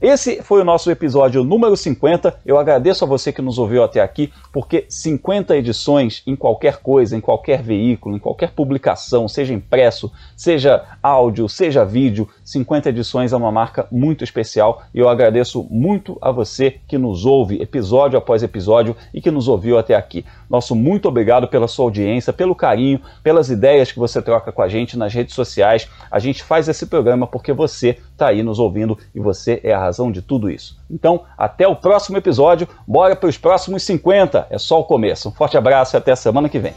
Esse 0.00 0.42
foi 0.42 0.60
o 0.60 0.64
nosso 0.64 0.90
episódio 0.90 1.42
número 1.42 1.74
50. 1.74 2.40
Eu 2.44 2.58
agradeço 2.58 3.02
a 3.02 3.08
você 3.08 3.32
que 3.32 3.40
nos 3.40 3.58
ouviu 3.58 3.82
até 3.82 4.02
aqui, 4.02 4.30
porque 4.52 4.84
50 4.90 5.56
edições 5.56 6.22
em 6.26 6.36
qualquer 6.36 6.82
coisa, 6.82 7.16
em 7.16 7.20
qualquer 7.20 7.62
veículo, 7.62 8.14
em 8.14 8.18
qualquer 8.18 8.50
publicação, 8.50 9.26
seja 9.26 9.54
impresso, 9.54 10.12
seja 10.36 10.84
áudio, 11.02 11.48
seja 11.48 11.82
vídeo, 11.82 12.28
50 12.44 12.90
edições 12.90 13.32
é 13.32 13.36
uma 13.38 13.50
marca 13.50 13.86
muito 13.90 14.22
especial 14.22 14.82
e 14.92 14.98
eu 14.98 15.08
agradeço 15.08 15.66
muito 15.70 16.18
a 16.20 16.30
você 16.30 16.78
que 16.86 16.98
nos 16.98 17.24
ouve 17.24 17.62
episódio 17.62 18.18
após 18.18 18.42
episódio 18.42 18.94
e 19.14 19.22
que 19.22 19.30
nos 19.30 19.48
ouviu 19.48 19.78
até 19.78 19.94
aqui. 19.94 20.26
Nosso 20.48 20.74
muito 20.76 21.08
obrigado 21.08 21.48
pela 21.48 21.66
sua 21.66 21.86
audiência, 21.86 22.34
pelo 22.34 22.54
carinho, 22.54 23.00
pelas 23.22 23.48
ideias 23.48 23.90
que 23.90 23.98
você 23.98 24.20
troca 24.20 24.52
com 24.52 24.60
a 24.60 24.68
gente 24.68 24.98
nas 24.98 25.14
redes 25.14 25.34
sociais. 25.34 25.88
A 26.10 26.18
gente 26.18 26.42
faz 26.42 26.68
esse 26.68 26.84
programa 26.84 27.26
porque 27.26 27.54
você 27.54 27.98
está 28.12 28.28
aí 28.28 28.42
nos 28.42 28.58
ouvindo 28.58 28.98
e 29.14 29.20
você 29.20 29.58
é 29.64 29.72
a 29.72 29.85
razão 29.86 30.12
de 30.12 30.22
tudo 30.22 30.50
isso. 30.50 30.78
Então, 30.90 31.22
até 31.36 31.66
o 31.66 31.74
próximo 31.74 32.16
episódio, 32.16 32.68
bora 32.86 33.16
para 33.16 33.28
os 33.28 33.38
próximos 33.38 33.82
50. 33.82 34.46
É 34.50 34.58
só 34.58 34.80
o 34.80 34.84
começo. 34.84 35.28
Um 35.28 35.32
forte 35.32 35.56
abraço 35.56 35.96
e 35.96 35.98
até 35.98 36.12
a 36.12 36.16
semana 36.16 36.48
que 36.48 36.58
vem. 36.58 36.74